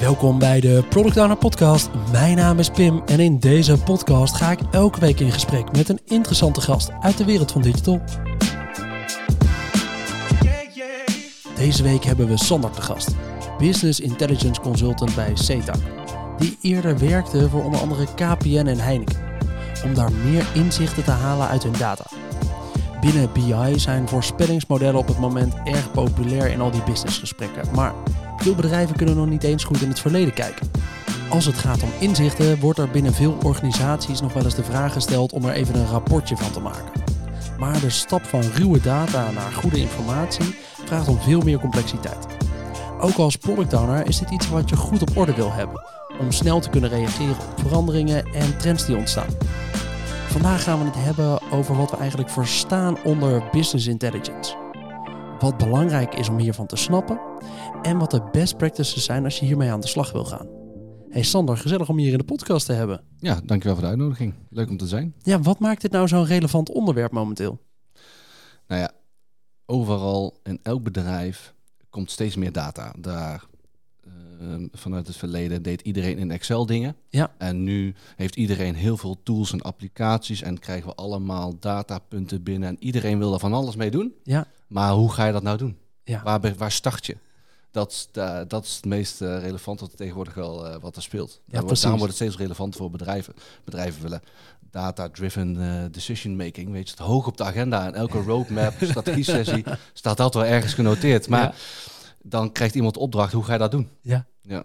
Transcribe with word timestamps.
Welkom 0.00 0.38
bij 0.38 0.60
de 0.60 0.84
Product 0.88 1.16
Owner 1.16 1.36
Podcast. 1.36 1.90
Mijn 2.12 2.36
naam 2.36 2.58
is 2.58 2.70
Pim 2.70 3.02
en 3.06 3.20
in 3.20 3.38
deze 3.38 3.78
podcast 3.78 4.34
ga 4.36 4.50
ik 4.50 4.58
elke 4.70 5.00
week 5.00 5.20
in 5.20 5.32
gesprek 5.32 5.72
met 5.72 5.88
een 5.88 6.00
interessante 6.04 6.60
gast 6.60 6.90
uit 7.00 7.18
de 7.18 7.24
wereld 7.24 7.52
van 7.52 7.62
digital. 7.62 8.00
Deze 11.56 11.82
week 11.82 12.04
hebben 12.04 12.28
we 12.28 12.36
Sander 12.36 12.70
te 12.70 12.82
gast, 12.82 13.14
Business 13.58 14.00
Intelligence 14.00 14.60
Consultant 14.60 15.14
bij 15.14 15.30
CETAC, 15.34 15.78
die 16.38 16.58
eerder 16.60 16.98
werkte 16.98 17.48
voor 17.48 17.64
onder 17.64 17.80
andere 17.80 18.06
KPN 18.14 18.66
en 18.66 18.78
Heineken, 18.78 19.20
om 19.84 19.94
daar 19.94 20.12
meer 20.12 20.46
inzichten 20.54 21.04
te 21.04 21.10
halen 21.10 21.48
uit 21.48 21.62
hun 21.62 21.78
data. 21.78 22.04
Binnen 23.00 23.32
BI 23.32 23.78
zijn 23.78 24.08
voorspellingsmodellen 24.08 25.00
op 25.00 25.06
het 25.06 25.18
moment 25.18 25.54
erg 25.64 25.90
populair 25.90 26.50
in 26.50 26.60
al 26.60 26.70
die 26.70 26.82
businessgesprekken, 26.82 27.62
maar 27.74 27.92
veel 28.46 28.54
bedrijven 28.54 28.96
kunnen 28.96 29.16
nog 29.16 29.26
niet 29.26 29.42
eens 29.42 29.64
goed 29.64 29.82
in 29.82 29.88
het 29.88 30.00
verleden 30.00 30.34
kijken. 30.34 30.70
Als 31.28 31.44
het 31.44 31.58
gaat 31.58 31.82
om 31.82 31.88
inzichten, 31.98 32.60
wordt 32.60 32.78
er 32.78 32.90
binnen 32.90 33.14
veel 33.14 33.36
organisaties 33.42 34.20
nog 34.20 34.32
wel 34.32 34.44
eens 34.44 34.54
de 34.54 34.64
vraag 34.64 34.92
gesteld 34.92 35.32
om 35.32 35.44
er 35.44 35.52
even 35.52 35.74
een 35.74 35.86
rapportje 35.86 36.36
van 36.36 36.50
te 36.50 36.60
maken. 36.60 36.92
Maar 37.58 37.80
de 37.80 37.90
stap 37.90 38.24
van 38.24 38.40
ruwe 38.40 38.80
data 38.80 39.30
naar 39.30 39.52
goede 39.52 39.80
informatie 39.80 40.54
vraagt 40.84 41.08
om 41.08 41.18
veel 41.18 41.40
meer 41.40 41.58
complexiteit. 41.58 42.26
Ook 43.00 43.16
als 43.16 43.36
product 43.36 43.74
owner 43.74 44.06
is 44.06 44.18
dit 44.18 44.30
iets 44.30 44.48
wat 44.48 44.68
je 44.68 44.76
goed 44.76 45.02
op 45.02 45.16
orde 45.16 45.34
wil 45.34 45.52
hebben, 45.52 45.82
om 46.20 46.32
snel 46.32 46.60
te 46.60 46.70
kunnen 46.70 46.90
reageren 46.90 47.36
op 47.36 47.60
veranderingen 47.60 48.24
en 48.24 48.58
trends 48.58 48.86
die 48.86 48.96
ontstaan. 48.96 49.28
Vandaag 50.28 50.62
gaan 50.62 50.78
we 50.78 50.84
het 50.84 51.04
hebben 51.04 51.52
over 51.52 51.76
wat 51.76 51.90
we 51.90 51.96
eigenlijk 51.96 52.30
verstaan 52.30 52.96
onder 53.04 53.42
business 53.52 53.86
intelligence. 53.86 54.54
Wat 55.38 55.56
belangrijk 55.56 56.14
is 56.14 56.28
om 56.28 56.38
hiervan 56.38 56.66
te 56.66 56.76
snappen 56.76 57.20
en 57.82 57.98
wat 57.98 58.10
de 58.10 58.28
best 58.32 58.56
practices 58.56 59.04
zijn 59.04 59.24
als 59.24 59.38
je 59.38 59.46
hiermee 59.46 59.70
aan 59.70 59.80
de 59.80 59.86
slag 59.86 60.12
wil 60.12 60.24
gaan. 60.24 60.46
Hey 61.10 61.22
Sander, 61.22 61.56
gezellig 61.56 61.88
om 61.88 61.98
je 61.98 62.02
hier 62.02 62.12
in 62.12 62.18
de 62.18 62.24
podcast 62.24 62.66
te 62.66 62.72
hebben. 62.72 63.04
Ja, 63.18 63.40
dankjewel 63.44 63.74
voor 63.74 63.84
de 63.84 63.90
uitnodiging. 63.90 64.34
Leuk 64.50 64.68
om 64.68 64.76
te 64.76 64.86
zijn. 64.86 65.14
Ja, 65.22 65.40
wat 65.40 65.58
maakt 65.58 65.80
dit 65.80 65.90
nou 65.90 66.08
zo'n 66.08 66.24
relevant 66.24 66.70
onderwerp 66.70 67.12
momenteel? 67.12 67.58
Nou 68.66 68.80
ja, 68.80 68.90
overal 69.66 70.40
in 70.42 70.58
elk 70.62 70.82
bedrijf 70.82 71.54
komt 71.90 72.10
steeds 72.10 72.36
meer 72.36 72.52
data. 72.52 72.92
Daar 72.98 73.44
uh, 74.40 74.66
vanuit 74.72 75.06
het 75.06 75.16
verleden 75.16 75.62
deed 75.62 75.80
iedereen 75.80 76.18
in 76.18 76.30
Excel 76.30 76.66
dingen. 76.66 76.96
Ja. 77.08 77.34
En 77.38 77.64
nu 77.64 77.94
heeft 78.16 78.36
iedereen 78.36 78.74
heel 78.74 78.96
veel 78.96 79.22
tools 79.22 79.52
en 79.52 79.62
applicaties 79.62 80.42
en 80.42 80.58
krijgen 80.58 80.88
we 80.88 80.94
allemaal 80.94 81.58
datapunten 81.58 82.42
binnen. 82.42 82.68
En 82.68 82.76
iedereen 82.78 83.18
wil 83.18 83.32
er 83.32 83.40
van 83.40 83.52
alles 83.52 83.76
mee 83.76 83.90
doen. 83.90 84.14
Ja. 84.22 84.46
Maar 84.68 84.92
hoe 84.92 85.12
ga 85.12 85.26
je 85.26 85.32
dat 85.32 85.42
nou 85.42 85.58
doen? 85.58 85.76
Ja. 86.04 86.22
Waar, 86.22 86.54
waar 86.56 86.72
start 86.72 87.06
je? 87.06 87.16
Dat, 87.76 87.90
is 87.92 88.08
de- 88.12 88.44
dat 88.48 88.64
is 88.64 88.76
het 88.76 88.84
meest 88.84 89.20
eh, 89.22 89.38
relevant 89.40 89.80
wat 89.80 89.96
tegenwoordig 89.96 90.34
wel 90.34 90.66
eh, 90.66 90.76
wat 90.80 90.96
er 90.96 91.02
speelt. 91.02 91.40
Daar 91.46 91.62
wordt- 91.62 91.80
daarom 91.80 91.98
wordt 92.00 92.14
het 92.14 92.22
steeds 92.22 92.40
relevant 92.42 92.76
voor 92.76 92.90
bedrijven. 92.90 93.34
Bedrijven 93.64 94.02
willen 94.02 94.20
data-driven 94.70 95.60
eh, 95.60 95.84
decision 95.90 96.36
making. 96.36 96.70
Weet 96.72 96.84
je, 96.88 96.90
het 96.96 97.04
hoog 97.06 97.26
op 97.26 97.36
de 97.36 97.44
agenda 97.44 97.86
en 97.86 97.94
elke 97.94 98.18
roadmap, 98.22 98.72
strategie-sessie 98.90 99.64
staat 99.92 100.16
dat 100.16 100.34
wel 100.34 100.44
ergens 100.44 100.74
genoteerd. 100.74 101.28
Maar 101.28 101.42
Ja. 101.42 101.52
dan 102.22 102.52
krijgt 102.52 102.74
iemand 102.74 102.96
opdracht, 102.96 103.32
hoe 103.32 103.44
ga 103.44 103.52
je 103.52 103.58
dat 103.58 103.70
doen? 103.70 103.88
Ja. 104.00 104.26
Ja. 104.42 104.62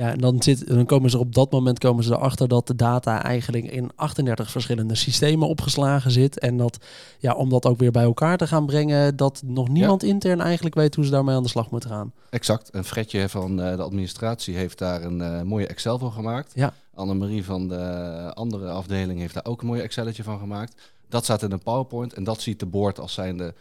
Ja, 0.00 0.10
en 0.10 0.18
dan, 0.18 0.42
zit, 0.42 0.66
dan 0.66 0.86
komen 0.86 1.10
ze 1.10 1.18
op 1.18 1.34
dat 1.34 1.50
moment 1.50 1.78
komen 1.78 2.04
ze 2.04 2.12
erachter 2.12 2.48
dat 2.48 2.66
de 2.66 2.74
data 2.74 3.22
eigenlijk 3.22 3.64
in 3.64 3.90
38 3.94 4.50
verschillende 4.50 4.94
systemen 4.94 5.48
opgeslagen 5.48 6.10
zit. 6.10 6.38
En 6.38 6.56
dat, 6.56 6.78
ja, 7.18 7.34
om 7.34 7.48
dat 7.48 7.66
ook 7.66 7.78
weer 7.78 7.90
bij 7.90 8.02
elkaar 8.02 8.36
te 8.36 8.46
gaan 8.46 8.66
brengen, 8.66 9.16
dat 9.16 9.42
nog 9.46 9.68
niemand 9.68 10.02
intern 10.02 10.40
eigenlijk 10.40 10.74
weet 10.74 10.94
hoe 10.94 11.04
ze 11.04 11.10
daarmee 11.10 11.34
aan 11.34 11.42
de 11.42 11.48
slag 11.48 11.70
moeten 11.70 11.90
gaan. 11.90 12.12
Exact. 12.30 12.74
Een 12.74 12.84
Fredje 12.84 13.28
van 13.28 13.60
eh, 13.62 13.76
de 13.76 13.82
administratie 13.82 14.56
heeft 14.56 14.78
daar 14.78 15.02
een 15.02 15.20
eh, 15.20 15.42
mooie 15.42 15.66
Excel 15.66 15.98
voor 15.98 16.12
gemaakt. 16.12 16.52
Ja. 16.54 16.72
Annemarie 16.94 17.44
van 17.44 17.68
de 17.68 17.84
andere 18.34 18.68
afdeling 18.70 19.18
heeft 19.20 19.34
daar 19.34 19.44
ook 19.44 19.60
een 19.60 19.66
mooie 19.66 19.82
Excelletje 19.82 20.22
van 20.22 20.38
gemaakt. 20.38 20.80
Dat 21.08 21.24
staat 21.24 21.42
in 21.42 21.52
een 21.52 21.62
PowerPoint 21.62 22.12
en 22.12 22.24
dat 22.24 22.40
ziet 22.40 22.60
de 22.60 22.66
board 22.66 23.00
als 23.00 23.12
zijnde 23.12 23.54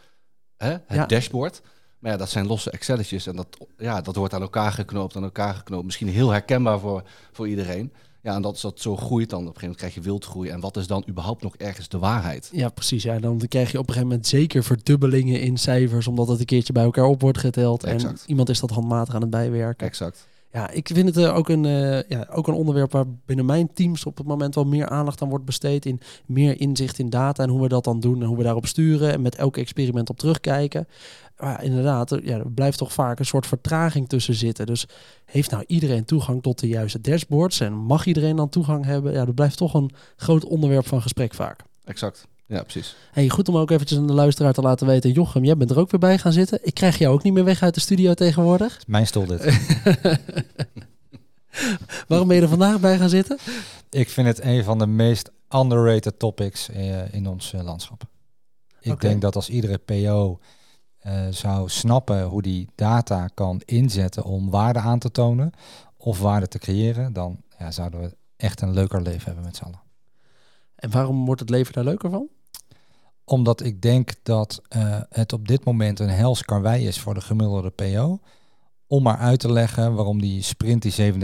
hè, 0.57 0.69
het 0.69 0.83
Ja. 0.87 1.05
dashboard. 1.05 1.61
Maar 1.99 2.11
ja, 2.11 2.17
dat 2.17 2.29
zijn 2.29 2.47
losse 2.47 2.71
Excelletjes 2.71 3.27
en 3.27 3.35
dat, 3.35 3.47
ja, 3.77 4.01
dat 4.01 4.15
wordt 4.15 4.33
aan 4.33 4.41
elkaar 4.41 4.71
geknoopt, 4.71 5.15
aan 5.15 5.23
elkaar 5.23 5.53
geknoopt. 5.53 5.85
Misschien 5.85 6.07
heel 6.07 6.29
herkenbaar 6.29 6.79
voor, 6.79 7.03
voor 7.31 7.47
iedereen. 7.47 7.91
Ja, 8.21 8.35
en 8.35 8.41
dat 8.41 8.55
is 8.55 8.61
dat 8.61 8.79
zo 8.79 8.95
groeit 8.95 9.29
dan. 9.29 9.39
Op 9.39 9.45
een 9.45 9.53
gegeven 9.53 9.61
moment 9.61 9.77
krijg 9.77 9.93
je 9.93 10.01
wildgroei. 10.01 10.49
En 10.49 10.59
wat 10.59 10.77
is 10.77 10.87
dan 10.87 11.03
überhaupt 11.09 11.43
nog 11.43 11.55
ergens 11.55 11.87
de 11.87 11.97
waarheid? 11.97 12.49
Ja, 12.51 12.69
precies. 12.69 13.03
Ja, 13.03 13.19
dan 13.19 13.41
krijg 13.47 13.71
je 13.71 13.77
op 13.77 13.87
een 13.87 13.93
gegeven 13.93 14.07
moment 14.07 14.27
zeker 14.27 14.63
verdubbelingen 14.63 15.41
in 15.41 15.57
cijfers, 15.57 16.07
omdat 16.07 16.27
het 16.27 16.39
een 16.39 16.45
keertje 16.45 16.73
bij 16.73 16.83
elkaar 16.83 17.05
op 17.05 17.21
wordt 17.21 17.37
geteld. 17.37 17.83
En 17.83 18.17
iemand 18.25 18.49
is 18.49 18.59
dat 18.59 18.69
handmatig 18.69 19.15
aan 19.15 19.21
het 19.21 19.29
bijwerken. 19.29 19.87
Exact. 19.87 20.27
Ja, 20.51 20.69
ik 20.69 20.87
vind 20.93 21.15
het 21.15 21.17
eh, 21.25 21.35
ook, 21.35 21.49
een, 21.49 21.65
eh, 21.65 22.01
ja, 22.09 22.27
ook 22.31 22.47
een 22.47 22.53
onderwerp 22.53 22.91
waar 22.91 23.05
binnen 23.25 23.45
mijn 23.45 23.73
teams 23.73 24.05
op 24.05 24.17
het 24.17 24.27
moment 24.27 24.55
wel 24.55 24.63
meer 24.63 24.89
aandacht 24.89 25.21
aan 25.21 25.29
wordt 25.29 25.45
besteed. 25.45 25.85
In 25.85 25.99
meer 26.25 26.59
inzicht 26.59 26.99
in 26.99 27.09
data 27.09 27.43
en 27.43 27.49
hoe 27.49 27.61
we 27.61 27.67
dat 27.67 27.83
dan 27.83 27.99
doen 27.99 28.21
en 28.21 28.27
hoe 28.27 28.37
we 28.37 28.43
daarop 28.43 28.65
sturen. 28.65 29.11
En 29.13 29.21
met 29.21 29.35
elk 29.35 29.57
experiment 29.57 30.09
op 30.09 30.17
terugkijken. 30.17 30.87
Maar 31.37 31.63
inderdaad, 31.63 32.11
er- 32.11 32.25
ja, 32.25 32.37
er 32.37 32.51
blijft 32.51 32.77
toch 32.77 32.93
vaak 32.93 33.19
een 33.19 33.25
soort 33.25 33.45
vertraging 33.47 34.09
tussen 34.09 34.33
zitten. 34.33 34.65
Dus 34.65 34.85
heeft 35.25 35.51
nou 35.51 35.63
iedereen 35.67 36.05
toegang 36.05 36.41
tot 36.41 36.59
de 36.59 36.67
juiste 36.67 37.01
dashboards? 37.01 37.59
En 37.59 37.73
mag 37.73 38.05
iedereen 38.05 38.35
dan 38.35 38.49
toegang 38.49 38.85
hebben? 38.85 39.13
Ja, 39.13 39.25
dat 39.25 39.35
blijft 39.35 39.57
toch 39.57 39.73
een 39.73 39.91
groot 40.15 40.45
onderwerp 40.45 40.87
van 40.87 41.01
gesprek 41.01 41.33
vaak. 41.33 41.59
Exact. 41.85 42.27
Ja, 42.49 42.61
precies. 42.61 42.95
Hey, 43.11 43.29
goed 43.29 43.49
om 43.49 43.57
ook 43.57 43.71
eventjes 43.71 43.97
aan 43.97 44.07
de 44.07 44.13
luisteraar 44.13 44.53
te 44.53 44.61
laten 44.61 44.87
weten. 44.87 45.11
Jochem, 45.11 45.43
jij 45.43 45.57
bent 45.57 45.71
er 45.71 45.79
ook 45.79 45.91
weer 45.91 45.99
bij 45.99 46.17
gaan 46.17 46.31
zitten. 46.31 46.59
Ik 46.61 46.73
krijg 46.73 46.97
jou 46.97 47.13
ook 47.13 47.23
niet 47.23 47.33
meer 47.33 47.43
weg 47.43 47.61
uit 47.61 47.73
de 47.73 47.79
studio 47.79 48.13
tegenwoordig. 48.13 48.77
is 48.77 48.85
mijn 48.85 49.07
stoel 49.07 49.25
dit. 49.25 49.43
Waarom 52.07 52.27
ben 52.27 52.35
je 52.35 52.41
er 52.41 52.47
vandaag 52.47 52.79
bij 52.79 52.97
gaan 52.97 53.09
zitten? 53.09 53.37
ik 53.89 54.09
vind 54.09 54.27
het 54.27 54.43
een 54.43 54.63
van 54.63 54.77
de 54.77 54.87
meest 54.87 55.31
underrated 55.55 56.19
topics 56.19 56.69
eh, 56.69 57.13
in 57.13 57.27
ons 57.27 57.53
eh, 57.53 57.63
landschap. 57.63 58.03
Ik 58.79 59.01
denk 59.01 59.21
dat 59.21 59.35
als 59.35 59.49
iedere 59.49 59.77
PO 59.77 60.39
eh, 60.99 61.27
zou 61.29 61.69
snappen 61.69 62.23
hoe 62.23 62.41
die 62.41 62.67
data 62.75 63.27
kan 63.27 63.61
inzetten 63.65 64.23
om 64.23 64.49
waarde 64.49 64.79
aan 64.79 64.99
te 64.99 65.11
tonen 65.11 65.51
of 65.97 66.19
waarde 66.19 66.47
te 66.47 66.57
creëren, 66.57 67.13
dan 67.13 67.41
ja, 67.59 67.71
zouden 67.71 67.99
we 68.01 68.15
echt 68.35 68.61
een 68.61 68.73
leuker 68.73 69.01
leven 69.01 69.25
hebben 69.25 69.43
met 69.43 69.55
z'n 69.55 69.63
allen. 69.63 69.81
En 70.75 70.91
waarom 70.91 71.25
wordt 71.25 71.41
het 71.41 71.49
leven 71.49 71.73
daar 71.73 71.83
leuker 71.83 72.09
van? 72.09 72.29
Omdat 73.29 73.63
ik 73.63 73.81
denk 73.81 74.13
dat 74.23 74.61
eh, 74.69 75.01
het 75.09 75.33
op 75.33 75.47
dit 75.47 75.65
moment 75.65 75.99
een 75.99 76.09
hels 76.09 76.43
karwei 76.43 76.87
is 76.87 76.99
voor 76.99 77.13
de 77.13 77.21
gemiddelde 77.21 77.69
PO. 77.69 78.19
Om 78.87 79.03
maar 79.03 79.17
uit 79.17 79.39
te 79.39 79.51
leggen 79.51 79.93
waarom 79.93 80.21
die 80.21 80.41
sprint 80.41 80.81
die 80.81 81.13
37.000 81.13 81.19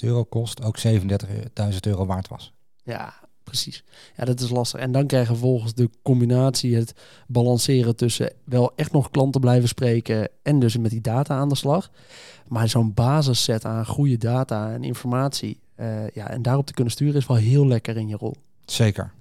euro 0.00 0.24
kost, 0.24 0.62
ook 0.62 0.78
37.000 0.86 1.76
euro 1.80 2.06
waard 2.06 2.28
was. 2.28 2.52
Ja, 2.82 3.14
precies. 3.44 3.84
Ja, 4.16 4.24
dat 4.24 4.40
is 4.40 4.50
lastig. 4.50 4.80
En 4.80 4.92
dan 4.92 5.06
krijg 5.06 5.22
je 5.22 5.32
vervolgens 5.32 5.74
de 5.74 5.90
combinatie, 6.02 6.76
het 6.76 6.94
balanceren 7.26 7.96
tussen 7.96 8.32
wel 8.44 8.72
echt 8.76 8.92
nog 8.92 9.10
klanten 9.10 9.40
blijven 9.40 9.68
spreken 9.68 10.28
en 10.42 10.58
dus 10.58 10.76
met 10.76 10.90
die 10.90 11.00
data 11.00 11.36
aan 11.36 11.48
de 11.48 11.56
slag. 11.56 11.90
Maar 12.48 12.68
zo'n 12.68 12.94
basisset 12.94 13.64
aan 13.64 13.86
goede 13.86 14.16
data 14.16 14.72
en 14.72 14.84
informatie, 14.84 15.60
eh, 15.74 16.08
ja, 16.08 16.30
en 16.30 16.42
daarop 16.42 16.66
te 16.66 16.72
kunnen 16.72 16.92
sturen 16.92 17.16
is 17.16 17.26
wel 17.26 17.36
heel 17.36 17.66
lekker 17.66 17.96
in 17.96 18.08
je 18.08 18.16
rol. 18.16 18.34
Zeker. 18.64 19.12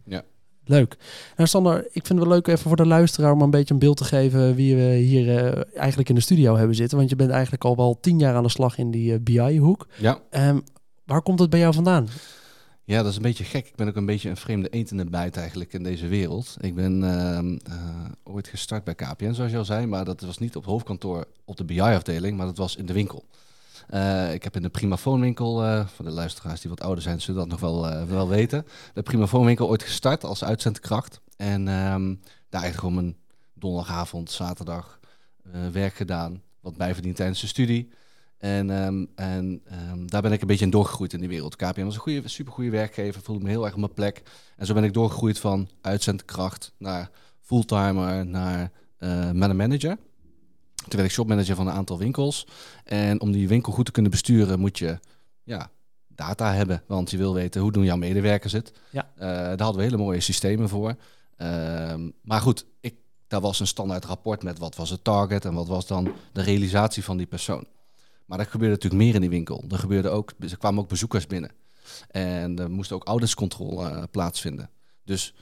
Leuk. 0.70 0.98
Nou, 1.36 1.50
Sander, 1.50 1.86
ik 1.86 2.06
vind 2.06 2.08
het 2.08 2.18
wel 2.18 2.28
leuk 2.28 2.48
even 2.48 2.68
voor 2.68 2.76
de 2.76 2.86
luisteraar 2.86 3.32
om 3.32 3.42
een 3.42 3.50
beetje 3.50 3.74
een 3.74 3.80
beeld 3.80 3.98
te 3.98 4.04
geven 4.04 4.56
wie 4.56 4.76
we 4.76 4.82
hier 4.82 5.38
eh, 5.38 5.78
eigenlijk 5.78 6.10
in 6.10 6.16
de 6.16 6.22
studio 6.22 6.56
hebben 6.56 6.76
zitten. 6.76 6.98
Want 6.98 7.10
je 7.10 7.16
bent 7.16 7.30
eigenlijk 7.30 7.64
al 7.64 7.76
wel 7.76 7.98
tien 8.02 8.20
jaar 8.20 8.36
aan 8.36 8.44
de 8.44 8.50
slag 8.50 8.78
in 8.78 8.92
die 8.92 9.14
eh, 9.14 9.20
BI-hoek. 9.20 9.88
Ja. 9.98 10.20
Ehm, 10.30 10.60
waar 11.06 11.22
komt 11.22 11.40
het 11.40 11.50
bij 11.50 11.60
jou 11.60 11.74
vandaan? 11.74 12.08
Ja, 12.84 12.98
dat 13.02 13.12
is 13.12 13.16
een 13.16 13.22
beetje 13.22 13.44
gek. 13.44 13.68
Ik 13.68 13.76
ben 13.76 13.88
ook 13.88 13.96
een 13.96 14.06
beetje 14.06 14.30
een 14.30 14.38
vreemde 14.38 14.70
eend 14.70 14.92
in 14.92 14.98
de 14.98 15.06
bijt 15.06 15.38
eigenlijk 15.38 15.74
in 15.74 15.84
deze 15.84 16.08
wereld. 16.08 16.58
Ik 16.60 16.76
ben 16.76 17.04
ehm, 17.04 17.58
eh, 17.64 18.06
ooit 18.24 18.48
gestart 18.48 18.84
bij 18.84 18.96
KPN, 18.96 19.34
zoals 19.34 19.52
je 19.52 19.58
al 19.58 19.66
zei, 19.66 19.86
maar 19.86 20.06
dat 20.06 20.22
was 20.22 20.38
niet 20.38 20.56
op 20.56 20.62
het 20.62 20.72
hoofdkantoor 20.72 21.26
op 21.46 21.58
de 21.58 21.66
BI-afdeling, 21.66 22.38
maar 22.38 22.46
dat 22.46 22.58
was 22.58 22.76
in 22.76 22.86
de 22.86 22.94
winkel. 22.94 23.24
Eh, 23.90 24.34
ik 24.34 24.44
heb 24.44 24.56
in 24.56 24.62
de 24.62 24.70
Primafoonwinkel, 24.70 25.64
eh 25.64 25.88
voor 25.88 26.06
de 26.06 26.12
luisteraars 26.12 26.62
die 26.62 26.70
wat 26.70 26.82
ouder 26.82 27.04
zijn, 27.04 27.22
zullen 27.22 27.40
dat 27.40 27.50
nog 27.50 27.60
wel, 27.60 27.88
eh, 27.88 28.04
wel 28.04 28.28
weten, 28.28 28.66
de 28.94 29.02
Primafoonwinkel 29.02 29.68
ooit 29.68 29.84
gestart 29.84 30.24
als 30.24 30.44
uitzendkracht. 30.44 31.22
En 31.38 31.68
ehm, 31.68 32.16
daar 32.50 32.62
eigenlijk 32.62 32.80
gewoon 32.80 32.94
mijn 32.94 33.18
donderdagavond, 33.54 34.32
zaterdag 34.32 35.00
werk 35.72 35.94
gedaan, 35.94 36.42
wat 36.62 36.78
bijverdiend 36.78 37.16
tijdens 37.16 37.42
de 37.42 37.48
studie. 37.48 37.90
En, 38.38 38.70
ehm, 38.70 39.06
en 39.16 39.62
ehm, 39.66 40.06
daar 40.06 40.22
ben 40.22 40.32
ik 40.32 40.42
een 40.42 40.48
beetje 40.48 40.66
in 40.66 40.72
doorgegroeid 40.72 41.14
in 41.14 41.20
die 41.20 41.30
wereld. 41.30 41.56
KPN 41.56 41.84
was 41.84 41.96
een 41.96 42.02
goede, 42.02 42.28
supergoeie 42.28 42.72
werkgever, 42.72 43.22
voelde 43.22 43.44
me 43.44 43.50
heel 43.50 43.64
erg 43.64 43.74
op 43.74 43.80
mijn 43.80 43.94
plek. 43.94 44.22
En 44.58 44.66
zo 44.66 44.74
ben 44.74 44.84
ik 44.84 44.94
doorgegroeid 44.94 45.40
van 45.40 45.70
uitzendkracht 45.82 46.74
naar 46.78 47.10
fulltimer 47.42 48.26
naar 48.26 48.72
een 48.98 49.56
manager. 49.56 49.98
Toen 50.90 51.00
werd 51.00 51.12
ik 51.12 51.18
shopmanager 51.18 51.56
van 51.56 51.68
een 51.68 51.74
aantal 51.74 51.98
winkels. 51.98 52.48
En 52.84 53.22
om 53.22 53.32
die 53.32 53.48
winkel 53.48 53.74
goed 53.74 53.86
te 53.86 53.92
kunnen 53.92 54.12
besturen 54.12 54.60
moet 54.60 54.78
je 54.78 55.00
ja, 55.44 55.70
data 56.08 56.54
hebben. 56.54 56.84
Want 56.88 57.12
je 57.12 57.18
wil 57.18 57.34
weten 57.34 57.62
hoe 57.62 57.72
doen 57.72 57.84
jouw 57.84 57.98
medewerkers 57.98 58.54
het. 58.54 58.72
Ja. 58.90 59.10
Eh, 59.16 59.28
daar 59.28 59.62
hadden 59.62 59.76
we 59.76 59.84
hele 59.84 59.98
mooie 59.98 60.20
systemen 60.20 60.70
voor. 60.70 60.96
Ehm, 61.38 62.10
maar 62.22 62.42
goed, 62.42 62.66
ik, 62.80 62.96
daar 63.28 63.42
was 63.42 63.60
een 63.60 63.68
standaard 63.68 64.06
rapport 64.06 64.44
met 64.44 64.60
wat 64.60 64.76
was 64.76 64.90
het 64.90 65.04
target 65.04 65.46
en 65.46 65.54
wat 65.54 65.68
was 65.68 65.88
dan 65.88 66.14
de 66.34 66.42
realisatie 66.42 67.04
van 67.04 67.18
die 67.18 67.28
persoon. 67.28 67.68
Maar 68.26 68.40
er 68.40 68.46
gebeurde 68.46 68.74
natuurlijk 68.74 69.04
meer 69.04 69.16
in 69.16 69.22
die 69.22 69.30
winkel. 69.30 69.64
Er, 69.70 69.80
gebeurde 69.80 70.10
ook, 70.10 70.34
er 70.40 70.58
kwamen 70.58 70.82
ook 70.82 70.90
bezoekers 70.90 71.28
binnen. 71.28 71.52
En 72.08 72.60
er 72.60 72.72
moest 72.72 72.92
ook 72.92 73.04
ouderscontrole 73.04 73.92
uh, 73.92 74.04
plaatsvinden. 74.12 74.70
Dus 75.04 75.34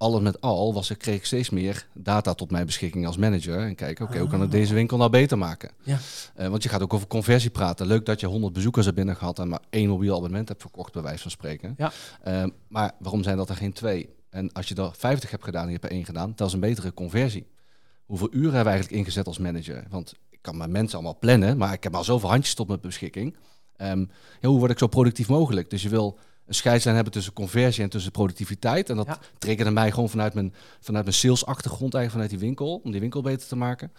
alles 0.00 0.20
met 0.20 0.40
al 0.40 0.74
was, 0.74 0.90
ik 0.90 0.98
kreeg 0.98 1.16
ik 1.16 1.24
steeds 1.24 1.50
meer 1.50 1.86
data 1.94 2.34
tot 2.34 2.50
mijn 2.50 2.66
beschikking 2.66 3.06
als 3.06 3.16
manager. 3.16 3.58
En 3.58 3.74
kijken, 3.74 4.04
oké, 4.04 4.18
hoe 4.18 4.28
kan 4.28 4.38
ik 4.40 4.44
Ah. 4.46 4.50
deze 4.52 4.74
winkel 4.74 4.96
nou 4.96 5.10
beter 5.10 5.38
maken? 5.38 5.70
Ja. 5.82 5.98
Eh, 6.34 6.48
want 6.48 6.62
je 6.62 6.68
gaat 6.68 6.82
ook 6.82 6.94
over 6.94 7.06
conversie 7.06 7.50
praten. 7.50 7.86
Leuk 7.86 8.06
dat 8.06 8.20
je 8.20 8.26
100 8.26 8.52
bezoekers 8.52 8.86
er 8.86 8.94
binnen 8.94 9.16
gehad 9.16 9.38
en 9.38 9.48
maar 9.48 9.60
één 9.70 9.88
mobiel 9.88 10.16
abonnement 10.16 10.48
hebt 10.48 10.60
verkocht, 10.60 10.92
bij 10.92 11.02
wijze 11.02 11.22
van 11.22 11.30
spreken. 11.30 11.74
Ja. 11.76 11.92
Eh, 12.22 12.44
maar 12.68 12.92
waarom 12.98 13.22
zijn 13.22 13.36
dat 13.36 13.48
er 13.48 13.56
geen 13.56 13.72
twee? 13.72 14.08
En 14.30 14.52
als 14.52 14.68
je 14.68 14.74
er 14.74 14.90
50 14.96 15.30
hebt 15.30 15.44
gedaan 15.44 15.62
en 15.62 15.68
je 15.68 15.74
hebt 15.74 15.84
er 15.84 15.90
één 15.96 16.04
gedaan, 16.04 16.32
dat 16.36 16.46
is 16.48 16.52
een 16.54 16.60
betere 16.60 16.94
conversie. 16.94 17.46
Hoeveel 18.06 18.28
uren 18.30 18.42
hebben 18.44 18.64
we 18.64 18.70
eigenlijk 18.70 19.00
ingezet 19.00 19.26
als 19.26 19.38
manager? 19.38 19.84
Want 19.90 20.14
ik 20.30 20.38
kan 20.40 20.56
mijn 20.56 20.70
mensen 20.72 20.94
allemaal 20.98 21.18
plannen, 21.18 21.56
maar 21.56 21.72
ik 21.72 21.82
heb 21.82 21.94
al 21.94 22.04
zoveel 22.04 22.28
handjes 22.30 22.54
tot 22.54 22.68
mijn 22.68 22.80
beschikking. 22.80 23.36
Ehm, 23.76 24.04
ja, 24.40 24.48
hoe 24.48 24.58
word 24.58 24.70
ik 24.70 24.78
zo 24.78 24.86
productief 24.86 25.28
mogelijk? 25.28 25.70
Dus 25.70 25.82
je 25.82 25.88
wil 25.88 26.18
een 26.50 26.56
scheidslijn 26.56 26.94
hebben 26.94 27.12
tussen 27.14 27.32
conversie 27.32 27.82
en 27.84 27.90
tussen 27.90 28.10
productiviteit. 28.12 28.90
En 28.90 28.96
dat 28.96 29.06
Ja. 29.06 29.18
triggerde 29.38 29.70
mij 29.70 29.90
gewoon 29.90 30.08
vanuit 30.08 30.34
mijn, 30.34 30.54
vanuit 30.80 31.04
mijn 31.04 31.16
sales-achtergrond, 31.16 31.94
eigenlijk 31.94 32.10
vanuit 32.12 32.30
die 32.30 32.38
winkel, 32.48 32.80
om 32.84 32.90
die 32.90 33.00
winkel 33.00 33.22
beter 33.22 33.48
te 33.48 33.56
maken. 33.56 33.92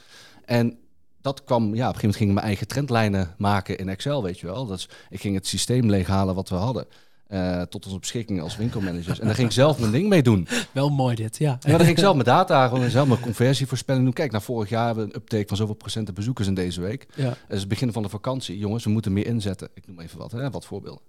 En 0.46 0.78
dat 1.22 1.44
kwam, 1.44 1.64
ja, 1.76 1.88
op 1.90 1.94
een 1.96 2.00
gegeven 2.00 2.00
moment 2.02 2.16
ging 2.18 2.30
ik 2.30 2.36
mijn 2.36 2.46
eigen 2.48 2.68
trendlijnen 2.68 3.36
maken 3.38 3.78
in 3.78 3.90
Excel, 3.90 4.24
weet 4.24 4.40
je 4.40 4.46
wel. 4.48 4.66
Dat 4.66 4.78
is, 4.78 4.90
ik 5.10 5.22
ging 5.22 5.36
het 5.36 5.48
systeem 5.48 5.90
leeghalen 5.90 6.36
wat 6.36 6.50
we 6.50 6.56
hadden. 6.56 6.86
eh, 7.28 7.62
tot 7.62 7.86
onze 7.86 8.00
beschikking 8.00 8.42
als 8.42 8.58
winkelmanagers. 8.58 9.20
En 9.20 9.26
daar 9.26 9.36
ging 9.36 9.48
ik 9.48 9.54
zelf 9.54 9.80
mijn 9.80 9.92
ding 9.92 10.10
mee 10.10 10.22
doen. 10.24 10.48
Wel 10.72 10.90
mooi 10.90 11.16
dit, 11.16 11.38
ja. 11.38 11.58
Ja, 11.60 11.70
dan 11.70 11.80
ging 11.80 11.90
ik 11.90 12.00
zelf 12.00 12.14
mijn 12.14 12.26
data, 12.26 12.68
gewoon 12.68 12.90
zelf 12.90 13.08
mijn 13.08 13.20
conversievoorspelling 13.20 14.04
doen. 14.06 14.14
Kijk, 14.14 14.32
naar 14.32 14.42
vorig 14.42 14.70
jaar 14.70 14.86
hebben 14.86 15.04
we 15.08 15.14
een 15.14 15.20
uptake 15.22 15.48
van 15.48 15.58
zoveel 15.58 15.76
procenten 15.76 16.14
bezoekers 16.14 16.48
in 16.48 16.54
deze 16.54 16.82
week. 16.82 17.08
ja. 17.16 17.38
Is 17.50 17.60
het 17.60 17.68
begin 17.68 17.92
van 17.92 18.04
de 18.04 18.10
vakantie. 18.10 18.58
Jongens, 18.58 18.84
we 18.84 18.90
moeten 18.90 19.14
meer 19.14 19.26
inzetten. 19.26 19.70
Ik 19.74 19.88
noem 19.88 20.00
even 20.00 20.18
wat, 20.18 20.32
hè, 20.32 20.50
wat 20.50 20.66
voorbeelden. 20.66 21.02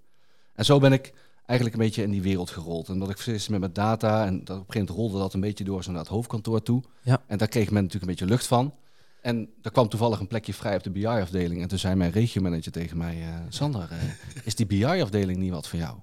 En 0.54 0.64
zo 0.64 0.78
ben 0.78 0.92
ik 0.92 1.12
eigenlijk 1.46 1.78
een 1.78 1.84
beetje 1.84 2.02
in 2.02 2.10
die 2.10 2.22
wereld 2.22 2.50
gerold. 2.50 2.88
En 2.88 2.98
dat 2.98 3.10
ik 3.10 3.16
steeds 3.16 3.48
met 3.48 3.60
mijn 3.60 3.72
data, 3.72 4.26
en 4.26 4.44
dat 4.44 4.56
op 4.58 4.66
een 4.68 4.72
gegeven 4.72 4.80
moment 4.80 4.96
rolde 4.96 5.18
dat 5.18 5.34
een 5.34 5.40
beetje 5.40 5.64
door 5.64 5.82
zo 5.84 5.90
naar 5.90 6.00
het 6.00 6.08
hoofdkantoor 6.08 6.62
toe. 6.62 6.82
Ja. 7.02 7.22
En 7.26 7.38
daar 7.38 7.48
kreeg 7.48 7.70
men 7.70 7.82
natuurlijk 7.82 8.02
een 8.02 8.16
beetje 8.18 8.34
lucht 8.34 8.46
van. 8.46 8.74
En 9.20 9.48
er 9.62 9.70
kwam 9.72 9.88
toevallig 9.88 10.20
een 10.20 10.26
plekje 10.26 10.54
vrij 10.54 10.76
op 10.76 10.82
de 10.82 10.90
BI-afdeling. 10.90 11.62
En 11.62 11.68
toen 11.68 11.78
zei 11.78 11.94
mijn 11.94 12.10
regiomanager 12.10 12.72
tegen 12.72 12.96
mij, 12.96 13.20
eh, 13.20 13.34
Sander, 13.48 13.88
eh, 13.90 13.98
is 14.46 14.54
die 14.54 14.66
BI-afdeling 14.66 15.38
niet 15.38 15.50
wat 15.50 15.68
voor 15.68 15.78
jou? 15.78 15.96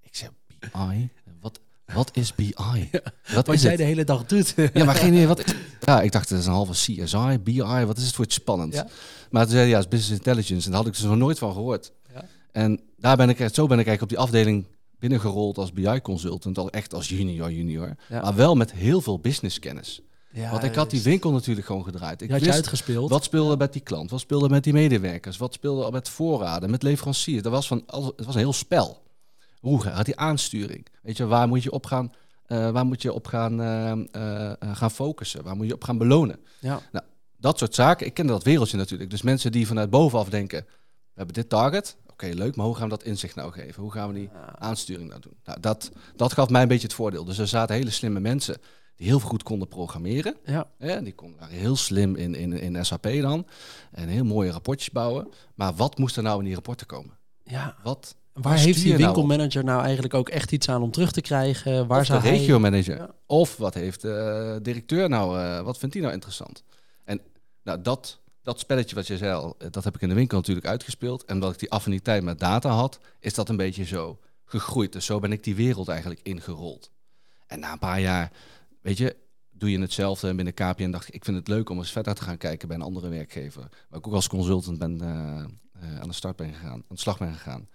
Ik 0.00 0.16
zei, 0.16 0.30
BI? 0.58 1.08
Wat, 1.40 1.60
wat 1.94 2.10
is 2.16 2.34
BI? 2.34 2.52
Wat 3.34 3.46
Wat 3.46 3.54
is 3.54 3.62
jij 3.62 3.70
het? 3.70 3.80
de 3.80 3.86
hele 3.86 4.04
dag 4.04 4.26
doet. 4.26 4.54
Ja, 4.74 4.84
maar 4.84 4.94
geen 4.94 5.12
idee 5.12 5.26
wat. 5.26 5.54
Ja, 5.80 6.02
ik 6.02 6.12
dacht, 6.12 6.28
het 6.28 6.38
is 6.38 6.46
een 6.46 6.52
halve 6.52 6.72
CSI, 6.72 7.38
BI, 7.38 7.62
wat 7.62 7.96
is 7.96 8.04
het 8.04 8.14
voor 8.14 8.24
iets 8.24 8.34
spannend? 8.34 8.74
Ja. 8.74 8.86
Maar 9.30 9.42
toen 9.42 9.50
zei 9.50 9.62
hij, 9.62 9.70
ja, 9.70 9.76
het 9.76 9.84
is 9.84 9.90
business 9.98 10.18
intelligence. 10.24 10.64
En 10.64 10.70
daar 10.72 10.80
had 10.80 10.88
ik 10.88 10.96
dus 10.96 11.02
nog 11.02 11.16
nooit 11.16 11.38
van 11.38 11.52
gehoord. 11.52 11.92
Ja. 12.14 12.24
En 12.52 12.80
daar 12.96 13.16
ben 13.16 13.28
ik, 13.28 13.36
zo 13.36 13.66
ben 13.66 13.78
ik 13.78 13.86
eigenlijk 13.86 14.02
op 14.02 14.08
die 14.08 14.18
afdeling 14.18 14.66
binnengerold 15.02 15.58
als 15.58 15.72
BI-consultant, 15.72 16.58
al 16.58 16.70
echt 16.70 16.94
als 16.94 17.08
junior, 17.08 17.52
junior. 17.52 17.94
Ja. 18.08 18.20
Maar 18.20 18.34
wel 18.34 18.54
met 18.54 18.72
heel 18.72 19.00
veel 19.00 19.18
businesskennis. 19.18 20.00
Ja, 20.32 20.50
Want 20.50 20.62
ik 20.62 20.74
had 20.74 20.90
die 20.90 21.02
winkel 21.02 21.32
natuurlijk 21.32 21.66
gewoon 21.66 21.84
gedraaid. 21.84 22.22
Ik 22.22 22.30
had 22.30 22.44
je 22.44 22.52
uitgespeeld. 22.52 23.10
wat 23.10 23.24
speelde 23.24 23.56
met 23.56 23.72
die 23.72 23.82
klant, 23.82 24.10
wat 24.10 24.20
speelde 24.20 24.48
met 24.48 24.64
die 24.64 24.72
medewerkers, 24.72 25.36
wat 25.36 25.54
speelde 25.54 25.90
met 25.90 26.08
voorraden, 26.08 26.70
met 26.70 26.82
leveranciers. 26.82 27.42
Dat 27.42 27.52
was 27.52 27.66
van 27.66 27.82
alles, 27.86 28.12
het 28.16 28.24
was 28.24 28.34
een 28.34 28.40
heel 28.40 28.52
spel. 28.52 29.02
Hoe 29.60 29.88
had 29.88 30.04
die 30.04 30.16
aansturing? 30.16 30.86
Weet 31.02 31.16
je, 31.16 31.26
waar 31.26 31.48
moet 31.48 31.62
je 31.62 31.70
op 31.70 31.86
gaan, 31.86 32.12
eh, 32.46 32.70
waar 32.70 32.86
moet 32.86 33.02
je 33.02 33.12
op 33.12 33.26
gaan, 33.26 33.60
eh, 33.60 33.92
eh, 33.92 34.76
gaan 34.76 34.90
focussen? 34.90 35.42
Waar 35.42 35.56
moet 35.56 35.66
je 35.66 35.74
op 35.74 35.84
gaan 35.84 35.98
belonen? 35.98 36.38
Ja. 36.60 36.80
Nou, 36.92 37.04
dat 37.36 37.58
soort 37.58 37.74
zaken. 37.74 38.06
Ik 38.06 38.14
ken 38.14 38.26
dat 38.26 38.44
wereldje 38.44 38.76
natuurlijk. 38.76 39.10
Dus 39.10 39.22
mensen 39.22 39.52
die 39.52 39.66
vanuit 39.66 39.90
bovenaf 39.90 40.28
denken, 40.28 40.64
we 40.68 41.14
hebben 41.14 41.34
dit 41.34 41.48
target. 41.48 41.96
Oké, 42.22 42.34
leuk, 42.34 42.56
maar 42.56 42.66
hoe 42.66 42.74
gaan 42.74 42.88
we 42.88 42.96
dat 42.96 43.02
inzicht 43.02 43.34
nou 43.34 43.52
geven? 43.52 43.82
Hoe 43.82 43.92
gaan 43.92 44.08
we 44.08 44.14
die 44.14 44.30
aansturing 44.58 45.08
nou 45.08 45.20
doen? 45.20 45.36
Nou, 45.44 45.60
dat, 45.60 45.90
dat 46.16 46.32
gaf 46.32 46.48
mij 46.48 46.62
een 46.62 46.68
beetje 46.68 46.86
het 46.86 46.96
voordeel. 46.96 47.24
Dus 47.24 47.38
er 47.38 47.48
zaten 47.48 47.74
hele 47.74 47.90
slimme 47.90 48.20
mensen 48.20 48.56
die 48.96 49.06
heel 49.06 49.20
goed 49.20 49.42
konden 49.42 49.68
programmeren. 49.68 50.36
Ja. 50.44 50.66
Die 51.00 51.14
konden, 51.14 51.38
waren 51.40 51.56
heel 51.56 51.76
slim 51.76 52.16
in, 52.16 52.34
in, 52.34 52.52
in 52.52 52.84
SAP 52.84 53.08
dan. 53.20 53.46
En 53.92 54.08
heel 54.08 54.24
mooie 54.24 54.50
rapportjes 54.50 54.90
bouwen. 54.90 55.28
Maar 55.54 55.74
wat 55.74 55.98
moest 55.98 56.16
er 56.16 56.22
nou 56.22 56.38
in 56.38 56.44
die 56.44 56.54
rapporten 56.54 56.86
komen? 56.86 57.18
ja. 57.44 57.76
Wat? 57.82 58.16
Waar 58.32 58.58
heeft 58.58 58.82
die 58.82 58.92
nou 58.92 59.04
winkelmanager 59.04 59.64
nou 59.64 59.82
eigenlijk 59.82 60.14
ook 60.14 60.28
echt 60.28 60.52
iets 60.52 60.68
aan 60.68 60.82
om 60.82 60.90
terug 60.90 61.12
te 61.12 61.20
krijgen? 61.20 61.86
Waar 61.86 62.00
of 62.00 62.06
de 62.06 62.12
hij... 62.12 62.30
regiomanager. 62.30 62.96
Ja. 62.96 63.10
Of 63.26 63.56
wat 63.56 63.74
heeft 63.74 64.02
de 64.02 64.58
directeur 64.62 65.08
nou, 65.08 65.40
eh, 65.40 65.60
wat 65.60 65.78
vindt 65.78 65.94
hij 65.94 66.02
nou 66.02 66.14
interessant? 66.14 66.64
En 67.04 67.20
nou, 67.62 67.82
dat, 67.82 68.20
dat 68.42 68.58
spelletje 68.58 68.94
wat 68.94 69.06
je 69.06 69.16
zei 69.16 69.52
eh, 69.58 69.70
dat 69.70 69.84
heb 69.84 69.94
ik 69.94 70.00
in 70.00 70.08
de 70.08 70.14
winkel 70.14 70.38
natuurlijk 70.38 70.66
uitgespeeld. 70.66 71.24
En 71.24 71.34
omdat 71.34 71.52
ik 71.52 71.58
die 71.58 71.70
affiniteit 71.70 72.22
met 72.22 72.38
data 72.38 72.70
had, 72.70 73.00
is 73.20 73.34
dat 73.34 73.48
een 73.48 73.56
beetje 73.56 73.84
zo 73.84 74.18
gegroeid. 74.44 74.92
Dus 74.92 75.04
zo 75.04 75.18
ben 75.18 75.32
ik 75.32 75.44
die 75.44 75.54
wereld 75.54 75.88
eigenlijk 75.88 76.20
ingerold. 76.22 76.90
En 77.46 77.60
na 77.60 77.72
een 77.72 77.78
paar 77.78 78.00
jaar, 78.00 78.32
weet 78.80 78.98
je, 78.98 79.16
doe 79.50 79.70
je 79.70 79.80
hetzelfde. 79.80 80.28
En 80.28 80.36
binnen 80.36 80.54
KPN 80.54 80.90
dacht 80.90 81.08
ik, 81.08 81.14
ik 81.14 81.24
vind 81.24 81.36
het 81.36 81.48
leuk 81.48 81.70
om 81.70 81.78
eens 81.78 81.92
verder 81.92 82.14
te 82.14 82.22
gaan 82.22 82.36
kijken 82.36 82.68
bij 82.68 82.76
een 82.76 82.82
andere 82.82 83.08
werkgever. 83.08 83.60
Waar 83.60 83.98
ik 83.98 84.06
ook 84.06 84.14
als 84.14 84.28
consultant 84.28 84.78
ben, 84.78 85.00
eh, 85.00 85.44
eh, 85.82 86.00
aan 86.00 86.08
de 86.08 86.14
start 86.14 86.36
ben 86.36 86.54
gegaan, 86.54 86.72
aan 86.72 86.84
de 86.88 86.98
slag 86.98 87.18
ben 87.18 87.32
gegaan. 87.32 87.68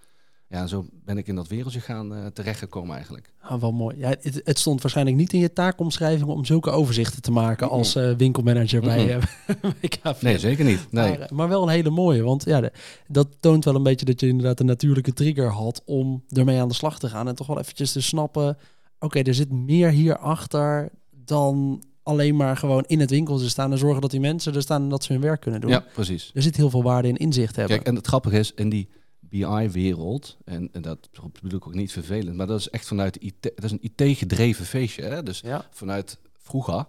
Ja, 0.50 0.66
zo 0.66 0.86
ben 1.04 1.18
ik 1.18 1.26
in 1.26 1.34
dat 1.34 1.48
wereldje 1.48 1.80
gaan 1.80 2.14
eh, 2.14 2.26
terechtgekomen 2.26 2.94
eigenlijk. 2.94 3.32
Ah, 3.40 3.60
wel 3.60 3.72
mooi. 3.72 3.96
Ja, 3.98 4.08
het, 4.08 4.40
het 4.44 4.58
stond 4.58 4.82
waarschijnlijk 4.82 5.16
niet 5.16 5.32
in 5.32 5.40
je 5.40 5.52
taakomschrijving 5.52 6.28
om 6.28 6.44
zulke 6.44 6.70
overzichten 6.70 7.22
te 7.22 7.30
maken 7.30 7.68
als 7.70 7.94
eh, 7.96 8.10
winkelmanager 8.16 8.80
bij, 8.80 9.18
bij 9.80 9.88
KPN. 9.88 10.24
Nee, 10.24 10.38
zeker 10.38 10.64
niet. 10.64 10.86
Nee. 10.90 11.18
Maar, 11.18 11.28
maar 11.32 11.48
wel 11.48 11.62
een 11.62 11.68
hele 11.68 11.90
mooie, 11.90 12.22
want 12.22 12.44
ja, 12.44 12.60
de- 12.60 12.72
dat 13.08 13.28
toont 13.40 13.64
wel 13.64 13.74
een 13.74 13.82
beetje 13.82 14.04
dat 14.06 14.20
je 14.20 14.28
inderdaad 14.28 14.60
een 14.60 14.66
natuurlijke 14.66 15.12
trigger 15.12 15.50
had 15.52 15.82
om 15.84 16.22
ermee 16.28 16.60
aan 16.60 16.68
de 16.68 16.74
slag 16.74 16.98
te 16.98 17.08
gaan 17.08 17.28
en 17.28 17.34
toch 17.34 17.46
wel 17.46 17.58
eventjes 17.58 17.92
te 17.92 18.00
snappen, 18.02 18.56
oké, 18.98 19.18
er 19.20 19.34
zit 19.34 19.52
meer 19.52 19.90
hierachter 19.90 20.90
dan 21.24 21.82
alleen 22.02 22.36
maar 22.36 22.56
gewoon 22.56 22.84
in 22.86 23.00
het 23.00 23.10
winkeltje 23.10 23.48
staan 23.48 23.72
en 23.72 23.78
zorgen 23.78 24.00
dat 24.00 24.10
die 24.10 24.20
mensen 24.20 24.54
er 24.54 24.62
staan 24.62 24.82
en 24.82 24.88
dat 24.88 25.04
ze 25.04 25.12
hun 25.12 25.22
werk 25.22 25.40
kunnen 25.40 25.60
doen. 25.60 25.70
Ja, 25.70 25.84
precies. 25.94 26.30
Er 26.34 26.42
zit 26.42 26.56
heel 26.56 26.70
veel 26.70 26.82
waarde 26.82 27.08
in 27.08 27.16
inzicht 27.16 27.56
hebben. 27.56 27.74
Kijk, 27.76 27.88
en 27.88 27.94
het 27.94 28.06
grappige 28.06 28.38
is, 28.38 28.52
in 28.54 28.68
die 28.68 28.88
BI-wereld, 29.28 30.36
en, 30.44 30.68
en 30.72 30.82
dat 30.82 31.08
bedoel 31.40 31.58
ik 31.58 31.66
ook 31.66 31.74
niet 31.74 31.92
vervelend, 31.92 32.36
maar 32.36 32.46
dat 32.46 32.60
is 32.60 32.70
echt 32.70 32.86
vanuit 32.86 33.14
de 33.14 33.20
IT, 33.20 33.42
dat 33.42 33.64
is 33.64 33.70
een 33.70 33.90
IT-gedreven 33.94 34.64
feestje. 34.64 35.02
Hè? 35.02 35.22
Dus 35.22 35.40
ja, 35.40 35.66
vanuit 35.70 36.18
vroeger, 36.38 36.86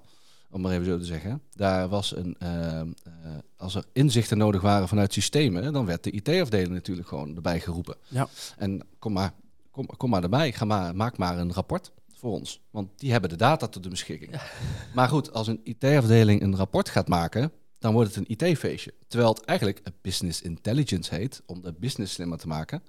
om 0.52 0.62
maar 0.62 0.72
even 0.72 0.86
zo 0.86 0.98
te 0.98 1.06
zeggen, 1.06 1.42
daar 1.56 1.88
was 1.88 2.16
een, 2.16 2.36
eh, 2.40 2.80
eh, 2.80 2.88
als 3.58 3.76
er 3.76 3.86
inzichten 3.94 4.38
nodig 4.38 4.62
waren 4.62 4.88
vanuit 4.88 5.14
systemen, 5.14 5.74
dan 5.74 5.86
werd 5.86 6.04
de 6.04 6.12
IT-afdeling 6.12 6.74
natuurlijk 6.74 7.08
gewoon 7.08 7.36
erbij 7.36 7.60
geroepen. 7.60 7.96
Ja. 8.08 8.28
En 8.58 8.82
kom 9.00 9.14
maar, 9.14 9.34
kom, 9.72 9.86
kom 9.86 10.10
maar 10.10 10.24
erbij, 10.24 10.52
ga 10.52 10.66
maar, 10.66 10.96
maak 10.96 11.18
maar 11.18 11.38
een 11.38 11.54
rapport 11.54 11.92
voor 12.14 12.32
ons, 12.32 12.62
want 12.72 12.90
die 12.96 13.12
hebben 13.12 13.30
de 13.30 13.36
data 13.36 13.68
tot 13.68 13.84
de 13.84 13.90
beschikking. 13.90 14.42
Maar 14.96 15.10
goed, 15.10 15.34
als 15.34 15.48
een 15.48 15.62
IT-afdeling 15.64 16.42
een 16.42 16.56
rapport 16.56 16.90
gaat 16.90 17.08
maken, 17.08 17.52
dan 17.80 17.94
wordt 17.94 18.16
het 18.16 18.30
een 18.30 18.36
IT-feestje. 18.50 18.94
Terwijl 19.08 19.34
het 19.34 19.44
eigenlijk 19.46 19.80
een 19.84 19.94
business 20.02 20.42
intelligence 20.42 21.16
heet, 21.16 21.42
om 21.46 21.62
de 21.62 21.74
business 21.80 22.14
slimmer 22.14 22.38
te 22.38 22.48
maken, 22.48 22.84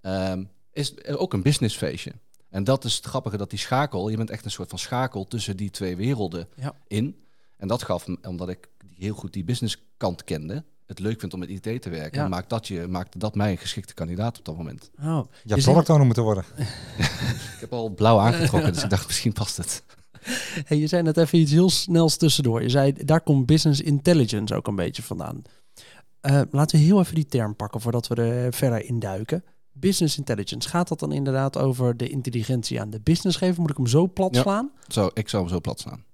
ehm, 0.00 0.44
is 0.72 1.04
ook 1.06 1.32
een 1.32 1.42
business 1.42 1.76
feestje. 1.76 2.12
En 2.50 2.64
dat 2.64 2.84
is 2.84 2.96
het 2.96 3.04
grappige, 3.04 3.36
dat 3.36 3.50
die 3.50 3.58
schakel, 3.58 4.08
je 4.08 4.16
bent 4.16 4.30
echt 4.30 4.44
een 4.44 4.50
soort 4.50 4.68
van 4.68 4.78
schakel 4.78 5.26
tussen 5.26 5.56
die 5.56 5.70
twee 5.70 5.96
werelden 5.96 6.48
Ja. 6.54 6.74
in. 6.88 7.24
En 7.56 7.68
dat 7.68 7.82
gaf 7.82 8.06
me, 8.06 8.18
omdat 8.22 8.48
ik 8.48 8.68
die- 8.78 8.94
heel 8.98 9.14
goed 9.14 9.32
die 9.32 9.44
business 9.44 9.82
kant 9.96 10.24
kende, 10.24 10.64
het 10.86 10.98
leuk 10.98 11.20
vind 11.20 11.32
om 11.34 11.38
met 11.40 11.48
IT 11.48 11.82
te 11.82 11.90
werken, 11.90 12.22
Ja. 12.22 12.28
maakt, 12.28 12.50
dat 12.50 12.68
je, 12.68 12.86
maakte 12.86 13.18
dat 13.18 13.34
mij 13.34 13.50
een 13.50 13.58
geschikte 13.58 13.94
kandidaat 13.94 14.38
op 14.38 14.44
dat 14.44 14.56
moment. 14.56 14.90
oh, 15.00 15.20
Je 15.44 15.56
product 15.62 15.88
owner 15.88 16.06
moeten 16.06 16.22
worden. 16.22 16.44
Ik 17.54 17.60
heb 17.60 17.72
al 17.72 17.88
blauw 17.88 18.18
aangetrokken, 18.18 18.72
dus 18.74 18.82
ik 18.82 18.90
dacht 18.90 19.06
misschien 19.06 19.32
past 19.32 19.56
het. 19.56 19.82
Hey, 20.68 20.78
je 20.78 20.86
zei 20.86 21.02
net 21.02 21.16
even 21.16 21.38
iets 21.38 21.52
heel 21.52 21.70
snels 21.70 22.16
tussendoor. 22.16 22.62
Je 22.62 22.68
zei, 22.68 22.92
daar 22.92 23.20
komt 23.20 23.46
business 23.46 23.80
intelligence 23.80 24.54
ook 24.54 24.66
een 24.66 24.76
beetje 24.76 25.02
vandaan. 25.02 25.42
Eh, 26.20 26.40
laten 26.50 26.78
we 26.78 26.84
heel 26.84 27.00
even 27.00 27.14
die 27.14 27.26
term 27.26 27.56
pakken 27.56 27.80
voordat 27.80 28.06
we 28.06 28.14
er 28.14 28.52
verder 28.52 28.84
induiken. 28.84 29.44
Business 29.72 30.18
intelligence, 30.18 30.68
gaat 30.68 30.88
dat 30.88 30.98
dan 30.98 31.12
inderdaad 31.12 31.56
over 31.58 31.96
de 31.96 32.08
intelligentie 32.08 32.80
aan 32.80 32.90
de 32.90 33.00
business 33.00 33.36
geven? 33.38 33.60
Moet 33.60 33.70
ik 33.70 33.76
hem 33.76 33.86
zo 33.86 34.08
plat 34.08 34.34
Ja. 34.34 34.42
slaan? 34.42 34.70
Zo, 34.88 35.10
ik 35.14 35.28
zou 35.28 35.42
hem 35.42 35.52
zo 35.52 35.60
plat 35.60 35.80
staan. 35.80 36.04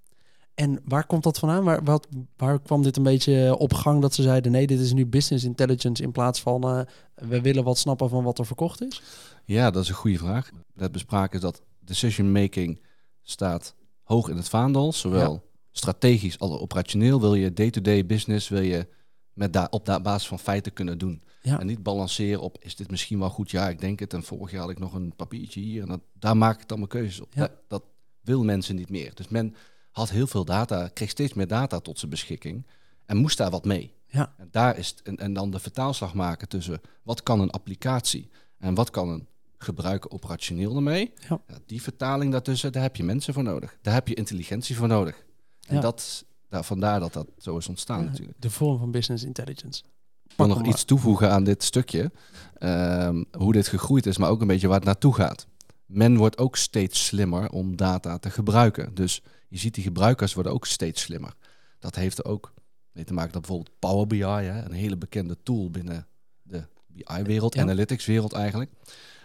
En 0.55 0.81
waar 0.85 1.07
komt 1.07 1.23
dat 1.23 1.39
vandaan? 1.39 1.65
Waar, 1.65 1.85
wat, 1.85 2.09
waar 2.37 2.61
kwam 2.61 2.83
dit 2.83 2.97
een 2.97 3.03
beetje 3.03 3.57
op 3.59 3.75
gang 3.75 4.01
dat 4.01 4.15
ze 4.15 4.23
zeiden... 4.23 4.53
nee, 4.53 4.67
dit 4.67 4.81
is 4.81 4.93
nu 4.93 5.07
business 5.07 5.45
intelligence 5.45 6.03
in 6.03 6.13
plaats 6.13 6.41
van... 6.41 6.63
eh, 6.65 6.81
we 7.29 7.41
willen 7.41 7.65
wat 7.65 7.79
snappen 7.79 8.09
van 8.09 8.25
wat 8.25 8.39
er 8.39 8.47
verkocht 8.47 8.83
is? 8.83 9.03
Ja, 9.45 9.71
dat 9.71 9.83
is 9.83 9.89
een 9.89 9.95
goede 9.95 10.19
vraag. 10.19 10.51
Net 10.75 10.93
bespraken 10.93 11.35
is 11.37 11.41
dat 11.41 11.63
decision 11.81 12.33
making 12.33 12.81
staat 13.23 13.75
hoog 14.13 14.29
in 14.29 14.37
het 14.37 14.49
vaandel. 14.49 14.93
Zowel 14.93 15.51
strategisch 15.71 16.39
als 16.39 16.59
operationeel 16.59 17.21
wil 17.21 17.35
je 17.35 17.53
day-to-day 17.53 18.07
business 18.07 18.49
wil 18.49 18.61
je 18.63 18.87
met 19.33 19.53
da 19.53 19.67
op 19.71 19.87
da 19.87 20.01
basis 20.01 20.29
van 20.29 20.39
feiten 20.39 20.73
kunnen 20.73 20.99
doen. 20.99 21.23
Ja. 21.43 21.61
En 21.61 21.67
niet 21.67 21.83
balanceren 21.83 22.41
op 22.41 22.57
is 22.61 22.77
dit 22.77 22.91
misschien 22.91 23.19
wel 23.19 23.29
goed? 23.31 23.51
Ja, 23.51 23.69
ik 23.69 23.81
denk 23.81 23.99
het. 24.01 24.13
En 24.13 24.23
vorig 24.23 24.51
jaar 24.51 24.61
had 24.61 24.71
ik 24.71 24.79
nog 24.79 24.95
een 24.95 25.13
papiertje 25.17 25.61
hier 25.61 25.83
en 25.83 25.89
dat, 25.89 26.01
daar 26.19 26.37
maak 26.37 26.61
ik 26.61 26.69
dan 26.69 26.79
mijn 26.79 26.91
keuzes 26.91 27.21
op. 27.21 27.35
Ja. 27.35 27.41
Dat, 27.41 27.53
dat 27.69 27.83
wil 28.21 28.45
mensen 28.45 28.77
niet 28.77 28.91
meer. 28.91 29.15
Dus 29.15 29.29
men 29.29 29.55
had 29.91 30.11
heel 30.11 30.27
veel 30.27 30.45
data, 30.45 30.89
kreeg 30.89 31.11
steeds 31.11 31.35
meer 31.35 31.47
data 31.47 31.81
tot 31.81 31.99
zijn 31.99 32.11
beschikking. 32.11 32.67
En 33.07 33.17
moest 33.17 33.37
daar 33.39 33.51
wat 33.51 33.65
mee. 33.65 33.93
Ja. 34.07 34.35
En, 34.39 34.49
daar 34.51 34.79
is 34.79 34.89
het- 34.89 35.03
en, 35.03 35.17
en 35.17 35.33
dan 35.33 35.51
de 35.51 35.59
vertaalslag 35.59 36.15
maken 36.15 36.49
tussen 36.49 36.81
wat 37.03 37.23
kan 37.23 37.41
een 37.41 37.51
applicatie 37.51 38.31
en 38.59 38.75
wat 38.75 38.91
kan 38.91 39.09
een 39.09 39.27
gebruiker 39.63 40.11
operationeel 40.11 40.77
ermee. 40.77 41.13
Ja. 41.29 41.41
Die 41.67 41.83
vertaling 41.83 42.33
daartussen, 42.33 42.73
daar 42.73 42.83
heb 42.83 42.97
je 42.97 43.05
mensen 43.05 43.35
voor 43.35 43.43
nodig. 43.43 43.79
Daar 43.83 43.95
heb 43.95 44.09
je 44.09 44.15
intelligentie 44.15 44.77
voor 44.77 44.89
nodig. 44.89 45.25
En 45.67 45.81
dat, 45.81 46.25
daar, 46.49 46.65
vandaar 46.65 47.01
dat 47.01 47.13
dat 47.13 47.27
zo 47.39 47.57
is 47.57 47.69
ontstaan 47.69 48.05
natuurlijk. 48.05 48.41
De 48.41 48.51
vorm 48.51 48.79
van 48.79 48.91
business 48.91 49.25
intelligence. 49.25 49.83
Ik 50.29 50.37
wil 50.37 50.47
nog 50.47 50.67
iets 50.67 50.85
toevoegen 50.85 51.31
aan 51.31 51.45
dit 51.45 51.63
stukje. 51.63 52.13
Ehm, 52.55 53.25
hoe 53.39 53.53
dit 53.53 53.69
gegroeid 53.69 54.07
is, 54.07 54.19
maar 54.19 54.31
ook 54.31 54.41
een 54.41 54.47
beetje 54.47 54.67
waar 54.67 54.77
het 54.77 54.85
naartoe 54.85 55.15
gaat. 55.15 55.47
Men 55.87 56.17
wordt 56.17 56.39
ook 56.39 56.57
steeds 56.57 57.05
slimmer 57.07 57.51
om 57.51 57.77
data 57.77 58.19
te 58.19 58.31
gebruiken. 58.31 58.95
Dus 58.95 59.23
je 59.49 59.59
ziet 59.59 59.75
die 59.75 59.85
gebruikers 59.85 60.35
worden 60.35 60.53
ook 60.53 60.67
steeds 60.67 61.03
slimmer. 61.03 61.35
Dat 61.79 61.95
heeft 61.95 62.19
er 62.19 62.25
ook 62.25 62.53
mee 62.93 63.05
te 63.05 63.13
maken 63.13 63.33
dat 63.33 63.41
bijvoorbeeld 63.41 63.79
Power 63.79 64.07
BI, 64.07 64.23
hè, 64.25 64.65
een 64.65 64.73
hele 64.73 64.97
bekende 64.97 65.37
tool 65.43 65.71
binnen 65.71 66.07
de 66.43 66.65
BI-wereld, 66.87 67.55
Ja. 67.55 67.63
analytics-wereld 67.63 68.33
eigenlijk, 68.33 68.71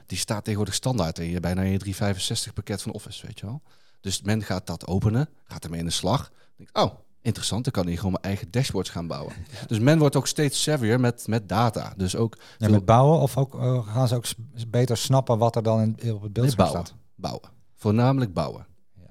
die 0.07 0.17
staat 0.17 0.43
tegenwoordig 0.43 0.75
standaard 0.75 1.19
in 1.19 1.29
je 1.29 1.39
bijna 1.39 1.61
in 1.61 1.71
je 1.71 1.77
365 1.77 2.53
pakket 2.53 2.81
van 2.81 2.91
Office, 2.91 3.25
weet 3.25 3.39
je 3.39 3.45
wel. 3.45 3.61
Dus 4.01 4.21
men 4.21 4.43
gaat 4.43 4.67
dat 4.67 4.87
openen, 4.87 5.29
gaat 5.47 5.63
ermee 5.63 5.79
in 5.79 5.85
de 5.85 5.91
slag. 5.91 6.31
Denkt, 6.57 6.73
oh, 6.77 6.93
interessant, 7.21 7.63
dan 7.63 7.73
kan 7.73 7.87
hier 7.87 7.97
gewoon 7.97 8.11
mijn 8.11 8.23
eigen 8.23 8.51
dashboards 8.51 8.89
gaan 8.89 9.07
bouwen. 9.07 9.33
Dus 9.67 9.79
men 9.79 9.99
wordt 9.99 10.15
ook 10.15 10.27
steeds 10.27 10.63
savvier 10.63 10.99
met, 10.99 11.27
met 11.27 11.49
data. 11.49 11.93
Dus 11.97 12.15
ook 12.15 12.37
Ja, 12.57 12.69
met 12.69 12.85
bouwen 12.85 13.19
of 13.19 13.37
ook, 13.37 13.55
eh, 13.59 13.87
gaan 13.93 14.07
ze 14.07 14.15
ook 14.15 14.25
beter 14.67 14.97
snappen 14.97 15.37
wat 15.37 15.55
er 15.55 15.63
dan 15.63 15.81
in, 15.81 16.13
op 16.13 16.21
het 16.21 16.33
beeld 16.33 16.47
Nee, 16.47 16.55
bouwen. 16.55 16.85
staat? 16.85 16.97
bouwen. 17.15 17.49
Voornamelijk 17.75 18.33
bouwen. 18.33 18.65
Ja. 18.95 19.09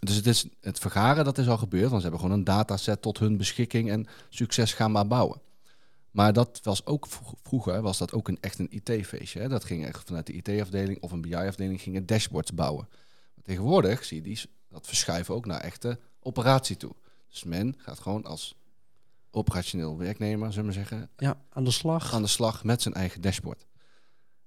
Dus 0.00 0.16
het, 0.16 0.26
is, 0.26 0.46
het 0.60 0.78
vergaren, 0.78 1.24
dat 1.24 1.38
is 1.38 1.48
al 1.48 1.58
gebeurd. 1.58 1.88
Want 1.90 2.02
ze 2.02 2.08
hebben 2.08 2.20
gewoon 2.20 2.38
een 2.38 2.44
dataset 2.44 3.02
tot 3.02 3.18
hun 3.18 3.36
beschikking 3.36 3.90
en 3.90 4.06
succes 4.28 4.72
gaan 4.72 4.92
maar 4.92 5.06
bouwen. 5.06 5.40
Maar 6.12 6.32
dat 6.32 6.60
was 6.62 6.86
ook 6.86 7.06
vro- 7.06 7.34
vroeger 7.42 7.82
was 7.82 7.98
dat 7.98 8.12
ook 8.12 8.28
een, 8.28 8.38
echt 8.40 8.58
een 8.58 8.68
IT-feestje. 8.70 9.48
Dat 9.48 9.64
ging 9.64 9.86
echt 9.86 10.02
vanuit 10.06 10.26
de 10.26 10.32
IT-afdeling 10.32 11.00
of 11.02 11.12
een 11.12 11.20
BI-afdeling 11.20 11.80
gingen 11.80 12.06
dashboards 12.06 12.54
bouwen. 12.54 12.88
Maar 13.34 13.44
tegenwoordig 13.44 14.04
zie 14.04 14.16
je 14.16 14.22
die, 14.22 14.40
dat 14.68 14.86
verschuiven 14.86 15.34
ook 15.34 15.46
naar 15.46 15.60
echte 15.60 15.98
operatie 16.20 16.76
toe. 16.76 16.94
Dus 17.28 17.44
men 17.44 17.74
gaat 17.78 17.98
gewoon 18.00 18.24
als 18.24 18.54
operationeel 19.30 19.98
werknemer, 19.98 20.52
zullen 20.52 20.70
we 20.70 20.76
maar 20.78 20.86
zeggen, 20.88 21.10
Ja, 21.16 21.42
aan 21.50 21.64
de 21.64 21.70
slag. 21.70 22.14
aan 22.14 22.22
de 22.22 22.28
slag 22.28 22.64
met 22.64 22.82
zijn 22.82 22.94
eigen 22.94 23.20
dashboard. 23.20 23.60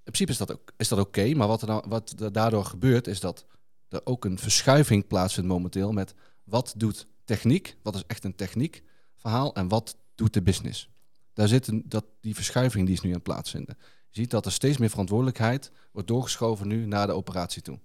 In 0.03 0.11
principe 0.11 0.31
is 0.31 0.37
dat 0.37 0.51
ook 0.51 0.71
is 0.77 0.87
dat 0.87 0.99
oké, 0.99 1.33
maar 1.33 1.47
wat 1.47 1.61
er, 1.61 1.87
wat 1.89 2.13
er 2.19 2.31
daardoor 2.31 2.65
gebeurt 2.65 3.07
is 3.07 3.19
dat 3.19 3.45
er 3.89 4.01
ook 4.03 4.25
een 4.25 4.37
verschuiving 4.39 5.07
plaatsvindt 5.07 5.49
momenteel 5.49 5.91
met 5.91 6.13
wat 6.43 6.73
doet 6.77 7.07
techniek, 7.23 7.77
wat 7.83 7.95
is 7.95 8.03
echt 8.07 8.23
een 8.23 8.35
techniek 8.35 8.83
verhaal 9.15 9.53
en 9.55 9.67
wat 9.67 9.97
doet 10.15 10.33
de 10.33 10.41
business. 10.41 10.89
Daar 11.35 11.47
zit 11.47 11.67
een, 11.67 11.83
dat, 11.85 12.05
die 12.21 12.35
verschuiving 12.35 12.85
die 12.85 12.95
is 12.95 13.01
nu 13.01 13.09
aan 13.09 13.15
het 13.15 13.23
plaatsvinden. 13.23 13.77
Je 14.09 14.21
ziet 14.21 14.31
dat 14.31 14.45
er 14.45 14.51
steeds 14.51 14.77
meer 14.77 14.89
verantwoordelijkheid 14.89 15.71
wordt 15.91 16.07
doorgeschoven 16.07 16.67
nu 16.67 16.85
naar 16.85 17.07
de 17.07 17.13
operatie 17.13 17.61
toe. 17.61 17.79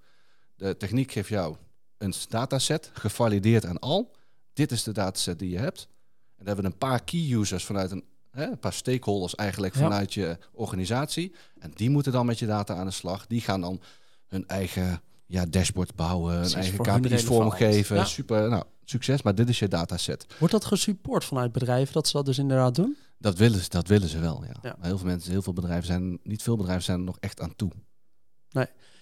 De 0.56 0.76
techniek 0.76 1.12
geeft 1.12 1.28
jou 1.28 1.56
een 1.98 2.14
dataset, 2.28 2.90
gevalideerd 2.92 3.64
en 3.64 3.78
al. 3.78 4.14
Dit 4.52 4.72
is 4.72 4.82
de 4.82 4.92
dataset 4.92 5.38
die 5.38 5.50
je 5.50 5.58
hebt. 5.58 5.88
En 6.36 6.44
daar 6.44 6.46
hebben 6.46 6.64
we 6.64 6.70
een 6.70 6.78
paar 6.88 7.04
key 7.04 7.30
users 7.32 7.64
vanuit 7.64 7.90
een, 7.90 8.04
hè, 8.30 8.44
een 8.44 8.58
paar 8.58 8.72
stakeholders 8.72 9.34
eigenlijk 9.34 9.74
Ja. 9.74 9.80
vanuit 9.80 10.14
je 10.14 10.38
organisatie. 10.52 11.34
En 11.58 11.70
die 11.74 11.90
moeten 11.90 12.12
dan 12.12 12.26
met 12.26 12.38
je 12.38 12.46
data 12.46 12.74
aan 12.74 12.86
de 12.86 12.92
slag. 12.92 13.26
Die 13.26 13.40
gaan 13.40 13.60
dan 13.60 13.80
hun 14.26 14.46
eigen 14.48 15.02
ja, 15.26 15.44
dashboard 15.46 15.94
bouwen, 15.94 16.34
hun 16.34 16.52
eigen 16.52 16.78
KPI's 16.82 17.24
vormgeven. 17.24 17.96
Ja. 17.96 18.04
Super, 18.04 18.48
nou, 18.48 18.64
succes, 18.84 19.22
maar 19.22 19.34
dit 19.34 19.48
is 19.48 19.58
je 19.58 19.68
dataset. 19.68 20.26
Wordt 20.38 20.54
dat 20.54 20.64
gesupport 20.64 21.24
vanuit 21.24 21.52
bedrijven 21.52 21.92
dat 21.92 22.06
ze 22.08 22.16
dat 22.16 22.26
dus 22.26 22.38
inderdaad 22.38 22.74
doen? 22.74 22.96
Dat 23.20 23.38
willen, 23.38 23.60
ze- 23.60 23.68
dat 23.68 23.86
willen 23.88 24.08
ze 24.08 24.18
wel, 24.18 24.44
ja. 24.62 24.76
Heel 24.80 24.98
veel 24.98 25.06
mensen, 25.06 25.30
heel 25.30 25.42
veel 25.42 25.52
bedrijven 25.52 25.86
zijn, 25.86 26.18
niet 26.22 26.42
veel 26.42 26.56
bedrijven 26.56 26.84
zijn 26.84 26.98
er 26.98 27.04
nog 27.04 27.16
echt 27.20 27.40
aan 27.40 27.56
toe. 27.56 27.70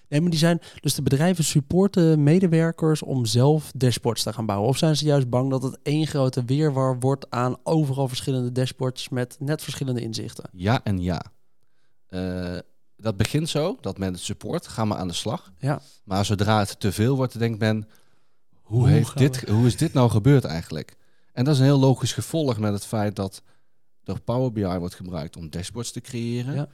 Nee, 0.08 0.20
maar 0.20 0.30
die 0.30 0.38
zijn 0.38 0.60
dus 0.80 0.94
de 0.94 1.02
bedrijven 1.02 1.44
supporten 1.44 2.22
medewerkers 2.22 3.02
om 3.02 3.26
zelf 3.26 3.70
dashboards 3.74 4.22
te 4.22 4.32
gaan 4.32 4.46
bouwen. 4.46 4.68
Of 4.68 4.76
zijn 4.76 4.96
ze 4.96 5.04
juist 5.04 5.28
bang 5.28 5.50
dat 5.50 5.62
het 5.62 5.78
één 5.82 6.06
grote 6.06 6.44
weerwar 6.44 6.98
wordt 6.98 7.30
aan 7.30 7.56
overal 7.62 8.08
verschillende 8.08 8.52
dashboards 8.52 9.08
met 9.08 9.36
net 9.38 9.62
verschillende 9.62 10.00
inzichten? 10.00 10.48
Ja 10.52 10.80
en 10.84 11.02
ja. 11.02 11.22
Eh, 12.06 12.58
dat 12.96 13.16
begint 13.16 13.48
zo, 13.48 13.76
dat 13.80 13.98
men 13.98 14.12
het 14.12 14.22
support, 14.22 14.66
ga 14.66 14.84
maar 14.84 14.98
aan 14.98 15.08
de 15.08 15.14
slag. 15.14 15.52
Ja. 15.58 15.80
Maar 16.04 16.24
zodra 16.24 16.58
het 16.58 16.80
te 16.80 16.92
veel 16.92 17.16
wordt, 17.16 17.38
denkt 17.38 17.58
men, 17.58 17.88
hoe, 18.62 18.78
Hoe 18.78 18.88
heeft 18.88 19.08
gaan 19.08 19.22
dit, 19.22 19.48
hoe 19.48 19.66
is 19.66 19.76
dit 19.76 19.92
nou 19.92 20.10
gebeurd 20.10 20.44
eigenlijk? 20.44 20.96
En 21.32 21.44
dat 21.44 21.54
is 21.54 21.60
een 21.60 21.66
heel 21.66 21.78
logisch 21.78 22.12
gevolg 22.12 22.58
met 22.58 22.72
het 22.72 22.84
feit 22.86 23.16
dat 23.16 23.42
er 24.08 24.20
Power 24.20 24.52
BI 24.52 24.78
wordt 24.78 24.94
gebruikt 24.94 25.36
om 25.36 25.50
dashboards 25.50 25.92
te 25.92 26.00
creëren. 26.00 26.54
Ja. 26.54 26.68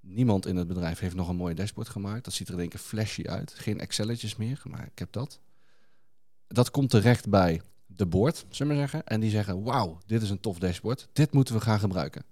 Niemand 0.00 0.46
in 0.46 0.56
het 0.56 0.66
bedrijf 0.66 0.98
heeft 0.98 1.14
nog 1.14 1.28
een 1.28 1.36
mooi 1.36 1.54
dashboard 1.54 1.88
gemaakt. 1.88 2.24
Dat 2.24 2.34
ziet 2.34 2.48
er 2.48 2.54
in 2.54 2.60
één 2.60 2.68
keer 2.68 2.80
flashy 2.80 3.22
uit. 3.26 3.54
Geen 3.56 3.80
Excelletjes 3.80 4.36
meer, 4.36 4.62
maar 4.64 4.86
ik 4.92 4.98
heb 4.98 5.12
dat. 5.12 5.40
Dat 6.46 6.70
komt 6.70 6.90
terecht 6.90 7.28
bij 7.28 7.60
de 7.86 8.06
board, 8.06 8.44
zullen 8.48 8.72
we 8.72 8.78
maar 8.78 8.88
zeggen. 8.88 9.06
En 9.08 9.20
die 9.20 9.30
zeggen, 9.30 9.62
wauw, 9.62 9.98
dit 10.06 10.22
is 10.22 10.30
een 10.30 10.40
tof 10.40 10.58
dashboard. 10.58 11.08
Dit 11.12 11.32
moeten 11.32 11.54
we 11.54 11.60
gaan 11.60 11.78
gebruiken. 11.78 12.24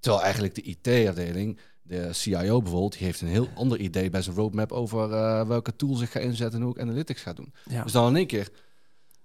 Terwijl 0.00 0.22
eigenlijk 0.22 0.54
de 0.54 0.62
IT-afdeling, 0.62 1.58
de 1.82 2.12
CIO 2.12 2.60
bijvoorbeeld, 2.62 2.92
die 2.92 3.04
heeft 3.06 3.20
een 3.20 3.28
heel 3.28 3.48
ander 3.54 3.78
idee 3.78 4.10
bij 4.10 4.22
zijn 4.22 4.36
roadmap 4.36 4.72
over 4.72 5.12
eh, 5.12 5.46
welke 5.46 5.76
tools 5.76 6.00
ik 6.00 6.10
ga 6.10 6.20
inzetten 6.20 6.58
en 6.58 6.64
hoe 6.64 6.74
ik 6.74 6.80
analytics 6.80 7.22
ga 7.22 7.32
doen. 7.32 7.52
Ja. 7.64 7.82
Dus 7.82 7.92
dan 7.92 8.08
in 8.08 8.16
één 8.16 8.26
keer, 8.26 8.48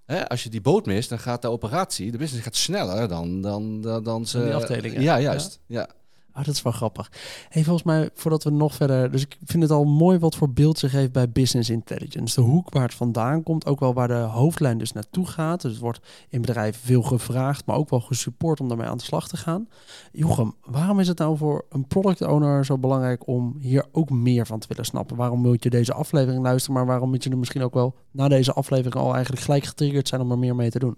hè, 0.08 0.30
als 0.30 0.44
je 0.44 0.50
die 0.50 0.62
boot 0.62 0.86
mist, 0.86 1.10
dan 1.10 1.20
gaat 1.20 1.42
de 1.42 1.50
operatie, 1.50 2.12
de 2.12 2.18
business 2.18 2.44
gaat 2.44 2.56
sneller 2.56 3.08
dan, 3.08 3.42
dan, 3.42 3.82
dan, 3.82 4.04
dan 4.04 4.26
ze... 4.26 4.44
die 4.44 4.54
afdelingen. 4.54 5.02
Ja, 5.02 5.20
juist. 5.20 5.60
Ja. 5.66 5.90
Ah, 6.38 6.46
dat 6.46 6.54
is 6.54 6.62
wel 6.62 6.74
grappig. 6.74 7.12
Hey, 7.50 7.64
volgens 7.64 7.86
mij, 7.86 8.10
voordat 8.14 8.44
we 8.44 8.50
nog 8.50 8.76
verder... 8.76 9.12
Dus 9.12 9.22
ik 9.22 9.38
vind 9.46 9.64
het 9.64 9.72
al 9.72 9.84
mooi 9.84 10.20
wat 10.20 10.36
voor 10.36 10.50
beeld 10.50 10.80
zich 10.80 10.92
heeft 10.92 11.12
bij 11.12 11.30
business 11.30 11.70
intelligence. 11.70 12.36
De 12.36 12.48
hoek 12.48 12.74
waar 12.74 12.84
het 12.84 12.94
vandaan 12.94 13.44
komt, 13.44 13.66
ook 13.66 13.80
wel 13.80 13.94
waar 13.94 14.08
de 14.08 14.14
hoofdlijn 14.14 14.78
dus 14.78 14.92
naartoe 14.92 15.28
gaat. 15.28 15.62
Dus 15.62 15.72
het 15.72 15.82
wordt 15.82 16.00
in 16.30 16.42
bedrijven 16.42 16.82
veel 16.82 17.02
gevraagd, 17.02 17.66
maar 17.66 17.76
ook 17.76 17.90
wel 17.90 18.00
gesupport 18.00 18.60
om 18.60 18.68
daarmee 18.68 18.88
aan 18.88 18.98
de 18.98 19.04
slag 19.04 19.28
te 19.28 19.38
gaan. 19.38 19.68
Jochem, 20.12 20.56
waarom 20.64 21.00
is 21.00 21.08
het 21.08 21.18
nou 21.18 21.38
voor 21.38 21.66
een 21.70 21.88
product 21.88 22.22
owner 22.22 22.66
zo 22.66 22.78
belangrijk 22.78 23.28
om 23.28 23.56
hier 23.60 23.86
ook 23.92 24.10
meer 24.10 24.46
van 24.46 24.60
te 24.60 24.68
willen 24.68 24.86
snappen? 24.86 25.18
Waarom 25.18 25.42
moet 25.42 25.64
je 25.64 25.70
deze 25.70 25.94
aflevering 25.94 26.44
luisteren, 26.44 26.76
maar 26.76 26.86
waarom 26.86 27.10
moet 27.10 27.24
je 27.24 27.30
er 27.30 27.38
misschien 27.38 27.64
ook 27.64 27.74
wel 27.74 27.96
na 28.12 28.28
deze 28.28 28.54
aflevering 28.54 28.96
al 28.96 29.14
eigenlijk 29.14 29.44
gelijk 29.44 29.66
getriggerd 29.66 30.08
zijn 30.08 30.22
om 30.22 30.32
er 30.32 30.40
meer 30.40 30.56
mee 30.56 30.70
te 30.70 30.80
doen? 30.80 30.98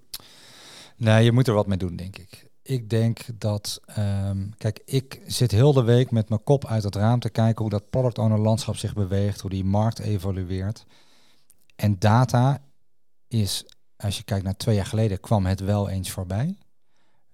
Nee, 0.97 1.23
je 1.23 1.31
moet 1.31 1.47
er 1.47 1.53
wat 1.53 1.67
mee 1.67 1.77
doen, 1.77 1.95
denk 1.95 2.17
ik. 2.17 2.48
Ik 2.69 2.89
denk 2.89 3.25
dat, 3.39 3.81
ehm, 3.85 4.49
kijk, 4.57 4.81
ik 4.85 5.21
zit 5.25 5.51
heel 5.51 5.73
de 5.73 5.83
week 5.83 6.11
met 6.11 6.29
mijn 6.29 6.43
kop 6.43 6.65
uit 6.65 6.83
het 6.83 6.95
raam 6.95 7.19
te 7.19 7.29
kijken 7.29 7.61
hoe 7.61 7.69
dat 7.69 7.89
product 7.89 8.17
owner 8.17 8.39
landschap 8.39 8.75
zich 8.75 8.93
beweegt, 8.93 9.41
hoe 9.41 9.49
die 9.49 9.65
markt 9.65 9.99
evolueert. 9.99 10.85
En 11.75 11.99
data 11.99 12.61
is, 13.27 13.65
als 13.97 14.17
je 14.17 14.23
kijkt 14.23 14.43
naar 14.43 14.57
twee 14.57 14.75
jaar 14.75 14.85
geleden, 14.85 15.19
kwam 15.19 15.45
het 15.45 15.59
wel 15.59 15.89
eens 15.89 16.11
voorbij. 16.11 16.57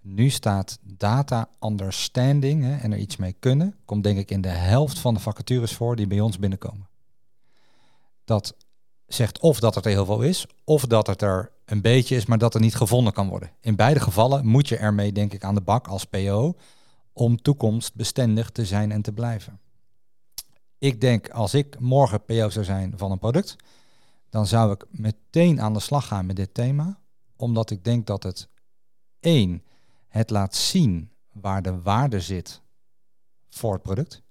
Nu 0.02 0.30
staat 0.30 0.78
data 0.82 1.50
understanding 1.62 2.64
hè, 2.64 2.78
en 2.78 2.92
er 2.92 2.98
iets 2.98 3.16
mee 3.16 3.36
kunnen, 3.40 3.76
komt 3.86 4.04
denk 4.04 4.18
ik 4.18 4.32
in 4.32 4.42
de 4.42 4.48
helft 4.50 5.00
van 5.00 5.14
de 5.14 5.20
vacatures 5.20 5.74
voor 5.74 5.96
die 5.96 6.08
bij 6.08 6.20
ons 6.20 6.40
binnenkomen. 6.40 6.88
Dat 8.24 8.56
zegt 9.08 9.40
of 9.40 9.60
dat 9.60 9.76
het 9.76 9.86
er 9.86 9.92
heel 9.92 10.06
veel 10.06 10.22
is, 10.22 10.48
of 10.64 10.86
dat 10.86 11.08
het 11.08 11.22
er 11.22 11.52
een 11.66 11.82
beetje 11.82 12.16
is, 12.16 12.26
maar 12.26 12.38
dat 12.38 12.54
er 12.54 12.60
niet 12.60 12.76
gevonden 12.76 13.14
kan 13.14 13.30
worden. 13.30 13.52
In 13.62 13.76
beide 13.76 14.00
gevallen 14.00 14.46
moet 14.46 14.68
je 14.68 14.78
ermee, 14.78 15.12
denk 15.12 15.34
ik, 15.34 15.44
aan 15.44 15.56
de 15.56 15.62
bak 15.62 15.88
als 15.88 16.06
PO 16.06 16.56
om 17.14 17.42
toekomstbestendig 17.42 18.50
te 18.50 18.66
zijn 18.66 18.92
en 18.92 19.02
te 19.02 19.12
blijven. 19.12 19.60
Ik 20.78 21.02
denk, 21.02 21.30
als 21.30 21.54
ik 21.54 21.80
morgen 21.80 22.24
PO 22.24 22.50
zou 22.50 22.66
zijn 22.66 22.94
van 22.96 23.12
een 23.12 23.20
product, 23.20 23.56
dan 24.30 24.48
zou 24.48 24.72
ik 24.72 24.86
meteen 24.90 25.62
aan 25.62 25.74
de 25.74 25.80
slag 25.80 26.08
gaan 26.08 26.26
met 26.26 26.36
dit 26.36 26.54
thema, 26.54 27.00
omdat 27.36 27.70
ik 27.70 27.84
denk 27.84 28.08
dat 28.08 28.24
het 28.24 28.50
één, 29.20 29.64
het 30.08 30.30
laat 30.30 30.56
zien 30.56 31.12
waar 31.32 31.62
de 31.62 31.82
waarde 31.82 32.20
zit 32.20 32.62
voor 33.50 33.74
het 33.74 33.82
product. 33.82 34.22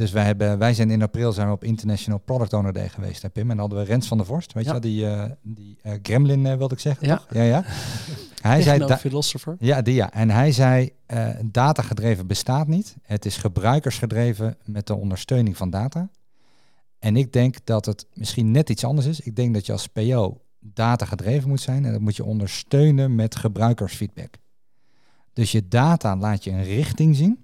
Dus 0.00 0.10
wij, 0.10 0.24
hebben, 0.24 0.58
wij 0.58 0.74
zijn 0.74 0.90
in 0.90 1.02
april 1.02 1.32
zijn 1.32 1.46
we 1.46 1.52
op 1.52 1.64
International 1.64 2.18
Product 2.20 2.52
Owner 2.52 2.72
Day 2.72 2.88
geweest, 2.88 3.22
hè, 3.22 3.30
Pim. 3.30 3.42
En 3.42 3.48
dan 3.48 3.58
hadden 3.58 3.78
we 3.78 3.84
Rens 3.84 4.08
van 4.08 4.16
der 4.16 4.26
Vorst, 4.26 4.52
weet 4.52 4.64
Ja. 4.64 4.74
je 4.74 4.80
wel, 4.80 4.90
die, 4.90 5.06
eh, 5.06 5.30
die 5.42 5.78
eh, 5.82 5.92
gremlin 6.02 6.46
eh, 6.46 6.56
wilde 6.56 6.74
ik 6.74 6.80
zeggen, 6.80 7.06
Ja. 7.06 7.16
toch? 7.16 7.26
Ja, 7.30 7.42
ja. 7.42 7.64
Hij 8.40 8.62
zei, 8.62 8.78
Techno-philosopher. 8.78 9.56
ja, 9.58 9.82
die 9.82 9.94
ja. 9.94 10.12
En 10.12 10.30
hij 10.30 10.52
zei, 10.52 10.90
eh 11.06 11.28
datagedreven 11.44 12.26
bestaat 12.26 12.66
niet. 12.66 12.96
Het 13.02 13.24
is 13.24 13.36
gebruikersgedreven 13.36 14.56
met 14.64 14.86
de 14.86 14.94
ondersteuning 14.94 15.56
van 15.56 15.70
data. 15.70 16.10
En 16.98 17.16
ik 17.16 17.32
denk 17.32 17.56
dat 17.64 17.86
het 17.86 18.06
misschien 18.14 18.50
net 18.50 18.70
iets 18.70 18.84
anders 18.84 19.06
is. 19.06 19.20
Ik 19.20 19.36
denk 19.36 19.54
dat 19.54 19.66
je 19.66 19.72
als 19.72 19.86
PO 19.86 20.40
datagedreven 20.60 21.48
moet 21.48 21.60
zijn 21.60 21.84
en 21.84 21.92
dat 21.92 22.00
moet 22.00 22.16
je 22.16 22.24
ondersteunen 22.24 23.14
met 23.14 23.36
gebruikersfeedback. 23.36 24.34
Dus 25.32 25.52
je 25.52 25.68
data 25.68 26.16
laat 26.16 26.44
je 26.44 26.50
een 26.50 26.64
richting 26.64 27.16
zien 27.16 27.38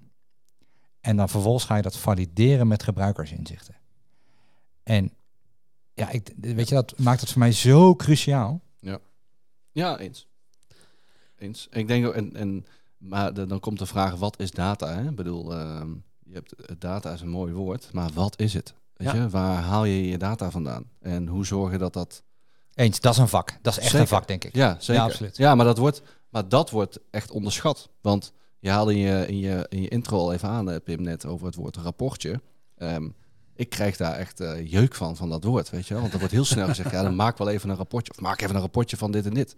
en 1.01 1.17
dan 1.17 1.29
vervolgens 1.29 1.63
ga 1.65 1.75
je 1.75 1.81
dat 1.81 1.97
valideren 1.97 2.67
met 2.67 2.83
gebruikersinzichten. 2.83 3.75
En 4.83 5.13
ja, 5.93 6.09
ik, 6.09 6.33
weet 6.41 6.69
je, 6.69 6.75
dat 6.75 6.97
maakt 6.97 7.21
het 7.21 7.29
voor 7.29 7.39
mij 7.39 7.51
zo 7.51 7.95
cruciaal. 7.95 8.61
Ja, 9.71 9.97
eens. 9.99 10.27
eens. 11.37 11.67
Ik 11.71 11.87
denk 11.87 12.05
ook, 12.07 12.13
en, 12.13 12.35
en, 12.35 12.65
maar 12.97 13.33
de- 13.33 13.45
dan 13.45 13.59
komt 13.59 13.79
de 13.79 13.85
vraag, 13.85 14.15
wat 14.15 14.39
is 14.39 14.51
data? 14.51 14.93
Hè? 14.93 15.09
Ik 15.09 15.15
bedoel, 15.15 15.53
ehm, 15.53 15.89
je 16.23 16.33
hebt, 16.33 16.53
eh, 16.53 16.75
data 16.79 17.11
is 17.13 17.21
een 17.21 17.29
mooi 17.29 17.53
woord, 17.53 17.89
maar 17.93 18.09
wat 18.13 18.39
is 18.39 18.53
het? 18.53 18.73
Weet 18.93 19.07
Ja. 19.11 19.15
je, 19.15 19.29
waar 19.29 19.61
haal 19.61 19.85
je 19.85 20.07
je 20.07 20.17
data 20.17 20.51
vandaan? 20.51 20.83
En 20.99 21.27
hoe 21.27 21.45
zorg 21.45 21.71
je 21.71 21.77
dat 21.77 21.93
dat... 21.93 22.23
Eens, 22.73 22.99
dat 22.99 23.13
is 23.13 23.19
een 23.19 23.27
vak. 23.27 23.57
Dat 23.61 23.73
is 23.73 23.77
echt 23.79 23.85
Zeker. 23.87 23.99
een 24.01 24.07
vak, 24.07 24.27
denk 24.27 24.43
ik. 24.43 24.55
Ja, 24.55 24.75
zeker. 24.79 24.93
Ja, 24.93 25.03
absoluut. 25.03 25.37
Ja, 25.37 25.55
maar 25.55 25.65
dat 25.65 25.77
wordt, 25.77 26.01
maar 26.29 26.49
dat 26.49 26.69
wordt 26.69 26.99
echt 27.11 27.31
onderschat. 27.31 27.89
Want 28.01 28.33
je 28.59 28.69
haalde 28.69 28.91
in 28.93 28.99
je, 28.99 29.27
in 29.27 29.37
je, 29.37 29.65
in 29.69 29.81
je 29.81 29.87
intro 29.87 30.17
al 30.17 30.33
even 30.33 30.49
aan, 30.49 30.71
eh, 30.71 30.77
Pim, 30.83 31.01
net 31.01 31.25
over 31.25 31.45
het 31.45 31.55
woord 31.55 31.75
rapportje. 31.77 32.41
Ehm, 32.77 33.09
ik 33.55 33.69
krijg 33.69 33.97
daar 33.97 34.13
echt 34.15 34.39
eh, 34.39 34.71
jeuk 34.71 34.95
van, 34.95 35.15
van 35.15 35.29
dat 35.29 35.43
woord, 35.43 35.69
weet 35.69 35.87
je 35.87 35.93
wel. 35.93 36.01
Want 36.01 36.13
er 36.13 36.19
wordt 36.19 36.33
heel 36.33 36.45
snel 36.45 36.67
gezegd, 36.67 36.91
ja, 36.91 37.03
dan 37.03 37.15
maak 37.15 37.37
wel 37.37 37.49
even 37.49 37.69
een 37.69 37.75
rapportje. 37.75 38.11
Of 38.13 38.19
maak 38.19 38.41
even 38.41 38.55
een 38.55 38.61
rapportje 38.61 38.97
van 38.97 39.11
dit 39.11 39.25
en 39.25 39.33
dit. 39.33 39.55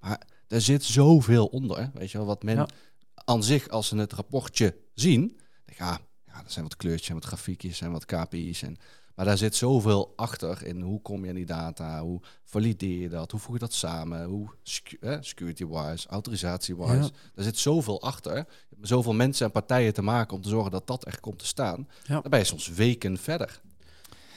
Maar 0.00 0.26
er 0.48 0.60
zit 0.60 0.84
zoveel 0.84 1.46
onder, 1.46 1.90
weet 1.94 2.10
je 2.10 2.18
wel. 2.18 2.26
Wat 2.26 2.42
men 2.42 2.56
Ja. 2.56 2.68
aan 3.14 3.42
zich, 3.42 3.68
als 3.68 3.88
ze 3.88 3.96
het 3.96 4.12
rapportje 4.12 4.76
zien, 4.94 5.20
denk 5.64 5.78
ja, 5.78 5.98
ja, 6.26 6.32
er 6.44 6.50
zijn 6.50 6.64
wat 6.64 6.76
kleurtjes 6.76 7.08
en 7.08 7.14
wat 7.14 7.24
grafiekjes 7.24 7.80
en 7.80 7.92
wat 7.92 8.04
KPI's. 8.04 8.62
En, 8.62 8.76
maar 9.14 9.24
daar 9.24 9.38
zit 9.38 9.54
zoveel 9.56 10.12
achter 10.16 10.66
in 10.66 10.80
hoe 10.80 11.02
kom 11.02 11.22
je 11.22 11.28
aan 11.28 11.34
die 11.36 11.46
data, 11.46 12.00
hoe 12.02 12.20
valideer 12.44 13.00
je 13.00 13.08
dat, 13.08 13.30
hoe 13.30 13.40
voeg 13.40 13.52
je 13.52 13.58
dat 13.60 13.72
samen, 13.72 14.24
hoe 14.24 14.48
secu- 14.62 14.96
eh, 15.00 15.16
security-wise, 15.20 16.08
autorisatie-wise. 16.08 16.92
Ja. 16.94 17.08
Daar 17.34 17.44
zit 17.44 17.58
zoveel 17.58 18.02
achter. 18.02 18.32
Je 18.32 18.38
hebt 18.68 18.80
met 18.80 18.88
zoveel 18.88 19.12
mensen 19.14 19.46
en 19.46 19.52
partijen 19.52 19.92
te 19.94 20.02
maken 20.02 20.36
om 20.36 20.42
te 20.42 20.48
zorgen 20.48 20.70
dat 20.70 20.86
dat 20.86 21.04
echt 21.04 21.20
komt 21.20 21.38
te 21.38 21.46
staan. 21.46 21.88
Ja. 22.06 22.20
Dan 22.20 22.30
ben 22.30 22.38
je 22.38 22.44
soms 22.44 22.68
weken 22.68 23.16
verder. 23.18 23.60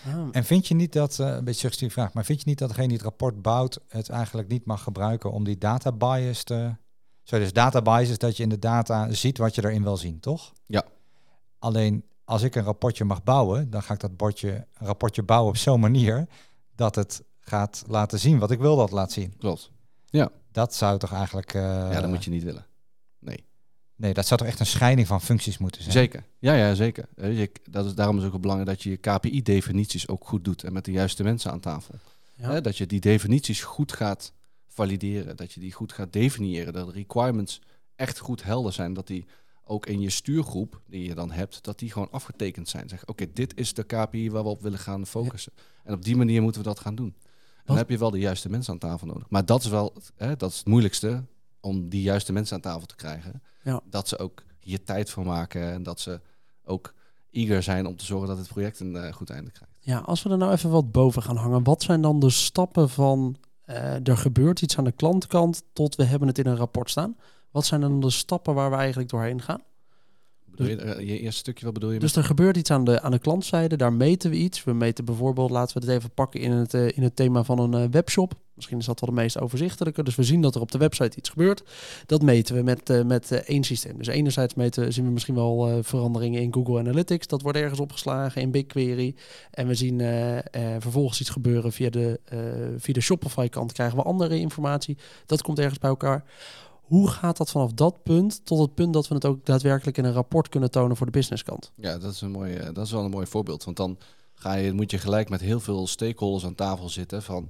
Ah, 0.06 0.28
En 0.32 0.44
vind 0.44 0.68
je 0.68 0.74
niet 0.76 0.94
dat, 0.94 1.20
eh, 1.20 1.28
een 1.28 1.44
beetje 1.44 1.60
suggestieve 1.60 1.94
vraag, 1.94 2.14
maar 2.14 2.26
vind 2.26 2.40
je 2.40 2.50
niet 2.50 2.58
dat 2.58 2.68
degene 2.70 2.88
die 2.88 2.96
het 2.98 3.06
rapport 3.06 3.42
bouwt 3.42 3.80
het 3.88 4.10
eigenlijk 4.10 4.48
niet 4.48 4.66
mag 4.66 4.84
gebruiken 4.84 5.32
om 5.32 5.44
die 5.44 5.58
data 5.58 5.92
bias 5.92 6.44
te... 6.44 6.76
Zo, 7.24 7.40
dus 7.40 7.54
data 7.54 7.82
bias 7.82 8.10
is 8.10 8.18
dat 8.18 8.38
je 8.38 8.44
in 8.44 8.50
de 8.50 8.60
data 8.60 9.14
ziet 9.14 9.38
wat 9.38 9.56
je 9.56 9.64
erin 9.64 9.84
wil 9.84 9.98
zien, 9.98 10.20
toch? 10.20 10.54
Ja. 10.66 10.84
Alleen 11.60 12.04
als 12.28 12.42
ik 12.42 12.56
een 12.56 12.64
rapportje 12.64 13.06
mag 13.06 13.24
bouwen, 13.24 13.70
dan 13.70 13.84
ga 13.84 13.94
ik 13.94 14.00
dat 14.00 14.18
bordje, 14.18 14.50
een 14.50 14.88
rapportje 14.88 15.24
bouwen 15.24 15.50
op 15.50 15.58
zo'n 15.58 15.80
manier 15.80 16.28
dat 16.76 16.96
het 16.96 17.24
gaat 17.40 17.84
laten 17.88 18.20
zien 18.20 18.40
wat 18.40 18.52
ik 18.52 18.60
wil 18.60 18.76
dat 18.76 18.92
laat 18.92 19.12
zien. 19.12 19.38
Klopt. 19.38 19.72
Dat 20.52 20.76
zou 20.76 21.00
toch 21.00 21.14
eigenlijk... 21.14 21.54
eh, 21.54 21.62
ja, 21.62 22.02
dat 22.02 22.10
moet 22.10 22.24
je 22.24 22.30
niet 22.30 22.44
willen. 22.44 22.66
Nee, 23.96 24.14
dat 24.14 24.28
zou 24.28 24.40
toch 24.40 24.50
echt 24.50 24.60
een 24.60 24.66
scheiding 24.66 25.08
van 25.08 25.22
functies 25.22 25.58
moeten 25.58 25.82
zijn? 25.82 25.94
Zeker. 25.94 26.24
Ja, 26.40 26.54
ja, 26.54 26.74
zeker. 26.74 27.08
Eh, 27.16 27.48
dat 27.70 27.86
is, 27.86 27.96
daarom 27.96 28.18
is 28.18 28.24
het 28.24 28.34
ook 28.34 28.42
belangrijk 28.42 28.70
dat 28.70 28.84
je 28.84 28.90
je 28.90 28.98
KPI-definities 28.98 30.08
ook 30.08 30.28
goed 30.28 30.44
doet 30.44 30.64
en 30.64 30.74
met 30.74 30.86
de 30.86 30.92
juiste 30.92 31.24
mensen 31.24 31.52
aan 31.52 31.60
tafel. 31.60 31.96
ja. 32.36 32.52
Hè, 32.52 32.62
dat 32.62 32.78
je 32.78 32.86
die 32.86 33.00
definities 33.00 33.62
goed 33.62 33.92
gaat 33.92 34.34
valideren, 34.68 35.36
dat 35.36 35.52
je 35.52 35.60
die 35.60 35.72
goed 35.72 35.94
gaat 35.94 36.14
definiëren, 36.14 36.74
dat 36.74 36.88
de 36.88 36.94
requirements 36.94 37.62
echt 37.96 38.20
goed 38.20 38.44
helder 38.44 38.74
zijn, 38.74 38.94
dat 38.94 39.08
die 39.08 39.26
ook 39.68 39.86
in 39.86 40.00
je 40.00 40.10
stuurgroep 40.10 40.82
die 40.86 41.08
je 41.08 41.16
dan 41.16 41.32
hebt, 41.32 41.64
dat 41.64 41.80
die 41.80 41.92
gewoon 41.92 42.12
afgetekend 42.12 42.70
zijn. 42.70 42.90
Zeg, 42.90 43.06
oké, 43.06 43.26
dit 43.34 43.58
is 43.58 43.74
de 43.74 43.84
KPI 43.84 44.32
waar 44.32 44.44
we 44.44 44.50
op 44.50 44.62
willen 44.62 44.80
gaan 44.80 45.08
focussen. 45.08 45.54
En 45.84 45.94
op 45.94 46.04
die 46.04 46.16
manier 46.16 46.42
moeten 46.42 46.62
we 46.62 46.68
dat 46.68 46.80
gaan 46.80 46.96
doen. 46.96 47.16
En 47.58 47.64
dan 47.66 47.78
heb 47.78 47.90
je 47.90 47.98
wel 47.98 48.12
de 48.12 48.20
juiste 48.20 48.50
mensen 48.50 48.74
aan 48.74 48.80
tafel 48.80 49.08
nodig. 49.08 49.30
Maar 49.30 49.46
dat 49.46 49.64
is 49.64 49.70
wel 49.70 49.94
hè, 50.16 50.36
dat 50.36 50.52
is 50.52 50.58
het 50.58 50.68
moeilijkste, 50.68 51.24
om 51.60 51.90
die 51.90 52.02
juiste 52.02 52.34
mensen 52.34 52.56
aan 52.56 52.62
tafel 52.62 52.86
te 52.86 52.96
krijgen. 52.96 53.42
Ja. 53.64 53.82
Dat 53.90 54.08
ze 54.08 54.18
ook 54.18 54.44
hier 54.60 54.84
tijd 54.84 55.10
voor 55.10 55.26
maken 55.26 55.72
en 55.72 55.84
dat 55.84 56.00
ze 56.00 56.22
ook 56.64 56.94
eager 57.32 57.64
zijn 57.64 57.86
om 57.86 57.96
te 57.96 58.06
zorgen 58.06 58.28
dat 58.28 58.38
het 58.38 58.48
project 58.48 58.80
een 58.80 58.96
eh, 58.96 59.14
goed 59.14 59.30
einde 59.30 59.52
krijgt. 59.52 59.78
Ja, 59.80 60.00
als 60.00 60.24
we 60.24 60.30
er 60.30 60.38
nou 60.38 60.52
even 60.52 60.70
wat 60.70 60.92
boven 60.92 61.24
gaan 61.24 61.36
hangen, 61.36 61.64
wat 61.64 61.84
zijn 61.84 62.02
dan 62.02 62.20
de 62.20 62.30
stappen 62.30 62.90
van 62.90 63.38
eh, 63.62 64.08
er 64.08 64.18
gebeurt 64.18 64.62
iets 64.62 64.78
aan 64.78 64.84
de 64.84 64.92
klantkant 64.92 65.64
tot 65.74 65.96
we 65.96 66.04
hebben 66.04 66.28
het 66.28 66.38
in 66.38 66.46
een 66.46 66.56
rapport 66.56 66.90
staan? 66.90 67.16
Wat 67.58 67.66
zijn 67.66 67.82
dan 67.82 68.00
de 68.00 68.10
stappen 68.10 68.54
waar 68.54 68.70
we 68.70 68.76
eigenlijk 68.76 69.10
doorheen 69.10 69.42
gaan? 69.42 69.62
Bedoel 70.46 70.68
je, 70.68 70.76
eh, 70.76 71.08
je 71.08 71.20
eerste 71.20 71.40
stukje, 71.40 71.66
wat 71.66 71.74
bedoel 71.74 71.92
je? 71.92 72.00
Dus 72.00 72.16
er 72.16 72.24
gebeurt 72.24 72.58
iets 72.58 72.72
aan 72.72 72.84
de, 72.84 73.02
aan 73.02 73.12
de 73.12 73.20
klantzijde, 73.20 73.76
daar 73.76 73.94
meten 73.94 74.30
we 74.30 74.36
iets. 74.36 74.64
We 74.64 74.74
meten 74.74 75.06
bijvoorbeeld, 75.06 75.50
laten 75.50 75.80
we 75.80 75.86
het 75.86 75.98
even 75.98 76.12
pakken 76.12 76.40
in 76.40 76.52
het, 76.52 76.74
eh, 76.74 76.98
in 76.98 77.04
het 77.04 77.16
thema 77.16 77.44
van 77.44 77.60
een 77.60 77.74
eh, 77.74 77.90
webshop. 77.92 78.34
Misschien 78.54 78.78
is 78.78 78.86
dat 78.86 79.00
wel 79.00 79.10
de 79.10 79.16
meest 79.16 79.40
overzichtelijke. 79.40 80.04
Dus 80.04 80.16
we 80.16 80.24
zien 80.24 80.42
dat 80.42 80.56
er 80.56 80.62
op 80.62 80.72
de 80.72 80.78
website 80.78 81.18
iets 81.18 81.30
gebeurt. 81.30 81.64
Dat 82.06 82.22
meten 82.22 82.56
we 82.56 82.62
met, 82.62 83.06
met 83.06 83.32
één 83.32 83.64
systeem. 83.64 83.98
Dus 83.98 84.08
enerzijds 84.08 84.54
meten, 84.54 84.94
zien 84.94 85.06
we 85.06 85.12
misschien 85.12 85.36
wel 85.36 85.84
veranderingen 85.84 86.42
in 86.42 86.54
Google 86.54 86.80
Analytics. 86.80 87.28
Dat 87.28 87.42
wordt 87.42 87.58
ergens 87.58 87.80
opgeslagen 87.80 88.42
in 88.42 88.52
BigQuery. 88.52 89.16
En 89.52 89.68
we 89.68 89.76
zien 89.76 90.00
vervolgens 90.80 91.22
iets 91.22 91.30
gebeuren 91.30 91.72
via 91.72 91.90
de, 91.90 92.20
via 92.78 92.94
de 92.94 93.02
Shopify 93.02 93.48
kant. 93.48 93.72
Krijgen 93.72 93.98
we 93.98 94.04
andere 94.04 94.40
informatie. 94.40 94.98
Dat 95.26 95.42
komt 95.42 95.60
ergens 95.60 95.80
bij 95.80 95.90
elkaar. 95.90 96.24
Hoe 96.88 97.10
gaat 97.10 97.38
dat 97.38 97.52
vanaf 97.52 97.74
dat 97.74 98.04
punt 98.04 98.46
tot 98.46 98.60
het 98.60 98.74
punt 98.74 98.94
dat 98.94 99.08
we 99.08 99.14
het 99.16 99.26
ook 99.26 99.46
daadwerkelijk 99.46 99.98
in 99.98 100.06
een 100.06 100.14
rapport 100.14 100.50
kunnen 100.50 100.72
tonen 100.72 100.98
voor 100.98 101.06
de 101.06 101.12
businesskant? 101.12 101.72
Ja, 101.76 101.98
dat 101.98 102.14
is, 102.14 102.22
een 102.22 102.32
mooi, 102.32 102.54
eh, 102.54 102.74
dat 102.74 102.86
is 102.86 102.92
wel 102.92 103.04
een 103.04 103.10
mooi 103.12 103.28
voorbeeld. 103.28 103.64
Want 103.64 103.78
dan 103.78 103.98
ga 104.34 104.54
je, 104.54 104.74
moet 104.74 104.92
je 104.92 104.98
gelijk 104.98 105.30
met 105.30 105.42
heel 105.42 105.60
veel 105.60 105.88
stakeholders 105.88 106.46
aan 106.46 106.56
tafel 106.56 106.90
zitten. 106.90 107.24
Van, 107.24 107.50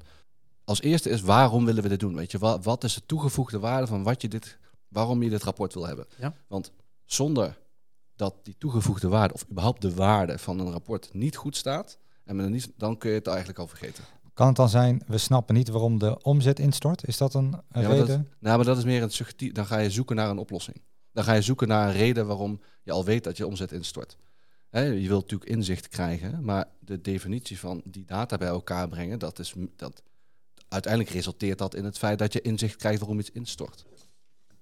als 0.63 0.81
eerste 0.81 1.09
is, 1.09 1.21
waarom 1.21 1.65
willen 1.65 1.83
we 1.83 1.89
dit 1.89 1.99
doen? 1.99 2.15
Weet 2.15 2.31
je, 2.31 2.37
wat, 2.37 2.63
wat 2.63 2.83
is 2.83 2.93
de 2.93 3.05
toegevoegde 3.05 3.59
waarde 3.59 3.87
van 3.87 4.03
wat 4.03 4.21
je 4.21 4.27
dit, 4.27 4.57
waarom 4.87 5.23
je 5.23 5.29
dit 5.29 5.43
rapport 5.43 5.73
wil 5.73 5.87
hebben? 5.87 6.05
Ja. 6.19 6.33
Want 6.47 6.71
zonder 7.05 7.57
dat 8.15 8.35
die 8.43 8.55
toegevoegde 8.57 9.07
waarde, 9.07 9.33
of 9.33 9.45
überhaupt 9.49 9.81
de 9.81 9.93
waarde 9.93 10.37
van 10.39 10.59
een 10.59 10.71
rapport 10.71 11.13
niet 11.13 11.35
goed 11.35 11.55
staat, 11.55 11.97
en 12.25 12.61
dan 12.77 12.97
kun 12.97 13.09
je 13.09 13.15
het 13.15 13.27
eigenlijk 13.27 13.59
al 13.59 13.67
vergeten. 13.67 14.03
Kan 14.37 14.47
het 14.47 14.55
dan 14.55 14.69
zijn, 14.69 15.01
we 15.07 15.17
snappen 15.17 15.55
niet 15.55 15.69
waarom 15.69 15.99
de 15.99 16.23
omzet 16.23 16.59
instort? 16.59 17.07
Is 17.07 17.17
dat 17.17 17.33
een, 17.33 17.43
een 17.71 17.81
Ja, 17.81 17.87
maar 17.87 17.97
dat- 17.97 18.07
reden? 18.07 18.27
Nou, 18.39 18.55
maar 18.57 18.65
dat 18.65 18.77
is 18.77 18.83
meer 18.83 19.03
een 19.03 19.11
suggestief. 19.11 19.51
Dan 19.51 19.65
ga 19.65 19.77
je 19.77 19.89
zoeken 19.89 20.15
naar 20.15 20.29
een 20.29 20.37
oplossing. 20.37 20.81
Dan 21.11 21.23
ga 21.23 21.33
je 21.33 21.41
zoeken 21.41 21.67
naar 21.67 21.87
een 21.87 21.93
reden 21.93 22.27
waarom 22.27 22.61
je 22.83 22.91
al 22.91 23.05
weet 23.05 23.23
dat 23.23 23.37
je 23.37 23.47
omzet 23.47 23.71
instort. 23.71 24.17
Je 24.71 25.07
wilt 25.07 25.21
natuurlijk 25.21 25.49
inzicht 25.49 25.87
krijgen, 25.87 26.43
maar 26.43 26.65
de 26.79 27.01
definitie 27.01 27.59
van 27.59 27.81
die 27.85 28.05
data 28.05 28.37
bij 28.37 28.47
elkaar 28.47 28.87
brengen, 28.87 29.19
dat 29.19 29.39
is 29.39 29.53
dat. 29.75 30.03
Uiteindelijk 30.67 31.13
resulteert 31.13 31.57
dat 31.57 31.75
in 31.75 31.85
het 31.85 31.97
feit 31.97 32.19
dat 32.19 32.33
je 32.33 32.41
inzicht 32.41 32.75
krijgt 32.75 32.99
waarom 32.99 33.19
iets 33.19 33.31
instort. 33.31 33.85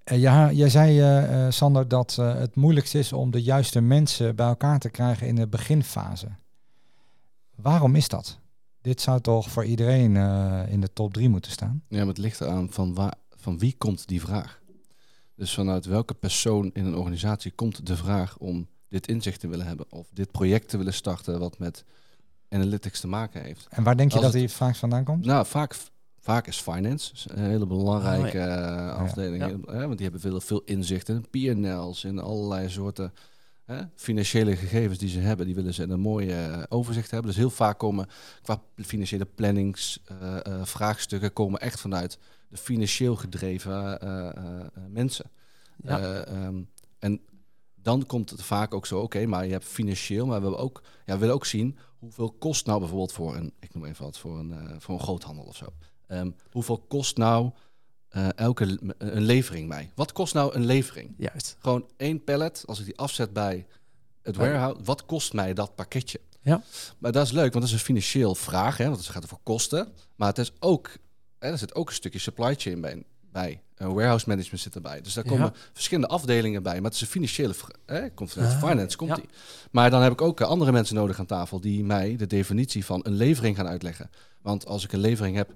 Eh, 0.04 0.20
ja, 0.20 0.52
jij 0.52 0.70
zei, 0.70 1.00
eh, 1.00 1.46
eh, 1.46 1.52
Sander, 1.52 1.88
dat 1.88 2.16
het 2.16 2.56
moeilijkste 2.56 3.00
is 3.00 3.14
om 3.14 3.32
de 3.32 3.44
juiste 3.44 3.82
mensen 3.82 4.36
bij 4.36 4.48
elkaar 4.48 4.80
te 4.80 4.90
krijgen 4.90 5.28
in 5.28 5.36
de 5.36 5.48
beginfase. 5.48 6.28
Waarom 7.56 7.96
is 7.96 8.08
dat? 8.08 8.40
Dit 8.86 9.02
zou 9.02 9.21
toch 9.21 9.50
voor 9.50 9.65
iedereen 9.65 10.17
eh, 10.17 10.62
in 10.67 10.82
de 10.82 10.93
top 10.93 11.13
3 11.13 11.30
moeten 11.30 11.52
staan? 11.52 11.84
Ja, 11.89 11.98
maar 11.98 12.08
het 12.08 12.17
ligt 12.17 12.41
eraan 12.41 12.71
van, 12.71 12.93
waar, 12.93 13.13
van 13.36 13.58
wie 13.60 13.76
komt 13.78 14.08
die 14.08 14.21
vraag. 14.21 14.60
Dus 15.36 15.54
vanuit 15.54 15.86
welke 15.86 16.13
persoon 16.13 16.69
in 16.74 16.86
een 16.86 16.95
organisatie 16.95 17.52
komt 17.52 17.86
de 17.88 17.95
vraag 17.95 18.38
om 18.38 18.67
dit 18.89 19.08
inzicht 19.08 19.39
te 19.39 19.48
willen 19.48 19.65
hebben 19.65 19.86
of 19.91 20.08
dit 20.13 20.32
project 20.32 20.69
te 20.69 20.78
willen 20.78 20.93
starten 20.93 21.39
wat 21.39 21.58
met 21.60 21.84
analytics 22.50 23.00
te 23.00 23.08
maken 23.08 23.41
heeft. 23.41 23.67
En 23.69 23.84
waar 23.84 23.98
denk 23.98 24.10
je 24.10 24.15
Als 24.15 24.26
dat 24.26 24.34
het- 24.34 24.41
die 24.41 24.52
vaak 24.58 24.76
vandaan 24.76 25.04
komt? 25.04 25.26
Nou, 25.26 25.45
vaak, 25.45 25.76
vaak 26.19 26.48
is 26.48 26.58
finance 26.62 27.13
een 27.36 27.43
hele 27.43 27.65
belangrijke 27.65 28.38
Oh, 28.38 28.43
eh, 28.43 28.95
afdeling. 28.95 29.43
Ja. 29.43 29.74
Hè, 29.74 29.80
want 29.86 29.93
die 29.98 30.04
hebben 30.10 30.21
veel, 30.21 30.41
veel 30.41 30.62
inzicht 30.65 31.10
in 31.10 31.26
P&L's, 31.30 32.04
in 32.04 32.19
allerlei 32.19 32.69
soorten 32.69 33.13
hè, 33.65 33.82
financiële 33.95 34.56
gegevens 34.56 34.97
die 34.97 35.10
ze 35.10 35.19
hebben. 35.19 35.45
Die 35.45 35.56
willen 35.56 35.73
ze 35.73 35.84
in 35.84 35.89
een 35.89 35.99
mooi 35.99 36.30
eh, 36.30 36.63
overzicht 36.69 37.12
hebben. 37.12 37.30
Dus 37.30 37.39
heel 37.39 37.49
vaak 37.49 37.78
komen 37.78 38.08
qua 38.41 38.62
financiële 38.75 39.25
plannings, 39.25 39.99
eh, 40.06 40.45
eh, 40.45 40.65
vraagstukken 40.65 41.34
komen 41.34 41.60
echt 41.60 41.80
vanuit 41.80 42.19
de 42.49 42.58
financieel 42.58 43.15
gedreven 43.15 43.99
mensen. 44.89 45.32
Ja. 45.84 45.99
Eh, 45.99 46.28
ehm, 46.28 46.62
en 46.99 47.21
dan 47.75 48.06
komt 48.06 48.30
het 48.30 48.41
vaak 48.41 48.73
ook 48.73 48.86
zo, 48.86 48.99
oké, 48.99 49.25
maar 49.25 49.45
je 49.45 49.51
hebt 49.51 49.65
financieel, 49.65 50.25
maar 50.25 50.36
we 50.36 50.41
hebben 50.41 50.63
ook, 50.63 50.82
ja, 51.06 51.13
we 51.13 51.19
willen 51.19 51.36
ook 51.36 51.45
zien 51.45 51.78
hoeveel 51.99 52.32
kost 52.32 52.65
nou 52.65 52.80
bijvoorbeeld 52.80 53.12
voor 53.12 53.36
een, 53.36 53.54
ik 53.60 53.73
noem 53.73 53.86
even 53.86 54.04
wat, 54.04 54.17
voor 54.17 54.39
een, 54.39 54.82
voor 54.82 54.93
een 54.93 55.01
groothandel 55.01 55.43
of 55.43 55.56
zo. 55.56 55.65
Ehm, 56.08 56.32
hoeveel 56.51 56.78
kost 56.78 57.17
nou 57.17 57.51
eh, 58.15 58.28
elke 58.36 58.80
een 58.97 59.21
levering 59.21 59.67
mij? 59.67 59.91
Wat 59.95 60.12
kost 60.12 60.34
nou 60.34 60.56
een 60.56 60.65
levering? 60.65 61.13
Juist. 61.17 61.56
Gewoon 61.60 61.86
één 61.97 62.23
pallet, 62.23 62.63
als 62.65 62.80
ik 62.80 62.86
die 62.86 62.97
afzet 62.97 63.34
bij 63.34 63.65
het 64.21 64.36
warehouse, 64.36 64.84
wat 64.84 65.06
kost 65.06 65.34
mij 65.34 65.54
dat 65.54 65.75
pakketje? 65.75 66.19
Ja. 66.41 66.62
Maar 66.97 67.12
dat 67.12 67.25
is 67.25 67.32
leuk, 67.32 67.41
want 67.54 67.54
dat 67.54 67.63
is 67.63 67.71
een 67.71 67.80
financieel 67.86 68.36
vraag, 68.36 68.78
hè, 68.78 68.86
want 68.86 68.97
het 68.97 69.08
gaat 69.08 69.23
over 69.23 69.38
kosten. 69.43 69.88
Maar 70.15 70.28
het 70.28 70.38
is 70.38 70.51
ook, 70.60 70.91
hè, 71.39 71.51
er 71.51 71.58
zit 71.58 71.75
ook 71.75 71.88
een 71.89 71.93
stukje 71.95 72.19
supply 72.19 72.56
chain 72.58 72.82
bij. 72.82 73.04
bij. 73.32 73.62
Een 73.75 73.93
warehouse 73.93 74.30
management 74.30 74.60
zit 74.62 74.75
erbij. 74.75 75.01
Dus 75.01 75.13
daar 75.13 75.25
Ja. 75.25 75.32
komen 75.32 75.54
verschillende 75.73 76.10
afdelingen 76.10 76.63
bij. 76.63 76.73
Maar 76.75 76.84
het 76.84 76.93
is 76.93 77.01
een 77.01 77.08
financiële, 77.08 77.54
vra- 77.54 77.75
hè, 77.86 78.10
komt 78.10 78.32
vanuit 78.32 78.51
Ah, 78.54 78.69
finance, 78.69 78.97
komt 78.97 79.10
ja. 79.10 79.15
die. 79.15 79.30
Maar 79.71 79.89
dan 79.89 80.01
heb 80.01 80.12
ik 80.12 80.21
ook 80.21 80.41
eh, 80.41 80.47
andere 80.47 80.71
mensen 80.71 80.95
nodig 80.95 81.19
aan 81.19 81.25
tafel 81.25 81.60
die 81.60 81.84
mij 81.84 82.15
de 82.15 82.28
definitie 82.28 82.86
van 82.86 82.99
een 83.04 83.13
levering 83.13 83.56
gaan 83.56 83.67
uitleggen. 83.67 84.10
Want 84.41 84.65
als 84.65 84.84
ik 84.84 84.91
een 84.93 84.99
levering 84.99 85.36
heb, 85.36 85.54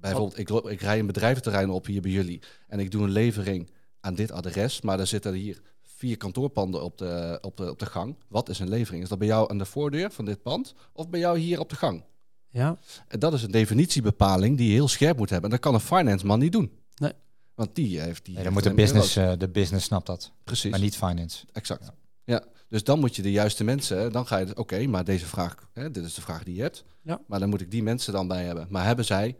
bijvoorbeeld, 0.00 0.38
ik, 0.38 0.50
ik 0.50 0.80
rij 0.80 0.98
een 0.98 1.06
bedrijventerrein 1.06 1.70
op 1.70 1.86
hier 1.86 2.00
bij 2.00 2.10
jullie 2.10 2.42
en 2.68 2.78
ik 2.78 2.90
doe 2.90 3.02
een 3.02 3.10
levering 3.10 3.70
aan 4.00 4.14
dit 4.14 4.32
adres, 4.32 4.80
maar 4.80 5.00
er 5.00 5.06
zitten 5.06 5.34
hier 5.34 5.60
vier 5.82 6.16
kantoorpanden 6.16 6.82
op 6.82 6.98
de, 6.98 7.38
op 7.40 7.56
de, 7.56 7.70
op 7.70 7.78
de 7.78 7.86
gang. 7.86 8.16
Wat 8.28 8.48
is 8.48 8.58
een 8.58 8.68
levering? 8.68 9.02
Is 9.02 9.08
dat 9.08 9.18
bij 9.18 9.26
jou 9.26 9.50
aan 9.50 9.58
de 9.58 9.64
voordeur 9.64 10.10
van 10.10 10.24
dit 10.24 10.42
pand 10.42 10.74
of 10.92 11.08
bij 11.08 11.20
jou 11.20 11.38
hier 11.38 11.60
op 11.60 11.68
de 11.68 11.76
gang? 11.76 12.04
Ja. 12.50 12.78
En 13.08 13.18
dat 13.18 13.32
is 13.32 13.42
een 13.42 13.50
definitiebepaling 13.50 14.56
die 14.56 14.66
je 14.66 14.72
heel 14.72 14.88
scherp 14.88 15.16
moet 15.16 15.30
hebben. 15.30 15.50
En 15.50 15.56
dat 15.56 15.64
kan 15.64 15.74
een 15.74 15.80
finance 15.80 16.26
man 16.26 16.38
niet 16.38 16.52
doen. 16.52 16.70
Nee. 16.94 17.12
Want 17.54 17.74
die 17.74 18.00
heeft 18.00 18.24
die. 18.24 18.34
Nee, 18.34 18.44
dan 18.44 18.52
moet 18.52 18.62
de 18.62 18.74
business, 18.74 19.16
eh, 19.16 19.32
de 19.38 19.48
business 19.48 19.86
snapt 19.86 20.06
dat, 20.06 20.32
Precies. 20.44 20.70
maar 20.70 20.80
niet 20.80 20.96
finance. 20.96 21.46
Exact. 21.52 21.84
Ja. 21.84 21.94
Ja. 22.24 22.44
Dus 22.68 22.84
dan 22.84 23.00
moet 23.00 23.16
je 23.16 23.22
de 23.22 23.30
juiste 23.30 23.64
mensen, 23.64 24.12
dan 24.12 24.26
ga 24.26 24.36
je, 24.36 24.56
oké, 24.56 24.86
maar 24.86 25.04
deze 25.04 25.26
vraag, 25.26 25.68
hè, 25.72 25.90
dit 25.90 26.04
is 26.04 26.14
de 26.14 26.20
vraag 26.20 26.42
die 26.42 26.54
je 26.54 26.62
hebt. 26.62 26.84
Ja. 27.02 27.20
Maar 27.26 27.40
dan 27.40 27.48
moet 27.48 27.60
ik 27.60 27.70
die 27.70 27.82
mensen 27.82 28.12
dan 28.12 28.28
bij 28.28 28.44
hebben. 28.44 28.66
Maar 28.70 28.84
hebben 28.84 29.04
zij, 29.04 29.36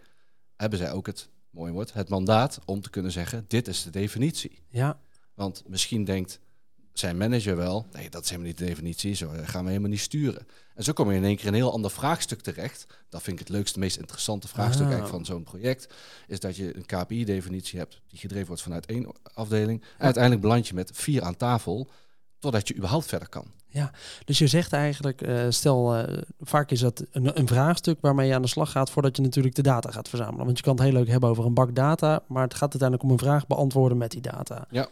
hebben 0.61 0.79
zij 0.79 0.93
ook 0.93 1.07
het, 1.07 1.29
mooi 1.51 1.73
woord, 1.73 1.93
het 1.93 2.09
mandaat 2.09 2.59
om 2.65 2.81
te 2.81 2.91
kunnen 2.91 3.13
zeggen, 3.13 3.45
dit 3.49 3.69
is 3.69 3.83
de 3.83 3.91
definitie. 3.91 4.63
Ja, 4.69 5.01
Want 5.35 5.63
misschien 5.67 6.05
denkt 6.05 6.41
zijn 6.93 7.17
manager 7.17 7.57
wel, 7.57 7.87
nee, 7.93 8.11
dat 8.11 8.23
is 8.23 8.29
helemaal 8.31 8.51
niet 8.51 8.59
de 8.59 8.65
definitie, 8.65 9.15
zo 9.15 9.31
eh, 9.31 9.49
gaan 9.49 9.63
we 9.63 9.69
helemaal 9.69 9.91
niet 9.91 10.01
sturen. 10.01 10.47
En 10.75 10.85
zo 10.85 10.93
kom 10.93 11.11
je 11.11 11.17
in 11.17 11.25
één 11.25 11.37
keer 11.37 11.47
een 11.47 11.55
heel 11.55 11.73
ander 11.73 11.91
vraagstuk 11.91 12.41
terecht. 12.41 12.87
Dat 13.09 13.23
vind 13.23 13.41
ik 13.41 13.47
het 13.47 13.57
leukste, 13.57 13.79
meest 13.79 13.97
interessante 13.97 14.49
vraagstuk 14.49 14.87
Ah. 14.87 14.93
eigenlijk 14.93 15.17
van 15.17 15.35
zo'n 15.35 15.43
project. 15.43 15.95
Is 16.27 16.41
dat 16.41 16.57
je 16.57 16.77
een 16.77 16.87
KPI-definitie 16.87 17.79
hebt 17.79 18.01
die 18.09 18.19
gedreven 18.19 18.47
wordt 18.47 18.63
vanuit 18.63 18.87
één 18.87 19.13
afdeling. 19.35 19.83
En 19.83 20.05
uiteindelijk 20.05 20.43
beland 20.43 20.69
je 20.69 20.75
met 20.75 20.91
vier 20.95 21.23
aan 21.23 21.37
tafel, 21.37 21.91
totdat 22.41 22.69
je 22.69 22.77
überhaupt 22.77 23.07
verder 23.07 23.29
kan. 23.29 23.45
dus 24.25 24.39
je 24.39 24.47
zegt 24.47 24.73
eigenlijk, 24.73 25.23
eh, 25.23 25.47
stel, 25.49 25.97
eh, 25.97 26.23
vaak 26.41 26.71
is 26.71 26.81
dat 26.81 27.05
een, 27.11 27.39
een 27.39 27.47
vraagstuk 27.47 27.99
waarmee 28.01 28.29
je 28.29 28.35
aan 28.35 28.43
de 28.43 28.49
slag 28.49 28.71
gaat 28.71 28.91
voordat 28.91 29.17
je 29.17 29.23
natuurlijk 29.23 29.55
de 29.55 29.63
data 29.63 29.91
gaat 29.91 30.09
verzamelen. 30.09 30.45
Want 30.45 30.57
je 30.57 30.63
kan 30.63 30.75
het 30.75 30.83
heel 30.83 30.93
leuk 30.93 31.09
hebben 31.09 31.29
over 31.29 31.45
een 31.45 31.55
bak 31.55 31.75
data, 31.75 32.23
maar 32.29 32.43
het 32.43 32.55
gaat 32.55 32.71
uiteindelijk 32.71 33.03
om 33.03 33.11
een 33.11 33.19
vraag 33.19 33.47
beantwoorden 33.47 33.99
met 33.99 34.11
die 34.11 34.21
data. 34.21 34.67
Ja. 34.71 34.89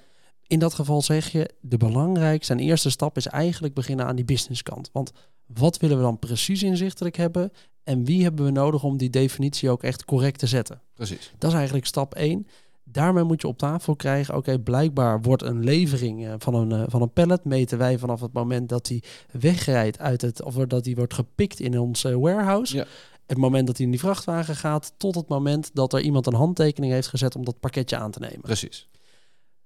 In 0.47 0.59
dat 0.59 0.75
geval 0.75 1.03
zeg 1.03 1.33
je, 1.33 1.51
de 1.61 1.77
belangrijkste 1.77 2.53
en 2.53 2.59
eerste 2.59 2.91
stap 2.91 3.17
is 3.17 3.27
eigenlijk 3.27 3.75
beginnen 3.75 4.07
aan 4.07 4.17
die 4.17 4.25
businesskant. 4.25 4.91
Want 4.93 5.13
wat 5.47 5.79
willen 5.79 5.97
we 5.97 6.03
dan 6.03 6.19
precies 6.19 6.63
inzichtelijk 6.63 7.17
hebben 7.17 7.53
en 7.85 8.05
wie 8.05 8.23
hebben 8.23 8.45
we 8.45 8.51
nodig 8.51 8.83
om 8.83 8.97
die 8.97 9.11
definitie 9.11 9.71
ook 9.71 9.83
echt 9.83 10.05
correct 10.05 10.39
te 10.39 10.47
zetten? 10.47 10.81
Precies. 10.95 11.33
Dat 11.39 11.51
is 11.51 11.57
eigenlijk 11.57 11.87
stap 11.87 12.15
1. 12.15 12.47
Daarmee 12.93 13.25
moet 13.25 13.41
je 13.41 13.49
op 13.49 13.59
tafel 13.59 13.97
krijgen, 13.97 14.37
oké, 14.37 14.59
blijkbaar 14.59 15.21
wordt 15.23 15.43
een 15.43 15.65
levering 15.65 16.27
eh, 16.27 16.35
van 16.39 16.55
een, 16.55 16.73
eh, 16.73 16.83
van 16.87 17.03
een 17.03 17.13
pallet, 17.13 17.45
meten 17.45 17.79
wij 17.79 17.99
vanaf 17.99 18.21
het 18.21 18.33
moment 18.33 18.69
dat 18.69 18.87
die 18.87 19.03
wegrijdt 19.33 19.99
uit 19.99 20.21
het, 20.23 20.43
of 20.43 20.55
dat 20.55 20.85
die 20.85 20.97
wordt 20.97 21.15
gepikt 21.15 21.61
in 21.61 21.79
ons 21.79 22.05
eh, 22.05 22.15
warehouse. 22.15 22.77
Ja. 22.77 22.85
Het 23.27 23.39
moment 23.39 23.67
dat 23.67 23.77
hij 23.77 23.85
in 23.87 23.93
die 23.93 24.01
vrachtwagen 24.01 24.57
gaat, 24.57 24.93
tot 24.97 25.15
het 25.15 25.29
moment 25.29 25.71
dat 25.73 25.93
er 25.93 26.01
iemand 26.01 26.27
een 26.27 26.35
handtekening 26.35 26.93
heeft 26.93 27.09
gezet 27.09 27.37
om 27.37 27.45
dat 27.45 27.61
pakketje 27.61 27.97
aan 27.97 28.11
te 28.11 28.19
nemen. 28.21 28.41
Precies. 28.41 28.89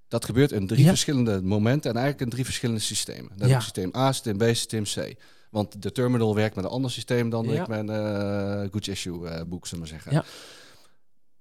Dat 0.09 0.25
gebeurt 0.25 0.53
in 0.53 0.67
drie 0.67 0.83
Ja. 0.83 0.89
verschillende 0.89 1.43
momenten 1.43 1.91
en 1.91 1.97
eigenlijk 1.97 2.25
in 2.25 2.31
drie 2.31 2.45
verschillende 2.45 2.81
systemen. 2.81 3.29
Dan 3.31 3.41
heb 3.41 3.49
Ja. 3.49 3.61
systeem 3.61 3.91
A, 3.97 4.13
systeem 4.13 4.37
B, 4.37 4.43
systeem 4.43 4.83
C. 4.85 5.15
Want 5.51 5.83
de 5.83 5.93
terminal 5.93 6.35
werkt 6.35 6.55
met 6.55 6.65
een 6.65 6.71
ander 6.71 6.91
systeem 6.91 7.31
dan 7.31 7.45
Ja. 7.49 7.61
ik 7.61 7.69
mijn 7.69 7.89
eh 7.91 8.71
goods 8.71 8.89
issue 8.89 9.45
boek, 9.47 9.67
zullen 9.67 9.85
we 9.85 9.91
maar 9.91 10.01
zeggen. 10.03 10.13
Ja. 10.13 10.25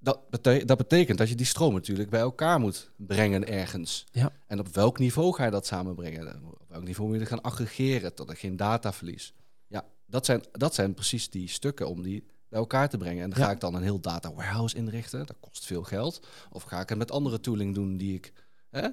Dat, 0.04 0.20
dat 0.66 0.78
betekent 0.78 1.18
dat 1.18 1.30
je 1.30 1.36
die 1.36 1.46
stroom 1.46 1.74
natuurlijk 1.74 2.10
bij 2.10 2.20
elkaar 2.20 2.60
moet 2.60 2.92
brengen 2.96 3.48
ergens. 3.48 4.06
Ja. 4.12 4.32
En 4.48 4.60
op 4.60 4.68
welk 4.68 5.00
niveau 5.00 5.34
ga 5.34 5.46
je 5.46 5.52
dat 5.52 5.66
samenbrengen? 5.66 6.44
Op 6.46 6.70
welk 6.70 6.84
niveau 6.84 7.10
moet 7.12 7.20
je 7.20 7.26
gaan 7.26 7.42
aggregeren, 7.42 8.14
tot 8.16 8.30
er 8.30 8.36
geen 8.36 8.56
dataverlies. 8.56 9.34
Ja, 9.68 9.86
dat 10.06 10.26
zijn, 10.26 10.44
dat 10.52 10.74
zijn 10.74 10.94
precies 10.94 11.30
die 11.30 11.48
stukken 11.50 11.88
om 11.90 12.02
die 12.02 12.24
bij 12.50 12.60
elkaar 12.60 12.90
te 12.90 12.98
brengen. 12.98 13.24
En 13.24 13.30
dan 13.30 13.40
Ja. 13.40 13.46
ga 13.46 13.52
ik 13.52 13.60
dan 13.60 13.74
een 13.76 13.84
heel 13.84 14.00
data 14.00 14.34
warehouse 14.34 14.76
inrichten. 14.76 15.26
Dat 15.26 15.36
kost 15.40 15.66
veel 15.66 15.84
geld. 15.84 16.28
Of 16.52 16.64
ga 16.64 16.80
ik 16.82 16.90
het 16.90 16.98
met 16.98 17.12
andere 17.12 17.40
tooling 17.40 17.74
doen 17.76 17.98
die 17.98 18.14
ik... 18.16 18.34
Hè? 18.70 18.88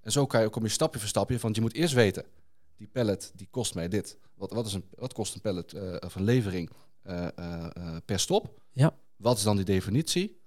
En 0.00 0.12
zo 0.12 0.26
kan 0.26 0.40
je, 0.42 0.48
kom 0.48 0.62
je 0.62 0.68
stapje 0.68 0.98
voor 1.00 1.08
stapje, 1.08 1.38
want 1.38 1.54
je 1.54 1.60
moet 1.60 1.74
eerst 1.74 1.94
weten... 1.94 2.24
die 2.76 2.88
pallet 2.92 3.32
die 3.34 3.48
kost 3.50 3.74
mij 3.74 3.88
dit. 3.88 4.18
Wat, 4.34 4.52
wat, 4.52 4.66
is 4.66 4.72
een, 4.74 4.84
wat 4.94 5.12
kost 5.12 5.34
een 5.34 5.40
pallet 5.40 5.72
eh, 5.72 5.96
of 6.00 6.14
een 6.14 6.24
levering 6.24 6.70
eh, 7.02 7.26
eh, 7.38 7.96
per 8.04 8.18
stop? 8.20 8.60
Ja. 8.72 8.94
Wat 9.16 9.36
is 9.36 9.42
dan 9.42 9.56
die 9.56 9.64
definitie? 9.64 10.42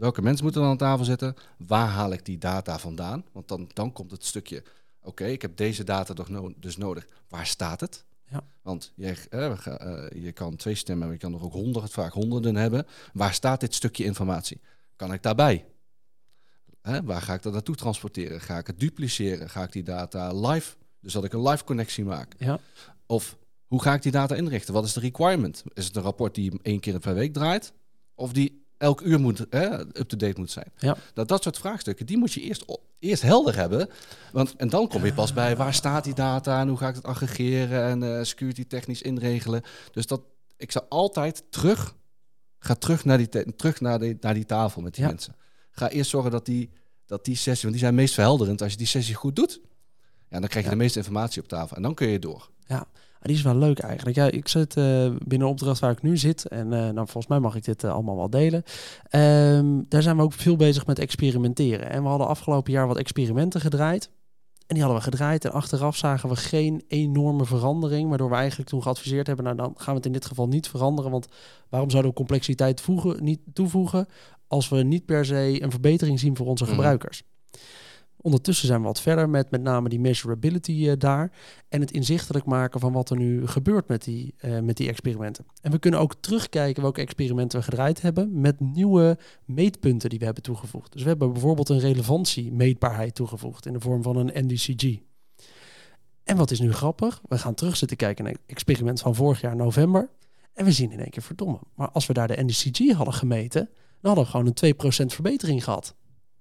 Welke 0.00 0.22
mensen 0.22 0.44
moeten 0.44 0.60
dan 0.62 0.70
aan 0.70 0.76
tafel 0.76 1.04
zitten? 1.04 1.34
Waar 1.66 1.88
haal 1.88 2.12
ik 2.12 2.24
die 2.24 2.38
data 2.38 2.78
vandaan? 2.78 3.24
Want 3.32 3.48
dan, 3.48 3.68
dan 3.72 3.92
komt 3.92 4.10
het 4.10 4.24
stukje... 4.24 4.62
Oké, 5.02 5.24
ik 5.24 5.42
heb 5.42 5.56
deze 5.56 5.84
data 5.84 6.14
dus 6.56 6.76
nodig. 6.76 7.06
Waar 7.28 7.46
staat 7.46 7.80
het? 7.80 8.04
Ja. 8.30 8.44
Want 8.62 8.92
je, 8.94 9.28
eh, 9.30 10.22
je 10.22 10.32
kan 10.32 10.56
twee 10.56 10.74
stemmen, 10.74 11.04
maar 11.04 11.14
je 11.14 11.20
kan 11.20 11.34
er 11.34 11.42
ook 11.42 11.52
honderd, 11.52 11.90
vaak 11.90 12.12
honderden 12.12 12.54
hebben. 12.56 12.86
Waar 13.12 13.34
staat 13.34 13.60
dit 13.60 13.74
stukje 13.74 14.04
informatie? 14.04 14.60
Kan 14.96 15.12
ik 15.12 15.22
daarbij? 15.22 15.64
Hè, 16.82 17.02
waar 17.02 17.22
ga 17.22 17.34
ik 17.34 17.42
dat 17.42 17.52
naartoe 17.52 17.76
transporteren? 17.76 18.40
Ga 18.40 18.58
ik 18.58 18.66
het 18.66 18.80
dupliceren? 18.80 19.50
Ga 19.50 19.62
ik 19.62 19.72
die 19.72 19.82
data 19.82 20.32
live, 20.32 20.76
dus 21.00 21.12
dat 21.12 21.24
ik 21.24 21.32
een 21.32 21.48
live 21.48 21.64
connectie 21.64 22.04
maak? 22.04 22.34
Ja. 22.38 22.58
Of 23.06 23.36
hoe 23.66 23.82
ga 23.82 23.94
ik 23.94 24.02
die 24.02 24.12
data 24.12 24.34
inrichten? 24.34 24.74
Wat 24.74 24.84
is 24.84 24.92
de 24.92 25.00
requirement? 25.00 25.64
Is 25.74 25.86
het 25.86 25.96
een 25.96 26.02
rapport 26.02 26.34
die 26.34 26.60
één 26.62 26.80
keer 26.80 26.98
per 26.98 27.14
week 27.14 27.32
draait? 27.32 27.72
Of 28.14 28.32
die 28.32 28.59
elk 28.80 29.00
uur 29.00 29.20
moet, 29.20 29.40
up-to-date 29.40 30.34
moet 30.36 30.50
zijn? 30.50 30.72
Ja. 30.76 30.96
Dat, 31.14 31.28
dat 31.28 31.42
soort 31.42 31.58
vraagstukken, 31.58 32.06
die 32.06 32.18
moet 32.18 32.32
je 32.32 32.40
eerst, 32.40 32.64
eerst 32.98 33.22
helder 33.22 33.56
hebben. 33.56 33.88
Want, 34.32 34.56
en 34.56 34.68
dan 34.68 34.88
kom 34.88 35.04
je 35.04 35.14
pas 35.14 35.32
bij 35.32 35.56
waar 35.56 35.74
staat 35.74 36.04
die 36.04 36.14
data 36.14 36.60
en 36.60 36.68
hoe 36.68 36.78
ga 36.78 36.88
ik 36.88 36.94
het 36.94 37.04
aggregeren 37.04 37.82
en 37.84 38.16
eh, 38.18 38.24
security 38.24 38.66
technisch 38.66 39.02
inregelen. 39.02 39.62
Dus 39.92 40.06
dat, 40.06 40.22
ik 40.56 40.72
zou 40.72 40.84
altijd 40.88 41.42
terug, 41.50 41.94
ga 42.58 42.74
terug 42.74 43.04
naar 43.04 43.18
die, 43.18 43.28
te- 43.28 43.52
terug 43.56 43.80
naar 43.80 43.98
die, 43.98 44.16
naar 44.20 44.34
die 44.34 44.44
tafel 44.46 44.82
met 44.82 44.94
die 44.94 45.02
Ja. 45.04 45.10
mensen. 45.10 45.36
Ga 45.70 45.88
eerst 45.88 46.10
zorgen 46.10 46.30
dat 46.30 46.46
die, 46.46 46.70
dat 47.06 47.24
die 47.24 47.36
sessie, 47.36 47.60
want 47.62 47.72
die 47.72 47.82
zijn 47.82 47.94
meest 47.94 48.14
verhelderend 48.14 48.62
als 48.62 48.72
je 48.72 48.78
die 48.78 48.86
sessie 48.86 49.14
goed 49.14 49.36
doet. 49.36 49.60
Ja, 50.28 50.38
dan 50.40 50.48
krijg 50.48 50.64
je 50.64 50.70
Ja. 50.70 50.76
de 50.76 50.82
meeste 50.82 50.98
informatie 50.98 51.42
op 51.42 51.48
tafel 51.48 51.76
en 51.76 51.82
dan 51.82 51.94
kun 51.94 52.08
je 52.08 52.18
door. 52.18 52.50
Ah, 53.20 53.26
die 53.26 53.36
is 53.36 53.42
wel 53.42 53.56
leuk 53.56 53.78
eigenlijk. 53.78 54.16
Ja, 54.16 54.26
ik 54.30 54.48
zit 54.48 54.76
eh, 54.76 54.84
binnen 54.84 55.16
een 55.28 55.52
opdracht 55.54 55.80
waar 55.80 55.90
ik 55.90 56.02
nu 56.02 56.16
zit. 56.16 56.46
En 56.48 56.72
eh, 56.72 56.80
nou, 56.80 56.94
volgens 56.94 57.26
mij 57.26 57.38
mag 57.38 57.54
ik 57.56 57.64
dit 57.64 57.84
eh, 57.84 57.92
allemaal 57.92 58.16
wel 58.16 58.30
delen. 58.30 58.62
Ehm, 59.08 59.80
daar 59.88 60.02
zijn 60.02 60.16
we 60.16 60.22
ook 60.22 60.32
veel 60.32 60.56
bezig 60.56 60.86
met 60.86 60.98
experimenteren. 60.98 61.90
En 61.90 62.02
we 62.02 62.08
hadden 62.08 62.26
afgelopen 62.26 62.72
jaar 62.72 62.86
wat 62.86 62.96
experimenten 62.98 63.60
gedraaid. 63.60 64.10
En 64.66 64.74
die 64.76 64.84
hadden 64.84 65.02
we 65.02 65.10
gedraaid. 65.10 65.44
En 65.44 65.52
achteraf 65.52 65.96
zagen 65.96 66.28
we 66.28 66.36
geen 66.36 66.84
enorme 66.88 67.44
verandering. 67.44 68.08
Waardoor 68.08 68.28
we 68.30 68.34
eigenlijk 68.36 68.68
toen 68.68 68.82
geadviseerd 68.82 69.26
hebben. 69.26 69.44
Nou, 69.44 69.56
dan 69.56 69.72
gaan 69.76 69.92
we 69.92 69.96
het 69.96 70.06
in 70.06 70.12
dit 70.12 70.26
geval 70.26 70.48
niet 70.48 70.68
veranderen. 70.68 71.10
Want 71.10 71.26
waarom 71.68 71.90
zouden 71.90 72.10
we 72.10 72.16
complexiteit 72.16 72.80
voegen, 72.80 73.24
niet 73.24 73.40
toevoegen. 73.52 74.06
als 74.46 74.68
we 74.68 74.82
niet 74.82 75.04
per 75.04 75.24
se 75.24 75.62
een 75.62 75.70
verbetering 75.70 76.20
zien 76.20 76.36
voor 76.36 76.46
onze 76.46 76.64
Mhm. 76.64 76.72
gebruikers? 76.72 77.22
Ondertussen 78.22 78.66
zijn 78.66 78.80
we 78.80 78.86
wat 78.86 79.00
verder 79.00 79.28
met 79.28 79.50
met 79.50 79.62
name 79.62 79.88
die 79.88 80.00
measurability 80.00 80.88
eh, 80.88 80.92
daar. 80.98 81.32
En 81.68 81.80
het 81.80 81.90
inzichtelijk 81.90 82.44
maken 82.44 82.80
van 82.80 82.92
wat 82.92 83.10
er 83.10 83.16
nu 83.16 83.46
gebeurt 83.46 83.88
met 83.88 84.04
die, 84.04 84.34
eh, 84.36 84.60
met 84.60 84.76
die 84.76 84.88
experimenten. 84.88 85.46
En 85.62 85.70
we 85.70 85.78
kunnen 85.78 86.00
ook 86.00 86.14
terugkijken 86.20 86.82
welke 86.82 87.00
experimenten 87.00 87.58
we 87.58 87.64
gedraaid 87.64 88.02
hebben 88.02 88.40
met 88.40 88.60
nieuwe 88.60 89.18
meetpunten 89.44 90.10
die 90.10 90.18
we 90.18 90.24
hebben 90.24 90.42
toegevoegd. 90.42 90.92
Dus 90.92 91.02
we 91.02 91.08
hebben 91.08 91.32
bijvoorbeeld 91.32 91.68
een 91.68 91.80
relevantie-meetbaarheid 91.80 93.14
toegevoegd 93.14 93.66
in 93.66 93.72
de 93.72 93.80
vorm 93.80 94.02
van 94.02 94.16
een 94.16 94.46
NDCG. 94.46 94.98
En 96.24 96.36
wat 96.36 96.50
is 96.50 96.60
nu 96.60 96.72
grappig? 96.72 97.20
We 97.28 97.38
gaan 97.38 97.54
terug 97.54 97.76
zitten 97.76 97.96
kijken 97.96 98.24
naar 98.24 98.32
een 98.32 98.40
experiment 98.46 99.00
van 99.00 99.14
vorig 99.14 99.40
jaar 99.40 99.56
november. 99.56 100.10
En 100.52 100.64
we 100.64 100.72
zien 100.72 100.92
in 100.92 101.00
één 101.00 101.10
keer 101.10 101.22
verdomme. 101.22 101.58
Maar 101.74 101.90
als 101.90 102.06
we 102.06 102.12
daar 102.12 102.28
de 102.28 102.42
NDCG 102.42 102.92
hadden 102.92 103.14
gemeten, 103.14 103.68
dan 104.00 104.14
hadden 104.14 104.24
we 104.24 104.30
gewoon 104.30 104.46
een 104.46 105.04
2% 105.04 105.14
verbetering 105.14 105.64
gehad. 105.64 105.94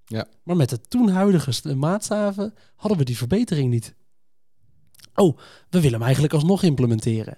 Ja. 0.09 0.27
Maar 0.43 0.55
met 0.55 0.69
de 0.69 0.81
toen 0.81 1.09
huidige 1.09 1.51
st- 1.51 1.75
maatstaven 1.75 2.53
hadden 2.75 2.97
we 2.97 3.05
die 3.05 3.17
verbetering 3.17 3.69
niet. 3.69 3.95
Oh, 5.15 5.37
we 5.69 5.77
willen 5.79 5.93
hem 5.93 6.03
eigenlijk 6.03 6.33
alsnog 6.33 6.63
implementeren. 6.63 7.37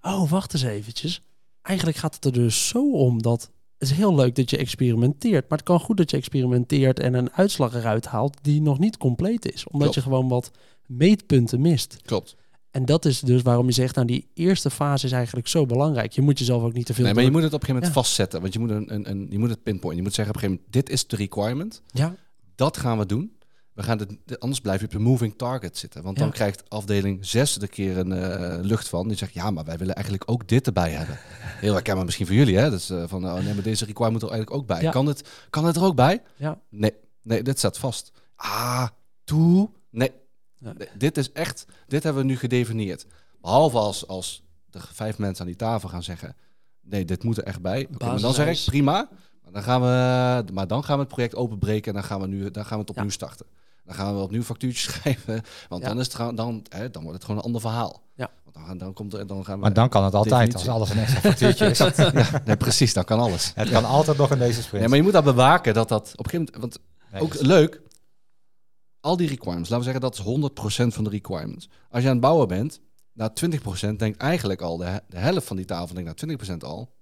Oh, 0.00 0.30
wacht 0.30 0.52
eens 0.52 0.62
eventjes. 0.62 1.22
Eigenlijk 1.62 1.98
gaat 1.98 2.14
het 2.14 2.24
er 2.24 2.32
dus 2.32 2.68
zo 2.68 2.92
om 2.92 3.22
dat 3.22 3.50
het 3.78 3.90
is 3.90 3.96
heel 3.96 4.14
leuk 4.14 4.34
dat 4.34 4.50
je 4.50 4.56
experimenteert, 4.56 5.48
maar 5.48 5.58
het 5.58 5.66
kan 5.66 5.80
goed 5.80 5.96
dat 5.96 6.10
je 6.10 6.16
experimenteert 6.16 7.00
en 7.00 7.14
een 7.14 7.32
uitslag 7.32 7.74
eruit 7.74 8.06
haalt 8.06 8.36
die 8.42 8.62
nog 8.62 8.78
niet 8.78 8.96
compleet 8.96 9.52
is, 9.52 9.66
omdat 9.66 9.80
Klopt. 9.80 9.94
je 9.94 10.00
gewoon 10.00 10.28
wat 10.28 10.50
meetpunten 10.86 11.60
mist. 11.60 11.96
Klopt. 12.02 12.36
En 12.74 12.84
dat 12.84 13.04
is 13.04 13.20
dus 13.20 13.42
waarom 13.42 13.66
je 13.66 13.72
zegt, 13.72 13.94
nou 13.94 14.06
die 14.06 14.28
eerste 14.34 14.70
fase 14.70 15.06
is 15.06 15.12
eigenlijk 15.12 15.48
zo 15.48 15.66
belangrijk. 15.66 16.12
Je 16.12 16.22
moet 16.22 16.38
jezelf 16.38 16.62
ook 16.62 16.72
niet 16.72 16.86
te 16.86 16.94
veel. 16.94 17.04
Nee, 17.04 17.14
maar 17.14 17.22
je 17.24 17.30
moet 17.30 17.42
het 17.42 17.52
op 17.52 17.60
een 17.60 17.66
gegeven 17.66 17.82
moment 17.82 17.94
Ja. 17.96 18.02
vastzetten. 18.02 18.40
Want 18.40 18.52
je 18.52 18.58
moet, 18.58 18.70
een, 18.70 18.94
een, 18.94 19.10
een, 19.10 19.26
je 19.30 19.38
moet 19.38 19.50
het 19.50 19.62
pinpointen. 19.62 19.96
Je 19.96 20.02
moet 20.02 20.14
zeggen 20.14 20.34
op 20.34 20.42
een 20.42 20.48
gegeven 20.48 20.64
moment, 20.72 20.86
dit 20.86 20.94
is 20.96 21.06
de 21.06 21.16
requirement. 21.16 21.82
Ja, 21.86 22.14
Dat 22.54 22.76
gaan 22.76 22.98
we 22.98 23.06
doen. 23.06 23.32
We 23.72 23.82
gaan 23.82 23.98
het, 23.98 24.16
de- 24.24 24.38
anders 24.38 24.60
blijf 24.60 24.80
je 24.80 24.86
op 24.86 24.94
een 24.94 25.02
moving 25.02 25.34
target 25.36 25.78
zitten. 25.78 26.02
Want 26.02 26.18
dan 26.18 26.30
krijgt 26.30 26.70
afdeling 26.70 27.26
6 27.26 27.60
er 27.60 27.68
keer 27.68 27.98
een 27.98 28.12
eh, 28.12 28.58
lucht 28.64 28.88
van. 28.88 29.08
Die 29.08 29.16
zegt, 29.16 29.34
ja, 29.34 29.50
maar 29.50 29.64
wij 29.64 29.78
willen 29.78 29.94
eigenlijk 29.94 30.30
ook 30.30 30.48
dit 30.48 30.66
erbij 30.66 30.90
hebben. 30.90 31.18
Heel 31.64 31.72
herkenbaar 31.72 32.04
misschien 32.04 32.26
voor 32.26 32.34
jullie. 32.34 32.56
Hè? 32.56 32.70
Dus 32.70 32.90
eh, 32.90 33.02
van, 33.06 33.24
oh, 33.24 33.34
nee, 33.34 33.54
maar 33.54 33.62
deze 33.62 33.84
requirement 33.84 34.22
er 34.22 34.28
eigenlijk 34.30 34.60
ook 34.60 34.66
bij. 34.66 34.82
Ja. 34.82 34.90
Kan, 34.90 35.06
het, 35.06 35.28
kan 35.50 35.64
het 35.64 35.76
er 35.76 35.82
ook 35.84 35.96
bij? 35.96 36.22
ja, 36.36 36.58
Nee, 36.70 36.92
nee, 37.22 37.42
dit 37.42 37.58
staat 37.58 37.78
vast. 37.78 38.10
Ah, 38.36 38.86
toe. 39.24 39.70
Nee. 39.90 40.10
Ja. 40.64 40.72
Nee, 40.78 40.88
Dit 40.98 41.16
is 41.16 41.32
echt, 41.32 41.66
dit 41.86 42.02
hebben 42.02 42.22
we 42.22 42.28
nu 42.28 42.36
gedefinieerd. 42.36 43.06
Behalve 43.40 43.78
als, 43.78 44.06
als 44.06 44.42
de 44.70 44.78
vijf 44.92 45.18
mensen 45.18 45.40
aan 45.40 45.50
die 45.50 45.56
tafel 45.56 45.88
gaan 45.88 46.02
zeggen, 46.02 46.36
nee, 46.82 47.04
dit 47.04 47.22
moet 47.24 47.36
er 47.36 47.44
echt 47.44 47.60
bij. 47.62 47.86
Maar 47.98 48.20
dan 48.20 48.34
zeg 48.34 48.48
ik, 48.58 48.64
prima. 48.64 49.08
Maar 49.42 49.52
dan, 49.52 49.62
gaan 49.62 49.80
we, 49.80 50.52
maar 50.52 50.66
dan 50.66 50.84
gaan 50.84 50.94
we 50.96 51.02
het 51.02 51.12
project 51.12 51.34
openbreken 51.34 51.88
en 51.88 51.98
dan 52.00 52.08
gaan 52.08 52.20
we, 52.20 52.26
nu, 52.26 52.50
dan 52.50 52.64
gaan 52.64 52.74
we 52.78 52.80
het 52.84 52.90
opnieuw 52.90 53.10
starten. 53.10 53.46
Dan 53.84 53.94
gaan 53.94 54.14
we 54.16 54.20
opnieuw 54.22 54.42
factuurtjes 54.42 54.82
schrijven, 54.94 55.42
want 55.68 55.82
Ja. 55.82 55.88
dan, 55.88 56.00
is 56.00 56.12
het, 56.12 56.36
dan, 56.36 56.64
hè, 56.68 56.90
dan 56.90 57.02
wordt 57.02 57.16
het 57.16 57.24
gewoon 57.24 57.38
een 57.40 57.46
ander 57.46 57.60
verhaal. 57.60 58.02
Ja. 58.14 58.30
Want 58.44 58.66
dan, 58.66 58.78
dan, 58.78 58.92
komt 58.92 59.14
er, 59.14 59.26
dan 59.26 59.44
gaan 59.44 59.54
we... 59.54 59.60
Maar 59.60 59.72
dan 59.72 59.88
kan 59.88 60.04
het 60.04 60.14
altijd, 60.14 60.34
definitie. 60.40 60.70
als 60.70 60.78
alles 60.78 60.90
een 60.90 60.98
extra 60.98 61.20
factuurtje 61.20 61.66
is. 61.66 61.78
ja, 62.30 62.42
nee, 62.44 62.56
precies, 62.56 62.92
dan 62.94 63.04
kan 63.04 63.18
alles. 63.20 63.52
Het 63.54 63.70
kan 63.70 63.84
altijd 63.84 64.16
nog 64.16 64.30
in 64.30 64.38
deze 64.38 64.62
sprint. 64.62 64.82
Ja, 64.82 64.88
maar 64.88 64.98
je 64.98 65.04
moet 65.04 65.12
dat 65.12 65.24
bewaken 65.24 65.74
dat 65.74 65.88
dat 65.88 66.12
op 66.16 66.24
een 66.24 66.30
gegeven 66.30 66.52
moment, 66.54 66.74
want 66.74 66.92
Nee, 67.12 67.22
Ook 67.22 67.34
leuk. 67.40 67.80
Al 69.04 69.16
die 69.16 69.28
requirements, 69.28 69.68
laten 69.70 69.86
we 69.86 69.92
zeggen 69.92 70.00
dat 70.00 70.18
is 70.18 70.84
100% 70.84 70.94
van 70.94 71.04
de 71.04 71.10
requirements. 71.10 71.68
Als 71.90 72.02
je 72.02 72.08
aan 72.08 72.14
het 72.14 72.24
bouwen 72.24 72.48
bent, 72.48 72.80
na 73.12 73.32
20% 73.92 73.96
denkt 73.96 74.16
eigenlijk 74.16 74.60
al 74.60 74.76
de, 74.76 75.02
de 75.08 75.18
helft 75.18 75.46
van 75.46 75.56
die 75.56 75.64
tafel 75.64 75.94
denkt 75.94 76.22
na 76.22 76.36
20% 76.54 76.56
al. 76.58 76.94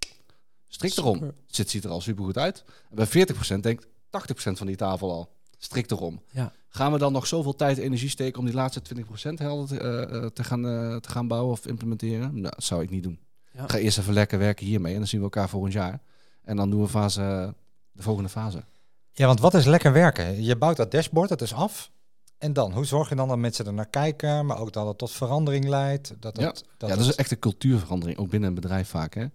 Strikt 0.69 0.99
erom. 0.99 1.33
Het 1.51 1.71
ziet 1.71 1.85
er 1.85 1.91
al 1.91 2.01
supergoed 2.01 2.39
uit. 2.39 2.65
En 2.91 2.97
bij 2.97 3.27
40% 3.57 3.61
denkt 3.61 3.87
80% 3.87 3.89
van 4.33 4.67
die 4.67 4.77
tafel 4.77 5.11
al. 5.11 5.37
Strikt 5.59 5.91
erom. 5.91 6.23
Ja. 6.31 6.53
Gaan 6.69 6.93
we 6.93 6.99
dan 6.99 7.13
nog 7.13 7.27
zoveel 7.27 7.57
tijd 7.57 7.79
en 7.79 7.85
energie 7.85 8.09
steken 8.09 8.39
om 8.39 8.45
die 8.45 8.55
laatste 8.55 8.83
20% 8.95 9.03
helder 9.35 9.67
te, 9.67 9.79
eh, 9.79 10.03
eh, 10.03 10.27
te, 10.27 10.45
gaan, 10.45 10.67
eh, 10.67 10.97
te 10.97 11.09
gaan 11.09 11.29
bouwen 11.29 11.53
of 11.53 11.67
implementeren? 11.67 12.31
Nou, 12.31 12.43
dat 12.43 12.65
zou 12.65 12.83
ik 12.83 12.91
niet 12.91 13.03
doen. 13.03 13.19
Ja. 13.53 13.69
Ga 13.69 13.79
eerst 13.79 13.99
even 13.99 14.13
lekker 14.13 14.39
werken 14.39 14.67
hiermee 14.67 14.93
en 14.93 14.99
dan 14.99 15.09
zien 15.09 15.19
we 15.21 15.25
elkaar 15.27 15.49
volgend 15.49 15.73
jaar. 15.73 16.03
En 16.43 16.57
dan 16.57 16.71
doen 16.71 16.81
we 16.81 16.89
fase, 16.89 17.55
de 17.93 18.03
volgende 18.03 18.29
fase. 18.29 18.65
Ja, 19.13 19.27
want 19.27 19.41
wat 19.41 19.55
is 19.55 19.65
lekker 19.65 19.93
werken? 19.93 20.43
Je 20.43 20.57
bouwt 20.57 20.77
dat 20.77 20.91
dashboard, 20.91 21.29
dat 21.29 21.41
is 21.43 21.55
af. 21.55 21.91
En 22.39 22.53
dan, 22.53 22.73
hoe 22.73 22.85
zorg 22.85 23.09
je 23.09 23.15
dan 23.15 23.29
dat 23.29 23.39
mensen 23.39 23.67
er 23.67 23.73
naar 23.73 23.89
kijken, 23.91 24.47
maar 24.47 24.59
ook 24.59 24.73
dat 24.73 24.87
het 24.87 24.99
tot 24.99 25.11
verandering 25.11 25.69
leidt? 25.69 26.15
Dat 26.21 26.39
Ja. 26.39 26.47
dat 26.47 26.65
ja, 26.91 26.97
dat 26.97 27.07
is 27.07 27.15
echt 27.15 27.31
een 27.31 27.39
cultuurverandering, 27.39 28.19
ook 28.19 28.31
binnen 28.31 28.49
een 28.49 28.55
bedrijf 28.55 28.89
vaak. 28.89 29.15
Hè? 29.15 29.27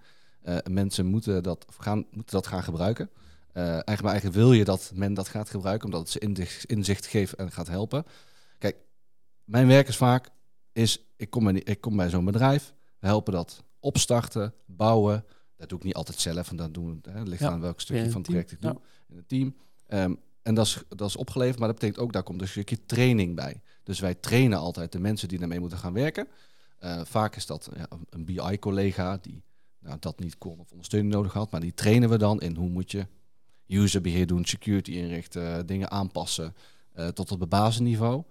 Eh, 0.42 0.58
mensen 0.72 1.06
moeten 1.06 1.44
dat, 1.44 1.66
gaan, 1.80 1.98
moeten 1.98 2.36
dat 2.36 2.48
gaan 2.48 2.64
gebruiken. 2.64 3.10
Eh, 3.54 3.64
eigenlijk, 3.64 4.02
maar 4.02 4.12
eigenlijk 4.12 4.40
wil 4.40 4.54
je 4.54 4.64
dat 4.64 4.92
men 4.94 5.14
dat 5.14 5.28
gaat 5.28 5.50
gebruiken, 5.50 5.86
omdat 5.86 6.02
het 6.02 6.10
ze 6.10 6.20
inzicht, 6.20 6.66
inzicht 6.66 7.06
geeft 7.06 7.34
en 7.34 7.52
gaat 7.52 7.68
helpen. 7.68 8.06
Kijk, 8.58 8.76
mijn 9.44 9.68
werk 9.68 9.88
is 9.88 9.98
vaak, 9.98 10.30
is, 10.72 11.06
ik, 11.16 11.30
kom 11.30 11.44
bij, 11.44 11.54
ik 11.54 11.82
kom 11.82 11.96
bij 11.96 12.10
zo'n 12.10 12.26
bedrijf, 12.26 12.74
we 13.00 13.08
helpen 13.08 13.34
dat 13.34 13.64
opstarten, 13.80 14.54
bouwen. 14.66 15.26
Dat 15.56 15.70
doe 15.70 15.78
ik 15.78 15.84
niet 15.84 15.94
altijd 15.96 16.20
zelf, 16.20 16.50
en 16.50 16.56
dat 16.56 16.74
doen 16.74 17.02
we, 17.02 17.12
hè, 17.12 17.20
het 17.20 17.28
ligt 17.28 17.42
Ja, 17.42 17.50
aan 17.50 17.62
welk 17.62 17.80
stukje 17.82 18.12
van 18.12 18.22
het 18.22 18.30
project 18.30 18.52
ik 18.52 18.62
doe 18.62 18.80
in 19.10 19.16
het 19.18 19.28
team. 19.28 19.56
Ehm, 19.88 20.14
en 20.42 20.56
dat 20.56 20.66
is, 20.66 20.84
dat 20.90 21.08
is 21.08 21.16
opgeleverd, 21.16 21.60
maar 21.60 21.68
dat 21.68 21.80
betekent 21.80 22.04
ook, 22.04 22.14
daar 22.14 22.24
komt 22.24 22.42
een 22.42 22.48
stukje 22.48 22.86
training 22.86 23.36
bij. 23.36 23.62
Dus 23.84 24.00
wij 24.00 24.16
trainen 24.16 24.58
altijd 24.58 24.92
de 24.92 25.00
mensen 25.00 25.28
die 25.28 25.40
daarmee 25.40 25.60
moeten 25.60 25.78
gaan 25.78 25.94
werken. 25.94 26.28
Eh, 26.80 27.02
vaak 27.04 27.36
is 27.36 27.46
dat 27.46 27.70
ja, 27.76 27.88
een 28.10 28.26
BI-collega 28.26 29.18
die 29.22 29.44
nou, 29.80 29.98
dat 30.00 30.20
niet 30.20 30.38
kon 30.38 30.60
of 30.60 30.72
ondersteuning 30.72 31.14
nodig 31.14 31.34
had, 31.34 31.52
maar 31.52 31.62
die 31.62 31.74
trainen 31.74 32.10
we 32.10 32.18
dan 32.18 32.42
in 32.42 32.56
hoe 32.56 32.70
moet 32.70 32.92
je 32.92 33.08
userbeheer 33.68 34.28
doen, 34.28 34.46
security 34.46 34.92
inrichten, 34.92 35.66
dingen 35.66 35.92
aanpassen 35.92 36.56
eh, 36.94 37.08
tot 37.08 37.32
op 37.32 37.40
het 37.40 37.50
basisniveau. 37.50 38.24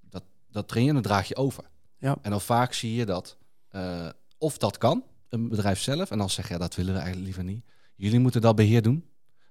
Dat, 0.00 0.22
dat 0.50 0.68
train 0.68 0.84
je 0.84 0.88
en 0.88 0.94
dat 0.94 1.04
draag 1.04 1.28
je 1.28 1.36
over. 1.36 1.64
Ja. 1.98 2.16
En 2.22 2.30
dan 2.30 2.40
vaak 2.40 2.72
zie 2.72 2.94
je 2.94 3.04
dat 3.06 3.36
eh, 3.68 4.08
of 4.38 4.58
dat 4.58 4.78
kan, 4.78 5.04
een 5.28 5.48
bedrijf 5.48 5.80
zelf, 5.80 6.10
en 6.10 6.18
dan 6.18 6.30
zeg 6.30 6.46
je 6.46 6.52
ja, 6.52 6.58
dat 6.58 6.74
willen 6.74 6.92
we 6.92 6.98
eigenlijk 6.98 7.26
liever 7.26 7.44
niet. 7.44 7.64
Jullie 7.96 8.18
moeten 8.18 8.40
dat 8.40 8.56
beheer 8.56 8.82
doen. 8.82 9.04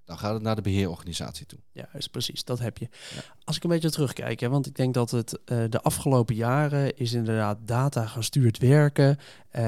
Dan 0.05 0.17
gaat 0.17 0.33
het 0.33 0.41
naar 0.41 0.55
de 0.55 0.61
beheerorganisatie 0.61 1.45
toe. 1.45 1.59
Ja, 1.71 1.87
is 1.93 2.07
precies. 2.07 2.43
Dat 2.43 2.59
heb 2.59 2.77
je. 2.77 2.87
Ja. 3.15 3.21
Als 3.43 3.55
ik 3.55 3.63
een 3.63 3.69
beetje 3.69 3.91
terugkijk, 3.91 4.39
hè, 4.39 4.49
want 4.49 4.65
ik 4.65 4.75
denk 4.75 4.93
dat 4.93 5.11
het 5.11 5.39
eh, 5.45 5.57
de 5.69 5.81
afgelopen 5.81 6.35
jaren 6.35 6.97
is 6.97 7.13
inderdaad 7.13 7.57
data 7.65 8.05
gestuurd 8.05 8.57
werken. 8.57 9.17
eh, 9.49 9.63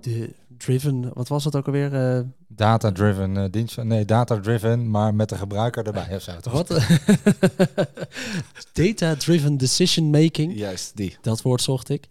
de 0.00 0.34
driven, 0.58 1.10
wat 1.14 1.28
was 1.28 1.44
het 1.44 1.56
ook 1.56 1.66
alweer? 1.66 1.94
eh, 2.16 2.20
Data-driven 2.48 3.36
eh, 3.36 3.44
dienst. 3.50 3.76
Nee, 3.82 4.04
data-driven, 4.04 4.90
maar 4.90 5.14
met 5.14 5.28
de 5.28 5.36
gebruiker 5.36 5.86
erbij 5.86 6.14
of 6.14 6.22
zo. 6.22 6.40
toch? 6.40 6.52
wat? 6.52 6.68
Data-driven 8.72 9.56
decision 9.56 10.10
making. 10.10 10.56
Juist, 10.56 10.96
die. 10.96 11.16
Dat 11.20 11.42
woord 11.42 11.62
zocht 11.62 11.88
ik. 11.88 12.08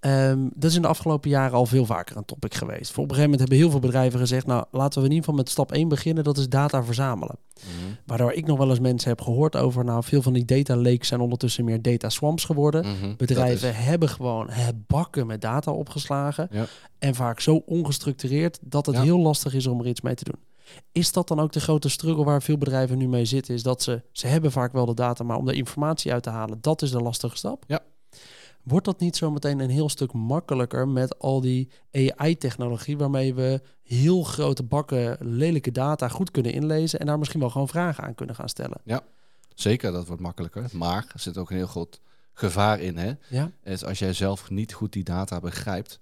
Ehm, 0.00 0.48
dat 0.54 0.70
is 0.70 0.76
in 0.76 0.82
de 0.82 0.88
afgelopen 0.88 1.30
jaren 1.30 1.56
al 1.56 1.66
veel 1.66 1.84
vaker 1.86 2.16
een 2.16 2.24
topic 2.24 2.54
geweest. 2.54 2.92
Voor 2.92 3.02
op 3.02 3.08
een 3.10 3.14
gegeven 3.16 3.22
moment 3.30 3.40
hebben 3.40 3.58
heel 3.58 3.70
veel 3.70 3.80
bedrijven 3.88 4.18
gezegd... 4.18 4.46
nou, 4.46 4.64
laten 4.70 4.98
we 5.00 5.04
in 5.06 5.12
ieder 5.14 5.24
geval 5.24 5.34
met 5.40 5.50
stap 5.50 5.72
1 5.72 5.88
beginnen. 5.88 6.24
Dat 6.24 6.38
is 6.38 6.48
data 6.48 6.84
verzamelen. 6.84 7.36
Waardoor 8.06 8.32
ik 8.32 8.46
nog 8.46 8.58
wel 8.58 8.68
eens 8.70 8.80
mensen 8.80 9.08
heb 9.08 9.20
gehoord 9.20 9.56
over... 9.56 9.84
nou, 9.84 10.02
veel 10.04 10.22
van 10.22 10.32
die 10.32 10.44
data 10.44 10.76
lakes 10.76 11.08
zijn 11.08 11.20
ondertussen 11.20 11.64
meer 11.64 11.82
data 11.82 12.08
swamps 12.08 12.44
geworden. 12.44 12.84
Mhm. 12.86 13.16
Bedrijven 13.16 13.68
is- 13.68 13.76
hebben 13.76 14.08
gewoon 14.08 14.50
het 14.50 14.86
bakken 14.86 15.26
met 15.26 15.40
data 15.40 15.72
opgeslagen. 15.72 16.48
Ja. 16.50 16.64
En 16.98 17.14
vaak 17.14 17.40
zo 17.40 17.62
ongestructureerd 17.66 18.58
dat 18.62 18.86
het 18.86 18.96
Ja. 18.96 19.02
heel 19.02 19.18
lastig 19.18 19.54
is 19.54 19.66
om 19.66 19.80
er 19.80 19.86
iets 19.86 20.00
mee 20.00 20.14
te 20.14 20.24
doen. 20.24 20.40
Is 20.92 21.12
dat 21.12 21.28
dan 21.28 21.40
ook 21.40 21.52
de 21.52 21.60
grote 21.60 21.88
struggle 21.88 22.24
waar 22.24 22.42
veel 22.42 22.58
bedrijven 22.58 22.98
nu 22.98 23.08
mee 23.08 23.24
zitten? 23.24 23.54
Is 23.54 23.62
dat 23.62 23.82
ze, 23.82 24.02
ze 24.12 24.26
hebben 24.26 24.52
vaak 24.52 24.72
wel 24.72 24.86
de 24.86 24.94
data, 24.94 25.24
maar 25.24 25.36
om 25.36 25.46
de 25.46 25.54
informatie 25.54 26.12
uit 26.12 26.22
te 26.22 26.30
halen, 26.30 26.58
dat 26.60 26.82
is 26.82 26.90
de 26.90 27.00
lastige 27.00 27.36
stap. 27.36 27.64
Ja. 27.66 27.80
Wordt 28.62 28.84
dat 28.86 29.00
niet 29.00 29.16
zo 29.16 29.30
meteen 29.30 29.60
een 29.60 29.70
heel 29.70 29.88
stuk 29.88 30.12
makkelijker 30.12 30.88
met 30.88 31.18
al 31.18 31.40
die 31.40 31.70
AI-technologie, 32.16 32.96
waarmee 32.98 33.34
we 33.34 33.60
heel 33.82 34.22
grote 34.22 34.62
bakken 34.62 35.16
lelijke 35.20 35.70
data 35.72 36.08
goed 36.08 36.30
kunnen 36.30 36.52
inlezen 36.52 37.00
en 37.00 37.06
daar 37.06 37.18
misschien 37.18 37.40
wel 37.40 37.50
gewoon 37.50 37.68
vragen 37.68 38.04
aan 38.04 38.14
kunnen 38.14 38.34
gaan 38.34 38.48
stellen? 38.48 38.80
Zeker, 39.54 39.92
dat 39.92 40.06
wordt 40.06 40.22
makkelijker. 40.22 40.68
Maar 40.72 41.10
er 41.12 41.20
zit 41.20 41.38
ook 41.38 41.50
een 41.50 41.56
heel 41.56 41.66
groot 41.66 42.00
gevaar 42.32 42.80
in. 42.80 42.96
Hè? 42.96 43.12
Ja, 43.28 43.50
Is 43.62 43.84
als 43.84 43.98
jij 43.98 44.12
zelf 44.12 44.50
niet 44.50 44.72
goed 44.72 44.92
die 44.92 45.04
data 45.04 45.40
begrijpt, 45.40 46.00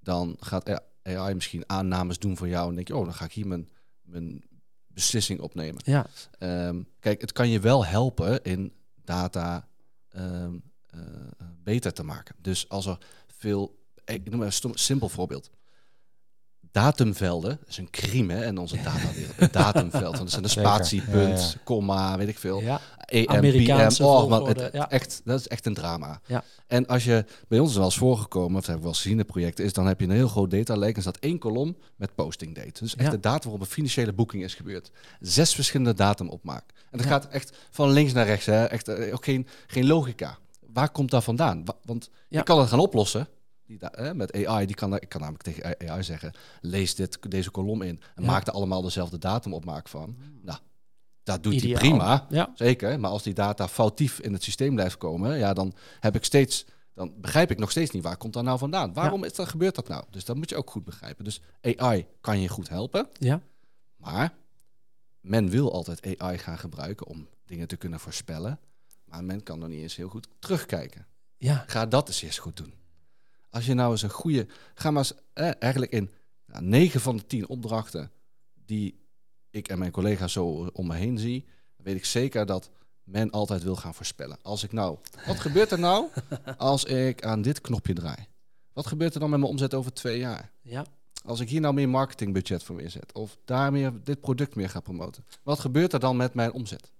dan 0.00 0.36
gaat 0.40 0.82
AI 1.02 1.34
misschien 1.34 1.64
aannames 1.66 2.18
doen 2.18 2.36
voor 2.36 2.48
jou. 2.48 2.68
En 2.68 2.74
denk 2.74 2.88
je, 2.88 2.96
oh, 2.96 3.04
dan 3.04 3.14
ga 3.14 3.24
ik 3.24 3.32
hier 3.32 3.46
mijn, 3.46 3.68
mijn 4.02 4.44
beslissing 4.86 5.40
opnemen. 5.40 5.82
ja, 5.84 6.06
Ehm, 6.38 6.82
kijk, 7.00 7.20
het 7.20 7.32
kan 7.32 7.48
je 7.48 7.60
wel 7.60 7.84
helpen 7.84 8.42
in 8.42 8.72
data 9.04 9.68
ehm, 10.08 10.24
eh, 10.44 10.48
beter 11.62 11.92
te 11.92 12.02
maken. 12.02 12.34
Dus 12.38 12.68
als 12.68 12.86
er 12.86 12.98
veel, 13.26 13.78
ik 14.04 14.30
noem 14.30 14.38
maar 14.38 14.46
een 14.46 14.52
stom, 14.52 14.76
simpel 14.76 15.08
voorbeeld. 15.08 15.50
Datumvelden, 16.70 17.56
dat 17.60 17.68
is 17.68 17.76
een 17.76 17.90
crime 17.90 18.32
hè, 18.34 18.46
in 18.46 18.58
onze 18.58 18.76
datawereld. 18.76 19.34
Een 19.42 19.48
datumveld, 19.52 20.02
want 20.02 20.18
dat 20.18 20.30
zijn 20.30 20.44
een 20.44 20.50
spatiepunt, 20.50 21.40
Ja, 21.40 21.46
ja. 21.46 21.60
komma, 21.64 22.16
weet 22.18 22.28
ik 22.28 22.38
veel. 22.38 22.60
ja. 22.60 22.80
EM, 23.06 23.28
Amerikaanse 23.28 24.02
PM, 24.02 24.08
oh, 24.08 24.28
man, 24.28 24.48
het, 24.48 24.72
ja. 24.72 24.90
echt, 24.90 25.20
dat 25.24 25.40
is 25.40 25.48
echt 25.48 25.66
een 25.66 25.74
drama. 25.74 26.20
Ja. 26.26 26.44
En 26.66 26.86
als 26.86 27.04
je 27.04 27.24
bij 27.48 27.58
ons 27.58 27.70
is 27.70 27.76
wel 27.76 27.84
eens 27.84 27.96
voorgekomen, 27.96 28.48
of 28.48 28.54
dat 28.54 28.66
hebben 28.66 28.76
we 28.76 28.82
wel 28.82 28.92
eens 28.92 29.02
gezien 29.02 29.18
in 29.18 29.26
projecten, 29.26 29.64
is 29.64 29.72
dan 29.72 29.86
heb 29.86 30.00
je 30.00 30.06
een 30.06 30.12
heel 30.12 30.28
groot 30.28 30.50
data 30.50 30.76
lake 30.76 30.94
en 30.94 31.00
staat 31.00 31.16
één 31.16 31.38
kolom 31.38 31.76
met 31.96 32.14
posting 32.14 32.54
date. 32.54 32.80
Dus 32.80 32.96
echt 32.96 33.10
de 33.10 33.20
data 33.20 33.42
waarop 33.42 33.60
een 33.60 33.66
financiële 33.66 34.12
boeking 34.12 34.42
is 34.42 34.54
gebeurd. 34.54 34.90
Zes 35.20 35.54
verschillende 35.54 35.94
datum 35.94 36.28
opmaak. 36.28 36.64
En 36.90 36.98
dat 36.98 37.06
gaat 37.06 37.28
echt 37.28 37.56
van 37.70 37.90
links 37.90 38.12
naar 38.12 38.26
rechts, 38.26 38.46
hè. 38.46 38.64
echt 38.64 38.88
eh, 38.88 39.14
ook 39.14 39.24
geen, 39.24 39.46
geen 39.66 39.86
logica. 39.86 40.38
Waar 40.72 40.90
komt 40.90 41.10
dat 41.10 41.24
vandaan? 41.24 41.64
Wa- 41.64 41.76
Want 41.84 42.10
Ja. 42.28 42.38
je 42.38 42.44
kan 42.44 42.58
het 42.60 42.68
gaan 42.68 42.78
oplossen. 42.78 43.28
Die 43.66 43.78
da- 43.78 43.92
hè, 43.96 44.14
met 44.14 44.46
AI, 44.46 44.66
die 44.66 44.74
kan, 44.76 44.94
ik 44.94 45.08
kan 45.08 45.20
namelijk 45.20 45.44
tegen 45.44 45.76
AI 45.90 46.02
zeggen, 46.02 46.32
lees 46.60 46.94
dit, 46.94 47.18
deze 47.30 47.50
kolom 47.50 47.82
in 47.82 48.00
en 48.14 48.22
Ja. 48.22 48.30
maak 48.30 48.46
er 48.46 48.52
allemaal 48.52 48.82
dezelfde 48.82 49.18
datum 49.18 49.54
opmaak 49.54 49.88
van. 49.88 50.16
Nou, 50.42 50.58
dat 51.22 51.42
doet 51.42 51.62
hij 51.62 51.72
prima. 51.72 52.26
Ja, 52.28 52.52
Zeker, 52.54 53.00
maar 53.00 53.10
als 53.10 53.22
die 53.22 53.34
data 53.34 53.68
foutief 53.68 54.18
in 54.20 54.32
het 54.32 54.42
systeem 54.42 54.74
blijft 54.74 54.96
komen, 54.96 55.38
ja, 55.38 55.52
dan 55.52 55.72
heb 56.00 56.14
ik 56.14 56.24
steeds, 56.24 56.64
dan 56.94 57.12
begrijp 57.20 57.50
ik 57.50 57.58
nog 57.58 57.70
steeds 57.70 57.90
niet 57.90 58.02
waar 58.02 58.16
komt 58.16 58.32
dat 58.32 58.44
nou 58.44 58.58
vandaan. 58.58 58.92
Waarom 58.92 59.24
is 59.24 59.34
dat, 59.34 59.48
gebeurt 59.48 59.74
dat 59.74 59.88
nou? 59.88 60.04
Dus 60.10 60.24
dat 60.24 60.36
moet 60.36 60.48
je 60.50 60.56
ook 60.56 60.70
goed 60.70 60.84
begrijpen. 60.84 61.24
Dus 61.24 61.40
AI 61.62 62.06
kan 62.20 62.40
je 62.40 62.48
goed 62.48 62.68
helpen, 62.68 63.08
ja, 63.18 63.40
maar 63.96 64.34
men 65.20 65.48
wil 65.48 65.72
altijd 65.72 66.18
AI 66.20 66.38
gaan 66.38 66.58
gebruiken 66.58 67.06
om 67.06 67.28
dingen 67.46 67.68
te 67.68 67.76
kunnen 67.76 68.00
voorspellen, 68.00 68.58
maar 69.12 69.24
men 69.24 69.42
kan 69.42 69.58
nog 69.58 69.68
niet 69.68 69.80
eens 69.80 69.96
heel 69.96 70.08
goed 70.08 70.28
terugkijken. 70.38 71.06
ja, 71.36 71.64
Ga 71.66 71.86
dat 71.86 72.08
eens 72.08 72.22
eerst 72.22 72.38
goed 72.38 72.56
doen. 72.56 72.74
Als 73.50 73.66
je 73.66 73.74
nou 73.74 73.90
eens 73.90 74.02
een 74.02 74.10
goede, 74.10 74.46
ga 74.74 74.90
maar 74.90 75.02
eens 75.02 75.14
eh, 75.32 75.50
eigenlijk 75.58 75.92
in 75.92 76.10
nou, 76.46 76.64
9 76.64 77.00
van 77.00 77.16
de 77.16 77.26
10 77.26 77.48
opdrachten 77.48 78.10
die 78.66 79.00
ik 79.50 79.68
en 79.68 79.78
mijn 79.78 79.90
collega's 79.90 80.32
zo 80.32 80.70
om 80.72 80.86
me 80.86 80.94
heen 80.94 81.18
zie, 81.18 81.44
weet 81.76 81.96
ik 81.96 82.04
zeker 82.04 82.46
dat 82.46 82.70
men 83.04 83.30
altijd 83.30 83.62
wil 83.62 83.76
gaan 83.76 83.94
voorspellen. 83.94 84.38
Als 84.42 84.62
ik 84.62 84.72
nou, 84.72 84.98
wat 85.26 85.40
gebeurt 85.40 85.70
er 85.70 85.78
nou 85.78 86.08
als 86.56 86.84
ik 86.84 87.24
aan 87.24 87.42
dit 87.42 87.60
knopje 87.60 87.94
draai? 87.94 88.26
Wat 88.72 88.86
gebeurt 88.86 89.14
er 89.14 89.20
dan 89.20 89.30
met 89.30 89.38
mijn 89.38 89.52
omzet 89.52 89.74
over 89.74 89.92
twee 89.92 90.18
jaar? 90.18 90.52
ja. 90.62 90.84
Als 91.24 91.40
ik 91.40 91.48
hier 91.48 91.60
nou 91.60 91.74
meer 91.74 91.88
marketingbudget 91.88 92.62
voor 92.62 92.80
inzet 92.80 93.12
of 93.12 93.38
daar 93.44 93.72
meer 93.72 93.92
dit 94.04 94.20
product 94.20 94.54
meer 94.54 94.68
ga 94.68 94.80
promoten, 94.80 95.24
wat 95.42 95.58
gebeurt 95.58 95.92
er 95.92 96.00
dan 96.00 96.16
met 96.16 96.34
mijn 96.34 96.52
omzet? 96.52 96.92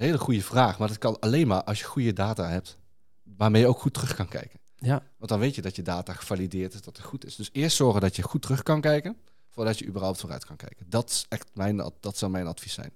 Hele 0.00 0.18
goede 0.18 0.42
vraag, 0.42 0.78
maar 0.78 0.88
dat 0.88 0.98
kan 0.98 1.18
alleen 1.18 1.46
maar 1.46 1.64
als 1.64 1.78
je 1.78 1.84
goede 1.84 2.12
data 2.12 2.48
hebt, 2.48 2.78
waarmee 3.22 3.60
je 3.60 3.68
ook 3.68 3.80
goed 3.80 3.94
terug 3.94 4.14
kan 4.14 4.28
kijken. 4.28 4.58
ja. 4.78 5.02
Want 5.16 5.30
dan 5.30 5.38
weet 5.38 5.54
je 5.54 5.62
dat 5.62 5.76
je 5.76 5.82
data 5.82 6.12
gevalideerd 6.12 6.74
is, 6.74 6.82
dat 6.82 6.96
het 6.96 7.06
goed 7.06 7.24
is. 7.26 7.36
Dus 7.36 7.50
eerst 7.52 7.76
zorgen 7.76 8.00
dat 8.00 8.16
je 8.16 8.22
goed 8.22 8.42
terug 8.42 8.62
kan 8.62 8.80
kijken, 8.80 9.16
voordat 9.48 9.78
je 9.78 9.86
überhaupt 9.86 10.20
vooruit 10.20 10.44
kan 10.44 10.56
kijken. 10.56 10.86
Dat 10.88 11.10
is 11.10 11.26
echt 11.28 11.50
mijn, 11.54 11.90
dat 12.00 12.16
zou 12.16 12.30
mijn 12.30 12.46
advies 12.46 12.72
zijn. 12.72 12.90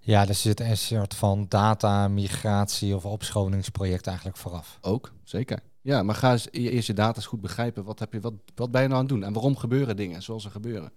Ja, 0.00 0.28
er 0.28 0.34
zit 0.34 0.60
een 0.60 0.76
soort 0.76 1.14
van 1.14 1.46
data, 1.48 2.08
migratie 2.08 2.94
of 2.94 3.04
opschoningsproject 3.04 4.06
eigenlijk 4.06 4.36
vooraf. 4.36 4.78
Ook, 4.80 5.12
zeker. 5.24 5.62
Ja, 5.80 6.02
maar 6.02 6.14
ga 6.14 6.32
eens 6.32 6.46
e- 6.50 6.68
eerst 6.68 6.86
je 6.86 6.92
data's 6.92 7.26
goed 7.26 7.40
begrijpen. 7.40 7.84
Wat, 7.84 7.98
heb 7.98 8.12
je, 8.12 8.20
wat, 8.20 8.34
wat 8.54 8.70
ben 8.70 8.82
je 8.82 8.88
nou 8.88 9.00
aan 9.00 9.06
het 9.06 9.14
doen? 9.14 9.24
En 9.24 9.32
waarom 9.32 9.56
gebeuren 9.56 9.96
dingen 9.96 10.22
zoals 10.22 10.42
ze 10.42 10.50
gebeuren? 10.50 10.92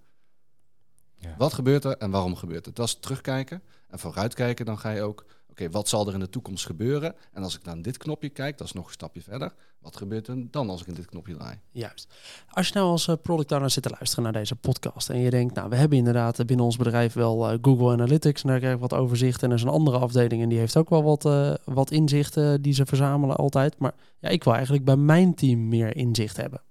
Ja. 1.24 1.36
Wat 1.38 1.54
gebeurt 1.54 1.84
er 1.84 1.98
en 1.98 2.12
waarom 2.12 2.36
gebeurt 2.36 2.66
het? 2.66 2.76
Dat 2.76 2.88
is 2.88 2.98
terugkijken 3.00 3.62
en 3.90 4.00
vooruitkijken. 4.00 4.66
Dan 4.66 4.80
ga 4.80 4.90
je 4.90 5.02
ook, 5.02 5.26
oké, 5.50 5.70
wat 5.70 5.90
zal 5.90 6.08
er 6.08 6.14
in 6.14 6.20
de 6.20 6.30
toekomst 6.30 6.66
gebeuren? 6.66 7.16
En 7.32 7.44
als 7.44 7.56
ik 7.56 7.64
naar 7.64 7.82
dit 7.82 7.98
knopje 7.98 8.30
kijk, 8.30 8.58
dat 8.58 8.68
is 8.68 8.74
nog 8.74 8.86
een 8.86 8.92
stapje 8.92 9.22
verder. 9.22 9.54
Wat 9.80 9.98
gebeurt 9.98 10.28
er 10.28 10.52
dan 10.52 10.70
als 10.70 10.82
ik 10.82 10.88
in 10.88 10.94
dit 10.94 11.06
knopje 11.06 11.36
draai? 11.36 11.60
Juist. 11.72 12.08
Als 12.50 12.68
je 12.68 12.74
nou 12.74 12.88
als 12.88 13.08
uh, 13.08 13.16
product 13.22 13.52
owner 13.52 13.70
zit 13.70 13.84
te 13.84 13.90
luisteren 13.90 14.24
naar 14.24 14.34
deze 14.34 14.56
podcast 14.56 15.10
en 15.10 15.20
je 15.20 15.30
denkt, 15.30 15.56
nou, 15.56 15.70
we 15.70 15.76
hebben 15.76 15.98
inderdaad 15.98 16.40
eh, 16.40 16.46
binnen 16.46 16.66
ons 16.66 16.78
bedrijf 16.78 17.14
wel 17.14 17.52
uh, 17.52 17.58
Google 17.62 17.92
Analytics 17.92 18.42
en 18.42 18.50
daar 18.50 18.60
krijg 18.60 18.74
ik 18.74 18.80
wat 18.80 18.94
overzicht 18.94 19.44
en 19.44 19.50
er 19.50 19.56
is 19.56 19.64
een 19.64 19.70
andere 19.70 19.98
afdeling 19.98 20.42
en 20.42 20.50
die 20.50 20.60
heeft 20.60 20.78
ook 20.78 20.90
wel 20.90 21.04
wat, 21.04 21.26
uh, 21.26 21.54
wat 21.64 21.92
inzichten 21.92 22.62
die 22.62 22.74
ze 22.74 22.86
verzamelen 22.86 23.36
altijd. 23.36 23.78
Maar 23.78 23.94
ja, 24.20 24.30
ik 24.30 24.44
wil 24.44 24.54
eigenlijk 24.54 24.86
bij 24.86 24.96
mijn 24.96 25.36
team 25.36 25.68
meer 25.68 25.96
inzicht 25.96 26.38
hebben. 26.38 26.62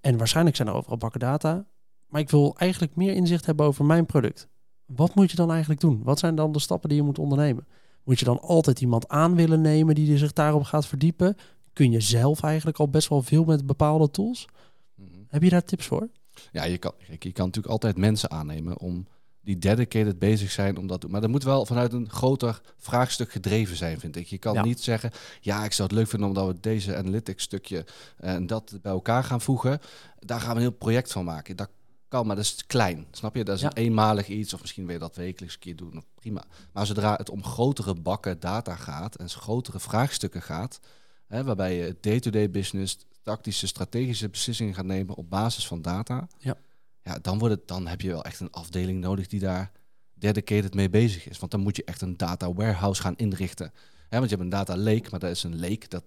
En 0.00 0.16
waarschijnlijk 0.16 0.56
zijn 0.56 0.68
er 0.68 0.74
overal 0.74 0.96
bakken 0.96 1.20
data, 1.20 1.66
maar 2.14 2.22
ik 2.22 2.30
wil 2.30 2.54
eigenlijk 2.56 2.96
meer 2.96 3.12
inzicht 3.12 3.46
hebben 3.46 3.66
over 3.66 3.84
mijn 3.84 4.06
product. 4.06 4.48
Wat 4.86 5.14
moet 5.14 5.30
je 5.30 5.36
dan 5.36 5.50
eigenlijk 5.50 5.80
doen? 5.80 6.02
Wat 6.02 6.18
zijn 6.18 6.34
dan 6.34 6.52
de 6.52 6.58
stappen 6.58 6.88
die 6.88 6.98
je 6.98 7.04
moet 7.04 7.18
ondernemen? 7.18 7.66
Moet 8.04 8.18
je 8.18 8.24
dan 8.24 8.40
altijd 8.40 8.80
iemand 8.80 9.08
aan 9.08 9.34
willen 9.34 9.60
nemen 9.60 9.94
die 9.94 10.18
zich 10.18 10.32
daarop 10.32 10.62
gaat 10.62 10.86
verdiepen? 10.86 11.36
Kun 11.72 11.90
je 11.90 12.00
zelf 12.00 12.42
eigenlijk 12.42 12.78
al 12.78 12.88
best 12.88 13.08
wel 13.08 13.22
veel 13.22 13.44
met 13.44 13.66
bepaalde 13.66 14.10
tools? 14.10 14.46
Mm 14.94 15.06
-hmm. 15.12 15.26
Heb 15.28 15.42
je 15.42 15.50
daar 15.50 15.64
tips 15.64 15.86
voor? 15.86 16.08
Ja, 16.52 16.64
je 16.64 16.78
kan, 16.78 16.92
je 17.18 17.32
kan 17.32 17.46
natuurlijk 17.46 17.72
altijd 17.72 17.96
mensen 17.96 18.30
aannemen 18.30 18.78
om 18.78 19.06
die 19.40 19.58
dedicated 19.58 20.18
bezig 20.18 20.50
zijn 20.50 20.78
om 20.78 20.86
dat 20.86 20.94
te 20.94 21.00
doen. 21.00 21.10
Maar 21.10 21.20
dat 21.20 21.30
moet 21.30 21.44
wel 21.44 21.66
vanuit 21.66 21.92
een 21.92 22.10
groter 22.10 22.60
vraagstuk 22.76 23.32
gedreven 23.32 23.76
zijn, 23.76 24.00
vind 24.00 24.16
ik. 24.16 24.26
Je 24.26 24.38
kan 24.38 24.54
ja. 24.54 24.64
niet 24.64 24.82
zeggen, 24.82 25.10
ja, 25.40 25.64
ik 25.64 25.72
zou 25.72 25.88
het 25.88 25.96
leuk 25.96 26.08
vinden 26.08 26.28
omdat 26.28 26.46
we 26.46 26.60
deze 26.60 26.96
analytics 26.96 27.42
stukje 27.42 27.86
en 28.16 28.46
dat 28.46 28.78
bij 28.82 28.92
elkaar 28.92 29.24
gaan 29.24 29.40
voegen. 29.40 29.80
Daar 30.18 30.40
gaan 30.40 30.50
we 30.50 30.56
een 30.56 30.68
heel 30.68 30.78
project 30.78 31.12
van 31.12 31.24
maken. 31.24 31.56
Dat 31.56 31.70
kan, 32.08 32.26
maar 32.26 32.36
dat 32.36 32.44
is 32.44 32.66
klein. 32.66 33.06
Snap 33.10 33.34
je? 33.34 33.44
Dat 33.44 33.56
is 33.56 33.62
ja. 33.62 33.68
een 33.68 33.82
eenmalig 33.82 34.28
iets, 34.28 34.54
of 34.54 34.60
misschien 34.60 34.84
wil 34.84 34.94
je 34.94 35.00
dat 35.00 35.16
wekelijks 35.16 35.54
een 35.54 35.60
keer 35.60 35.76
doen. 35.76 36.04
Prima. 36.14 36.44
Maar 36.72 36.86
zodra 36.86 37.16
het 37.16 37.30
om 37.30 37.44
grotere 37.44 37.94
bakken 37.94 38.40
data 38.40 38.76
gaat 38.76 39.16
en 39.16 39.30
grotere 39.30 39.80
vraagstukken 39.80 40.42
gaat, 40.42 40.80
hè, 41.26 41.44
waarbij 41.44 41.76
je 41.76 41.96
day-to-day 42.00 42.50
business, 42.50 42.98
tactische, 43.22 43.66
strategische 43.66 44.28
beslissingen 44.28 44.74
gaat 44.74 44.84
nemen 44.84 45.14
op 45.14 45.30
basis 45.30 45.66
van 45.66 45.82
data, 45.82 46.28
ja. 46.38 46.56
Ja, 47.04 47.18
dan, 47.18 47.38
wordt 47.38 47.54
het, 47.54 47.68
dan 47.68 47.86
heb 47.86 48.00
je 48.00 48.08
wel 48.08 48.24
echt 48.24 48.40
een 48.40 48.50
afdeling 48.50 49.00
nodig 49.00 49.26
die 49.26 49.40
daar 49.40 49.72
dedicated 50.14 50.74
mee 50.74 50.90
bezig 50.90 51.28
is. 51.28 51.38
Want 51.38 51.52
dan 51.52 51.60
moet 51.60 51.76
je 51.76 51.84
echt 51.84 52.00
een 52.00 52.16
data 52.16 52.52
warehouse 52.52 53.02
gaan 53.02 53.16
inrichten. 53.16 53.72
Hè, 54.08 54.18
want 54.18 54.30
je 54.30 54.36
hebt 54.36 54.40
een 54.40 54.58
data 54.58 54.76
lake, 54.76 55.10
maar 55.10 55.20
dat 55.20 55.30
is 55.30 55.42
een 55.42 55.60
lake 55.60 55.88
dat 55.88 56.04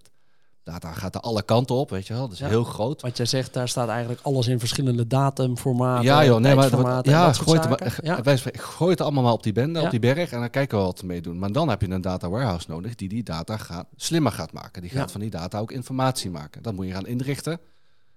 data 0.71 0.91
gaat 0.93 1.15
er 1.15 1.21
alle 1.21 1.43
kanten 1.43 1.75
op, 1.75 1.89
weet 1.89 2.07
je 2.07 2.13
wel. 2.13 2.21
Dat 2.23 2.31
is 2.31 2.39
Ja. 2.39 2.47
heel 2.47 2.63
groot. 2.63 3.01
Wat 3.01 3.17
jij 3.17 3.25
zegt, 3.25 3.53
daar 3.53 3.67
staat 3.67 3.89
eigenlijk 3.89 4.21
alles 4.21 4.47
in 4.47 4.59
verschillende 4.59 5.07
datumformaten. 5.07 6.03
Ja, 6.03 6.25
joh, 6.25 6.39
nee, 6.39 6.55
maar 6.55 7.03
ja, 7.05 7.33
soort 7.33 7.47
gooi 7.47 7.59
het, 7.59 7.69
maar. 7.69 7.99
Ja. 8.03 8.21
wij 8.21 8.37
gooi 8.53 8.91
het 8.91 9.01
allemaal 9.01 9.23
maar 9.23 9.31
op 9.31 9.43
die 9.43 9.53
bende, 9.53 9.79
Ja. 9.79 9.85
op 9.85 9.91
die 9.91 9.99
berg 9.99 10.31
en 10.31 10.39
dan 10.39 10.49
kijken 10.49 10.77
we 10.77 10.83
wat 10.83 11.03
mee 11.03 11.21
doen. 11.21 11.39
Maar 11.39 11.51
dan 11.51 11.69
heb 11.69 11.81
je 11.81 11.89
een 11.89 12.01
data 12.01 12.29
warehouse 12.29 12.65
nodig 12.69 12.95
die 12.95 13.09
die 13.09 13.23
data 13.23 13.57
gaat, 13.57 13.87
slimmer 13.95 14.31
gaat 14.31 14.51
maken. 14.53 14.81
Die 14.81 14.91
gaat 14.91 15.11
van 15.11 15.21
die 15.21 15.29
data 15.29 15.59
ook 15.59 15.71
informatie 15.71 16.31
maken. 16.31 16.61
Dat 16.63 16.73
moet 16.73 16.85
je 16.85 16.93
gaan 16.93 17.07
inrichten. 17.07 17.59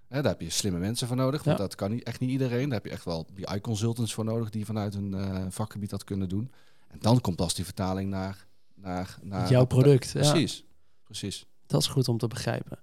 Hè, 0.08 0.22
daar 0.22 0.32
heb 0.32 0.40
je 0.40 0.50
slimme 0.50 0.78
mensen 0.78 1.06
voor 1.06 1.16
nodig, 1.16 1.42
want 1.44 1.58
Ja. 1.58 1.62
dat 1.64 1.74
kan 1.74 1.90
niet, 1.90 2.02
echt 2.02 2.20
niet 2.20 2.30
iedereen. 2.30 2.64
Daar 2.64 2.78
heb 2.78 2.84
je 2.86 2.90
echt 2.92 3.04
wel 3.04 3.26
BI-consultants 3.34 4.14
voor 4.14 4.24
nodig 4.24 4.50
die 4.50 4.64
vanuit 4.64 4.94
een 4.94 5.14
eh, 5.14 5.36
vakgebied 5.48 5.90
dat 5.90 6.04
kunnen 6.04 6.28
doen. 6.28 6.50
En 6.88 6.98
dan 7.00 7.20
komt 7.20 7.36
pas 7.36 7.54
die 7.54 7.64
vertaling 7.64 8.10
naar, 8.10 8.46
naar, 8.74 9.18
naar 9.22 9.50
Jouw 9.50 9.64
product. 9.64 10.10
Ja. 10.12 10.30
Precies, 10.30 10.64
precies. 11.04 11.46
Dat 11.70 11.80
is 11.80 11.86
goed 11.86 12.08
om 12.08 12.18
te 12.18 12.26
begrijpen. 12.26 12.78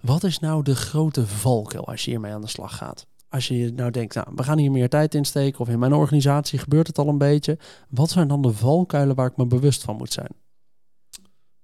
Wat 0.00 0.24
is 0.24 0.38
nou 0.38 0.62
de 0.62 0.74
grote 0.76 1.26
valkuil 1.26 1.86
als 1.86 2.04
je 2.04 2.10
hiermee 2.10 2.32
aan 2.32 2.40
de 2.40 2.46
slag 2.46 2.76
gaat? 2.76 3.06
Als 3.28 3.48
je 3.48 3.72
nou 3.72 3.90
denkt, 3.90 4.14
nou, 4.14 4.28
we 4.34 4.42
gaan 4.42 4.58
hier 4.58 4.70
meer 4.70 4.88
tijd 4.88 5.14
in 5.14 5.24
steken 5.24 5.60
of 5.60 5.68
in 5.68 5.78
mijn 5.78 5.92
organisatie 5.92 6.58
gebeurt 6.58 6.86
het 6.86 6.98
al 6.98 7.08
een 7.08 7.18
beetje. 7.18 7.58
Wat 7.88 8.10
zijn 8.10 8.28
dan 8.28 8.42
de 8.42 8.52
valkuilen 8.52 9.16
waar 9.16 9.26
ik 9.30 9.36
me 9.36 9.46
bewust 9.46 9.82
van 9.82 9.96
moet 9.96 10.12
zijn? 10.12 10.30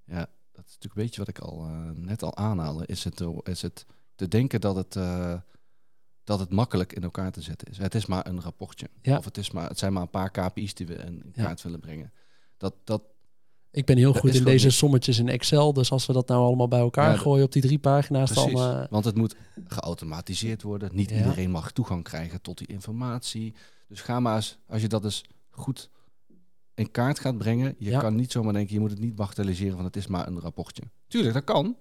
Ja, 0.04 0.26
dat 0.52 0.64
is 0.66 0.72
natuurlijk 0.78 0.94
een 0.94 1.02
beetje 1.02 1.18
wat 1.18 1.28
ik 1.28 1.38
al 1.38 1.64
eh, 1.66 1.90
net 1.94 2.22
al 2.22 2.36
aanhaalde. 2.36 2.86
Is 2.86 3.04
het, 3.04 3.22
is 3.42 3.62
het 3.62 3.86
te 4.14 4.28
denken 4.28 4.60
dat 4.60 4.76
het, 4.76 4.96
eh, 4.96 5.34
dat 6.24 6.38
het 6.38 6.50
makkelijk 6.50 6.92
in 6.92 7.02
elkaar 7.02 7.32
te 7.32 7.42
zetten 7.42 7.68
is. 7.68 7.78
Het 7.78 7.94
is 7.94 8.06
maar 8.06 8.26
een 8.26 8.40
rapportje. 8.40 8.90
Ja. 9.02 9.16
Of 9.16 9.24
het, 9.24 9.36
is 9.38 9.50
maar, 9.50 9.68
het 9.68 9.78
zijn 9.78 9.92
maar 9.92 10.02
een 10.02 10.10
paar 10.10 10.30
KPI's 10.30 10.74
die 10.74 10.86
we 10.86 10.94
in, 10.94 11.22
Ja. 11.34 11.44
kaart 11.44 11.62
willen 11.62 11.80
brengen. 11.80 12.12
Dat, 12.56 12.74
dat, 12.84 13.02
Ik 13.72 13.84
ben 13.84 13.96
heel 13.96 14.12
Dat 14.12 14.20
goed 14.20 14.34
in 14.34 14.44
deze 14.44 14.64
niet. 14.66 14.74
sommetjes 14.74 15.18
in 15.18 15.28
Excel. 15.28 15.72
Dus 15.72 15.90
als 15.90 16.06
we 16.06 16.12
dat 16.12 16.28
nou 16.28 16.40
allemaal 16.42 16.68
bij 16.68 16.78
elkaar 16.80 17.10
Ja, 17.10 17.16
gooien 17.16 17.44
op 17.44 17.52
die 17.52 17.62
drie 17.62 17.78
pagina's, 17.78 18.32
dan... 18.32 18.48
eh, 18.50 18.84
Want 18.90 19.04
het 19.04 19.14
moet 19.16 19.36
geautomatiseerd 19.66 20.62
worden. 20.62 20.90
Niet 20.92 21.10
Ja. 21.10 21.16
iedereen 21.16 21.50
mag 21.50 21.72
toegang 21.72 22.02
krijgen 22.04 22.40
tot 22.40 22.58
die 22.58 22.66
informatie. 22.66 23.54
Dus 23.88 24.00
ga 24.00 24.20
maar 24.20 24.36
eens, 24.36 24.58
als 24.68 24.82
je 24.82 24.88
dat 24.88 25.04
eens 25.04 25.24
goed 25.50 25.90
in 26.74 26.90
kaart 26.90 27.18
gaat 27.18 27.38
brengen. 27.38 27.74
Je 27.78 27.90
Ja. 27.90 28.00
kan 28.00 28.14
niet 28.14 28.32
zomaar 28.32 28.52
denken, 28.52 28.74
je 28.74 28.80
moet 28.80 28.90
het 28.90 29.00
niet 29.00 29.14
bagatelliseren 29.14 29.76
van 29.76 29.84
het 29.84 29.96
is 29.96 30.06
maar 30.06 30.26
een 30.26 30.40
rapportje. 30.40 30.82
Tuurlijk, 31.06 31.34
dat 31.34 31.44
kan. 31.44 31.76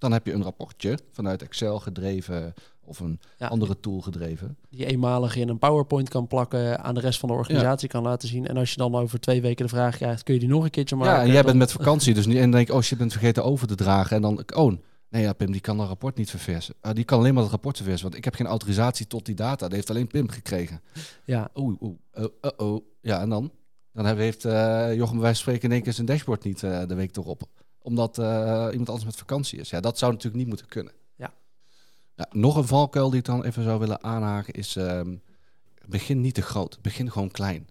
Dan 0.00 0.12
heb 0.12 0.26
je 0.26 0.32
een 0.32 0.42
rapportje 0.42 0.98
vanuit 1.12 1.42
Excel 1.42 1.78
gedreven 1.78 2.54
of 2.84 3.00
een 3.00 3.20
Ja. 3.36 3.46
andere 3.46 3.80
tool 3.80 4.00
gedreven. 4.00 4.56
die 4.70 4.86
eenmalig 4.86 5.36
in 5.36 5.48
een 5.48 5.58
PowerPoint 5.58 6.08
kan 6.08 6.26
plakken, 6.26 6.80
aan 6.84 6.94
de 6.94 7.00
rest 7.00 7.18
van 7.18 7.28
de 7.28 7.34
organisatie 7.34 7.88
kan 7.88 8.02
laten 8.02 8.28
zien. 8.28 8.46
En 8.46 8.56
als 8.56 8.70
je 8.70 8.76
dan 8.76 8.94
over 8.94 9.20
twee 9.20 9.40
weken 9.40 9.64
de 9.64 9.70
vraag 9.70 9.96
krijgt, 9.96 10.22
kun 10.22 10.34
je 10.34 10.40
die 10.40 10.48
nog 10.48 10.64
een 10.64 10.70
keertje 10.70 10.96
maken? 10.96 11.12
ja, 11.14 11.20
en 11.20 11.26
jij 11.26 11.34
Dan- 11.36 11.44
bent 11.44 11.58
met 11.58 11.72
vakantie, 11.72 12.14
dus 12.14 12.26
niet 12.26 12.34
en 12.36 12.42
dan 12.42 12.50
denk 12.50 12.68
ik, 12.68 12.74
oh, 12.74 12.82
je 12.82 12.96
bent 12.96 13.12
vergeten 13.12 13.44
over 13.44 13.66
te 13.66 13.74
dragen. 13.74 14.16
En 14.16 14.22
dan, 14.22 14.42
oh, 14.54 14.72
nee, 15.08 15.22
ja, 15.22 15.32
Pim, 15.32 15.52
die 15.52 15.60
kan 15.60 15.76
dat 15.76 15.86
rapport 15.88 16.16
niet 16.16 16.30
verversen. 16.30 16.74
Ah, 16.80 16.94
die 16.94 17.04
kan 17.04 17.18
alleen 17.18 17.34
maar 17.34 17.42
het 17.42 17.52
rapport 17.52 17.76
verversen, 17.76 18.02
want 18.04 18.16
ik 18.16 18.24
heb 18.24 18.34
geen 18.34 18.46
autorisatie 18.46 19.06
tot 19.06 19.26
die 19.26 19.34
data. 19.34 19.56
Dat 19.66 19.72
heeft 19.72 19.90
alleen 19.90 20.06
Pim 20.06 20.28
gekregen. 20.28 20.80
Ja, 21.24 21.48
Oeh, 21.54 21.82
oeh, 21.82 21.96
oh, 22.14 22.24
oh, 22.40 22.50
oh. 22.72 22.84
Ja, 23.00 23.20
en 23.20 23.28
dan? 23.28 23.50
Dan 23.92 24.06
heeft 24.16 24.44
eh 24.44 24.94
Jochem 24.94 25.20
van 25.20 25.34
spreken 25.34 25.62
in 25.62 25.72
één 25.72 25.82
keer 25.82 25.92
zijn 25.92 26.06
dashboard 26.06 26.44
niet 26.44 26.62
eh, 26.62 26.86
de 26.86 26.94
week 26.94 27.16
erop. 27.16 27.42
Omdat 27.82 28.18
eh, 28.18 28.68
iemand 28.70 28.88
anders 28.88 29.04
met 29.04 29.16
vakantie 29.16 29.58
is. 29.58 29.70
Ja, 29.70 29.80
dat 29.80 29.98
zou 29.98 30.12
natuurlijk 30.12 30.38
niet 30.38 30.48
moeten 30.48 30.66
kunnen. 30.66 30.92
Ja. 31.16 31.32
Ja, 32.14 32.26
nog 32.30 32.56
een 32.56 32.66
valkuil 32.66 33.10
die 33.10 33.18
ik 33.18 33.24
dan 33.24 33.44
even 33.44 33.62
zou 33.62 33.78
willen 33.78 34.02
aanhaken 34.02 34.54
is... 34.54 34.76
ehm, 34.76 35.16
begin 35.86 36.20
niet 36.20 36.34
te 36.34 36.42
groot. 36.42 36.78
Begin 36.82 37.10
gewoon 37.10 37.30
klein. 37.30 37.68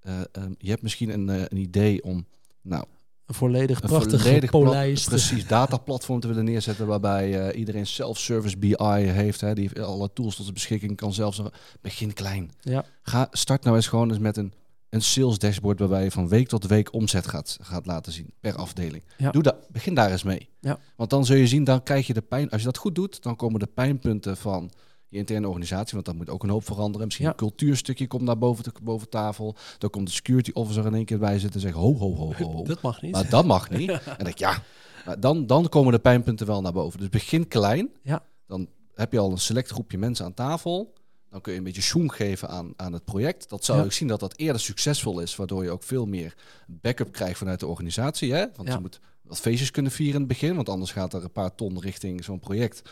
Eh, 0.00 0.20
ehm, 0.32 0.52
je 0.58 0.70
hebt 0.70 0.82
misschien 0.82 1.10
een, 1.10 1.28
eh, 1.28 1.40
een 1.48 1.56
idee 1.56 2.02
om... 2.02 2.26
Nou, 2.60 2.84
een 3.26 3.34
volledig 3.34 3.80
prachtig 3.80 4.22
volledig 4.22 4.50
plat- 4.50 5.04
precies 5.04 5.46
dataplatform 5.56 6.20
te 6.20 6.28
willen 6.28 6.44
neerzetten 6.44 6.86
waarbij 6.86 7.54
iedereen 7.54 7.86
self-service 7.86 8.56
BI 8.58 8.76
heeft, 8.94 9.40
hè, 9.40 9.54
die 9.54 9.82
alle 9.82 10.12
tools 10.12 10.34
tot 10.34 10.42
zijn 10.42 10.54
beschikking 10.54 10.96
kan 10.96 11.12
zelfs 11.12 11.42
begin 11.80 12.12
klein. 12.12 12.50
Ja. 12.60 12.84
Ga 13.02 13.28
start 13.30 13.64
nou 13.64 13.76
eens 13.76 13.86
gewoon 13.86 14.08
eens 14.08 14.18
met 14.18 14.36
een 14.36 14.52
een 14.92 15.02
sales 15.02 15.38
dashboard 15.38 15.78
waarbij 15.78 16.04
je 16.04 16.10
van 16.10 16.28
week 16.28 16.48
tot 16.48 16.66
week 16.66 16.92
omzet 16.92 17.26
gaat, 17.26 17.58
gaat 17.60 17.86
laten 17.86 18.12
zien 18.12 18.34
per 18.40 18.56
afdeling. 18.56 19.02
Ja. 19.16 19.30
Doe 19.30 19.42
dat, 19.42 19.56
begin 19.70 19.94
daar 19.94 20.10
eens 20.10 20.22
mee. 20.22 20.48
Ja. 20.60 20.78
Want 20.96 21.10
dan 21.10 21.24
zul 21.24 21.36
je 21.36 21.46
zien, 21.46 21.64
dan 21.64 21.82
krijg 21.82 22.06
je 22.06 22.12
de 22.12 22.22
pijn. 22.22 22.50
Als 22.50 22.60
je 22.60 22.66
dat 22.66 22.76
goed 22.76 22.94
doet, 22.94 23.22
dan 23.22 23.36
komen 23.36 23.60
de 23.60 23.66
pijnpunten 23.66 24.36
van 24.36 24.70
je 25.08 25.18
interne 25.18 25.46
organisatie, 25.48 25.92
want 25.94 26.06
dat 26.06 26.14
moet 26.14 26.30
ook 26.30 26.42
een 26.42 26.48
hoop 26.50 26.64
veranderen. 26.64 27.06
Misschien 27.06 27.26
Ja. 27.26 27.32
een 27.32 27.38
cultuurstukje 27.38 28.06
komt 28.06 28.26
daar 28.26 28.38
boven, 28.38 28.64
te, 28.64 28.72
boven 28.82 29.08
tafel. 29.08 29.56
Dan 29.78 29.90
komt 29.90 30.06
de 30.06 30.12
security 30.12 30.50
officer 30.54 30.86
in 30.86 30.94
één 30.94 31.04
keer 31.04 31.18
bij 31.18 31.38
zitten 31.38 31.54
en 31.54 31.66
zegt 31.66 31.74
ho, 31.78 31.94
ho, 31.96 32.14
ho, 32.14 32.32
ho. 32.34 32.52
ho. 32.52 32.64
Dat 32.74 32.82
mag 32.82 33.02
niet. 33.02 33.12
Maar 33.12 33.28
dat 33.28 33.44
mag 33.44 33.70
niet. 33.70 33.90
En 33.90 34.00
dan 34.04 34.16
denk 34.16 34.28
ik, 34.28 34.38
ja, 34.38 34.62
maar 35.06 35.20
dan, 35.20 35.46
dan 35.46 35.68
komen 35.68 35.92
de 35.92 35.98
pijnpunten 35.98 36.46
wel 36.46 36.60
naar 36.60 36.72
boven. 36.72 36.98
Dus 36.98 37.08
begin 37.08 37.48
klein. 37.48 37.90
Ja. 38.02 38.22
Dan 38.46 38.68
heb 38.94 39.12
je 39.12 39.18
al 39.18 39.30
een 39.30 39.38
select 39.38 39.70
groepje 39.70 39.98
mensen 39.98 40.24
aan 40.24 40.34
tafel. 40.34 40.92
Dan 41.32 41.40
kun 41.40 41.52
je 41.52 41.58
een 41.58 41.64
beetje 41.64 41.82
zoom 41.82 42.08
geven 42.08 42.48
aan, 42.48 42.72
aan 42.76 42.92
het 42.92 43.04
project. 43.04 43.48
Dat 43.48 43.64
zou 43.64 43.78
Ja. 43.78 43.84
ik 43.84 43.92
zien 43.92 44.08
dat 44.08 44.20
dat 44.20 44.36
eerder 44.36 44.60
succesvol 44.60 45.20
is, 45.20 45.36
waardoor 45.36 45.64
je 45.64 45.70
ook 45.70 45.82
veel 45.82 46.06
meer 46.06 46.34
backup 46.66 47.12
krijgt 47.12 47.38
vanuit 47.38 47.60
de 47.60 47.66
organisatie. 47.66 48.32
Hè? 48.32 48.46
Want 48.56 48.68
Ja. 48.68 48.74
je 48.74 48.80
moet 48.80 49.00
wat 49.22 49.40
feestjes 49.40 49.70
kunnen 49.70 49.92
vieren 49.92 50.14
in 50.14 50.20
het 50.20 50.28
begin, 50.28 50.54
want 50.54 50.68
anders 50.68 50.92
gaat 50.92 51.12
er 51.12 51.22
een 51.22 51.32
paar 51.32 51.54
ton 51.54 51.80
richting 51.80 52.24
zo'n 52.24 52.40
project. 52.40 52.82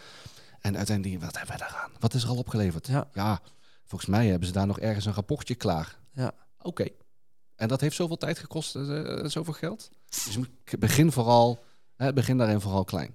En 0.61 0.77
uiteindelijk 0.77 1.23
wat 1.23 1.37
hebben 1.39 1.59
wij 1.59 1.67
daaraan? 1.69 1.91
Wat 1.99 2.15
is 2.15 2.23
er 2.23 2.29
al 2.29 2.37
opgeleverd? 2.37 2.87
Ja. 3.15 3.41
volgens 3.85 4.11
mij 4.11 4.27
hebben 4.27 4.47
ze 4.49 4.55
daar 4.55 4.67
nog 4.67 4.81
ergens 4.81 5.05
een 5.07 5.13
rapportje 5.15 5.55
klaar. 5.55 5.99
Ja. 6.13 6.33
Oké. 6.63 6.87
En 7.57 7.69
dat 7.69 7.81
heeft 7.81 7.97
zoveel 7.97 8.17
tijd 8.17 8.39
gekost, 8.39 8.77
eh, 8.77 9.19
eh, 9.21 9.27
zoveel 9.27 9.53
geld? 9.53 9.91
Dus 10.09 10.39
begin 10.79 11.13
vooral, 11.13 11.65
hè, 11.97 12.13
begin 12.13 12.37
daarin 12.37 12.61
vooral 12.61 12.85
klein. 12.85 13.15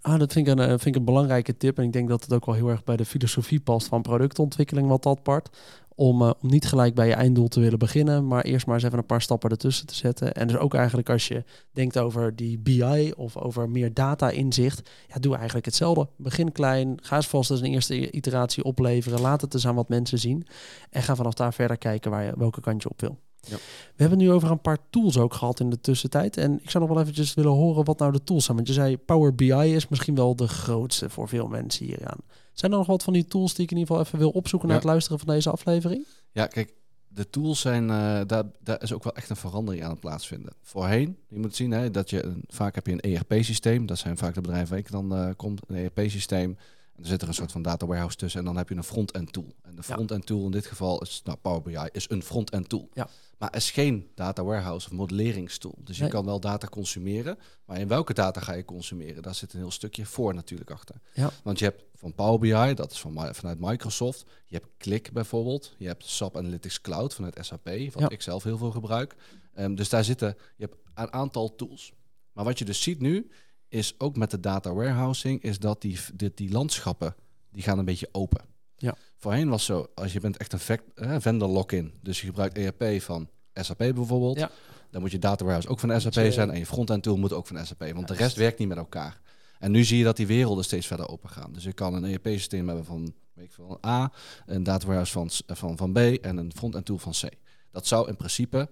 Ah, 0.00 0.18
dat 0.18 0.32
vind 0.32 0.46
ik, 0.46 0.52
een, 0.52 0.60
eh, 0.60 0.68
vind 0.68 0.86
ik 0.86 0.96
een 0.96 1.04
belangrijke 1.04 1.56
tip. 1.56 1.78
En 1.78 1.84
ik 1.84 1.92
denk 1.92 2.08
dat 2.08 2.22
het 2.22 2.32
ook 2.32 2.46
wel 2.46 2.54
heel 2.54 2.68
erg 2.68 2.84
bij 2.84 2.96
de 2.96 3.04
filosofie 3.04 3.60
past 3.60 3.86
van 3.86 4.02
productontwikkeling, 4.02 4.88
wat 4.88 5.02
dat 5.02 5.22
part. 5.22 5.56
Om, 5.94 6.22
eh, 6.22 6.30
om 6.40 6.48
niet 6.48 6.66
gelijk 6.66 6.94
bij 6.94 7.06
je 7.06 7.14
einddoel 7.14 7.48
te 7.48 7.60
willen 7.60 7.78
beginnen, 7.78 8.26
maar 8.26 8.44
eerst 8.44 8.66
maar 8.66 8.74
eens 8.74 8.84
even 8.84 8.98
een 8.98 9.06
paar 9.06 9.22
stappen 9.22 9.50
ertussen 9.50 9.86
te 9.86 9.94
zetten. 9.94 10.34
En 10.34 10.46
dus 10.46 10.56
ook 10.56 10.74
eigenlijk 10.74 11.10
als 11.10 11.28
je 11.28 11.44
denkt 11.72 11.98
over 11.98 12.36
die 12.36 12.58
BI 12.58 13.12
of 13.16 13.36
over 13.36 13.70
meer 13.70 13.94
data-inzicht, 13.94 14.90
ja, 15.08 15.18
doe 15.20 15.34
eigenlijk 15.34 15.66
hetzelfde. 15.66 16.08
Begin 16.16 16.52
klein, 16.52 16.98
ga 17.02 17.16
eens 17.16 17.28
vast 17.28 17.50
een 17.50 17.64
eerste 17.64 18.10
iteratie 18.10 18.64
opleveren, 18.64 19.20
laat 19.20 19.40
het 19.40 19.54
eens 19.54 19.66
aan 19.66 19.74
wat 19.74 19.88
mensen 19.88 20.18
zien. 20.18 20.46
En 20.90 21.02
ga 21.02 21.14
vanaf 21.14 21.34
daar 21.34 21.54
verder 21.54 21.78
kijken 21.78 22.10
waar 22.10 22.24
je, 22.24 22.32
welke 22.36 22.60
kant 22.60 22.82
je 22.82 22.88
op 22.88 23.00
wil. 23.00 23.18
Ja. 23.40 23.56
We 23.56 24.04
hebben 24.04 24.18
nu 24.18 24.30
over 24.30 24.50
een 24.50 24.60
paar 24.60 24.78
tools 24.90 25.18
ook 25.18 25.34
gehad 25.34 25.60
in 25.60 25.70
de 25.70 25.80
tussentijd. 25.80 26.36
En 26.36 26.60
ik 26.62 26.70
zou 26.70 26.84
nog 26.84 26.92
wel 26.92 27.02
eventjes 27.02 27.34
willen 27.34 27.52
horen 27.52 27.84
wat 27.84 27.98
nou 27.98 28.12
de 28.12 28.24
tools 28.24 28.44
zijn. 28.44 28.56
Want 28.56 28.68
je 28.68 28.74
zei 28.74 28.96
Power 28.98 29.34
BI 29.34 29.74
is 29.74 29.88
misschien 29.88 30.14
wel 30.14 30.36
de 30.36 30.48
grootste 30.48 31.10
voor 31.10 31.28
veel 31.28 31.46
mensen 31.48 31.86
hieraan. 31.86 32.18
Zijn 32.52 32.72
er 32.72 32.78
nog 32.78 32.86
wat 32.86 33.02
van 33.02 33.12
die 33.12 33.26
tools 33.26 33.54
die 33.54 33.64
ik 33.64 33.70
in 33.70 33.76
ieder 33.76 33.94
geval 33.94 34.06
even 34.06 34.18
wil 34.18 34.30
opzoeken 34.30 34.68
na 34.68 34.74
Ja. 34.74 34.80
het 34.80 34.88
luisteren 34.88 35.18
van 35.18 35.34
deze 35.34 35.50
aflevering? 35.50 36.06
Ja, 36.32 36.46
kijk, 36.46 36.72
de 37.08 37.30
tools 37.30 37.60
zijn, 37.60 37.90
eh, 37.90 38.20
daar, 38.26 38.44
daar 38.60 38.82
is 38.82 38.92
ook 38.92 39.04
wel 39.04 39.14
echt 39.14 39.30
een 39.30 39.36
verandering 39.36 39.84
aan 39.84 39.90
het 39.90 40.00
plaatsvinden. 40.00 40.52
Voorheen, 40.62 41.16
je 41.28 41.38
moet 41.38 41.56
zien 41.56 41.70
hè, 41.70 41.90
dat 41.90 42.10
je 42.10 42.36
vaak 42.46 42.74
heb 42.74 42.86
je 42.86 42.92
een 42.92 43.00
ERP-systeem. 43.00 43.86
Dat 43.86 43.98
zijn 43.98 44.16
vaak 44.16 44.34
de 44.34 44.40
bedrijven 44.40 44.70
waar 44.70 44.78
ik 44.78 44.90
dan 44.90 45.14
uh, 45.14 45.30
komt, 45.36 45.60
een 45.66 45.76
ERP-systeem. 45.76 46.56
En 46.98 47.04
er 47.04 47.10
zit 47.10 47.22
er 47.22 47.28
een 47.28 47.34
soort 47.34 47.52
van 47.52 47.62
data 47.62 47.86
warehouse 47.86 48.16
tussen 48.16 48.40
en 48.40 48.46
dan 48.46 48.56
heb 48.56 48.68
je 48.68 48.74
een 48.74 48.84
front-end 48.84 49.32
tool. 49.32 49.54
En 49.62 49.76
de 49.76 49.82
front-end 49.82 50.26
tool 50.26 50.44
in 50.44 50.50
dit 50.50 50.66
geval 50.66 51.02
is, 51.02 51.20
nou, 51.24 51.38
Power 51.38 51.62
BI 51.62 51.88
is 51.92 52.10
een 52.10 52.22
front-end 52.22 52.68
tool. 52.68 52.88
Ja. 52.92 53.08
Maar 53.38 53.56
is 53.56 53.70
geen 53.70 54.10
data 54.14 54.44
warehouse 54.44 54.86
of 54.86 54.92
modelleringstool. 54.92 55.78
Dus 55.78 55.98
je 55.98 56.08
kan 56.08 56.24
wel 56.24 56.40
data 56.40 56.66
consumeren. 56.66 57.38
Maar 57.64 57.78
in 57.78 57.88
welke 57.88 58.14
data 58.14 58.40
ga 58.40 58.52
je 58.52 58.64
consumeren? 58.64 59.22
Daar 59.22 59.34
zit 59.34 59.52
een 59.52 59.58
heel 59.58 59.70
stukje 59.70 60.06
voor 60.06 60.34
natuurlijk 60.34 60.70
achter. 60.70 60.94
Ja. 61.12 61.30
Want 61.42 61.58
je 61.58 61.64
hebt 61.64 61.84
van 61.94 62.14
Power 62.14 62.38
BI, 62.38 62.74
dat 62.74 62.90
is 62.92 63.00
van, 63.00 63.34
vanuit 63.34 63.60
Microsoft. 63.60 64.24
Je 64.46 64.56
hebt 64.56 64.68
Click 64.78 65.12
bijvoorbeeld. 65.12 65.74
Je 65.76 65.86
hebt 65.86 66.04
SAP 66.06 66.36
Analytics 66.36 66.80
Cloud 66.80 67.14
vanuit 67.14 67.38
SAP, 67.40 67.70
wat 67.92 68.12
ik 68.12 68.22
zelf 68.22 68.42
heel 68.42 68.58
veel 68.58 68.70
gebruik. 68.70 69.14
Um, 69.58 69.74
dus 69.74 69.88
daar 69.88 70.04
zitten, 70.04 70.36
je 70.56 70.64
hebt 70.64 70.76
een 70.94 71.12
aantal 71.12 71.54
tools. 71.54 71.92
Maar 72.32 72.44
wat 72.44 72.58
je 72.58 72.64
dus 72.64 72.82
ziet 72.82 73.00
nu, 73.00 73.30
is 73.68 73.94
ook 73.98 74.16
met 74.16 74.30
de 74.30 74.40
data 74.40 74.72
warehousing, 74.72 75.42
is 75.42 75.58
dat 75.58 75.80
die, 75.80 75.98
die, 76.14 76.32
die 76.34 76.50
landschappen, 76.50 77.14
die 77.52 77.62
gaan 77.62 77.78
een 77.78 77.84
beetje 77.84 78.08
open. 78.12 78.44
Ja. 78.76 78.96
Voorheen 79.16 79.48
was 79.48 79.64
zo, 79.64 79.86
als 79.94 80.12
je 80.12 80.20
bent 80.20 80.36
echt 80.36 80.52
een 80.52 80.80
eh, 80.94 81.16
vendor 81.18 81.48
lock-in, 81.48 81.92
dus 82.02 82.20
je 82.20 82.26
gebruikt 82.26 82.58
ERP 82.58 83.02
van 83.02 83.28
SAP 83.54 83.78
bijvoorbeeld, 83.78 84.38
ja. 84.38 84.50
dan 84.90 85.00
moet 85.00 85.10
je 85.10 85.18
data 85.18 85.44
warehouse 85.44 85.68
ook 85.68 85.80
van 85.80 86.00
SAP 86.00 86.32
zijn 86.32 86.50
en 86.50 86.58
je 86.58 86.66
front-end 86.66 87.02
tool 87.02 87.16
moet 87.16 87.32
ook 87.32 87.46
van 87.46 87.66
SAP, 87.66 87.92
want 87.92 88.08
de 88.08 88.14
rest 88.14 88.36
werkt 88.36 88.58
niet 88.58 88.68
met 88.68 88.78
elkaar. 88.78 89.20
En 89.58 89.70
nu 89.70 89.84
zie 89.84 89.98
je 89.98 90.04
dat 90.04 90.16
die 90.16 90.26
werelden 90.26 90.64
steeds 90.64 90.86
verder 90.86 91.08
open 91.08 91.28
gaan. 91.28 91.52
Dus 91.52 91.64
je 91.64 91.72
kan 91.72 91.94
een 91.94 92.04
ERP-systeem 92.04 92.66
hebben 92.66 92.84
van 92.84 93.14
weet 93.34 93.46
ik 93.46 93.52
veel, 93.52 93.78
een 93.80 93.90
A, 93.90 94.12
een 94.46 94.62
data 94.62 94.86
warehouse 94.86 95.12
van, 95.12 95.30
van, 95.46 95.76
van 95.76 95.92
B 95.92 95.96
en 95.96 96.36
een 96.36 96.52
front-end 96.56 96.84
tool 96.84 96.98
van 96.98 97.12
C. 97.12 97.28
Dat 97.70 97.86
zou 97.86 98.08
in 98.08 98.16
principe 98.16 98.70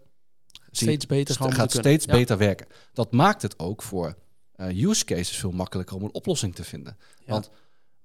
steeds 0.71 1.07
beter 1.07 1.35
st 1.35 1.55
gaat 1.55 1.73
steeds 1.73 2.07
beter 2.07 2.39
werken. 2.39 2.67
Dat 2.93 3.13
maakt 3.13 3.43
het 3.43 3.59
ook 3.59 3.83
voor 3.83 4.17
uh, 4.57 4.83
use 4.89 5.05
cases 5.05 5.37
veel 5.37 5.51
makkelijker 5.51 5.97
om 5.97 6.03
een 6.03 6.15
oplossing 6.15 6.55
te 6.55 6.65
vinden. 6.65 6.97
Want 7.27 7.51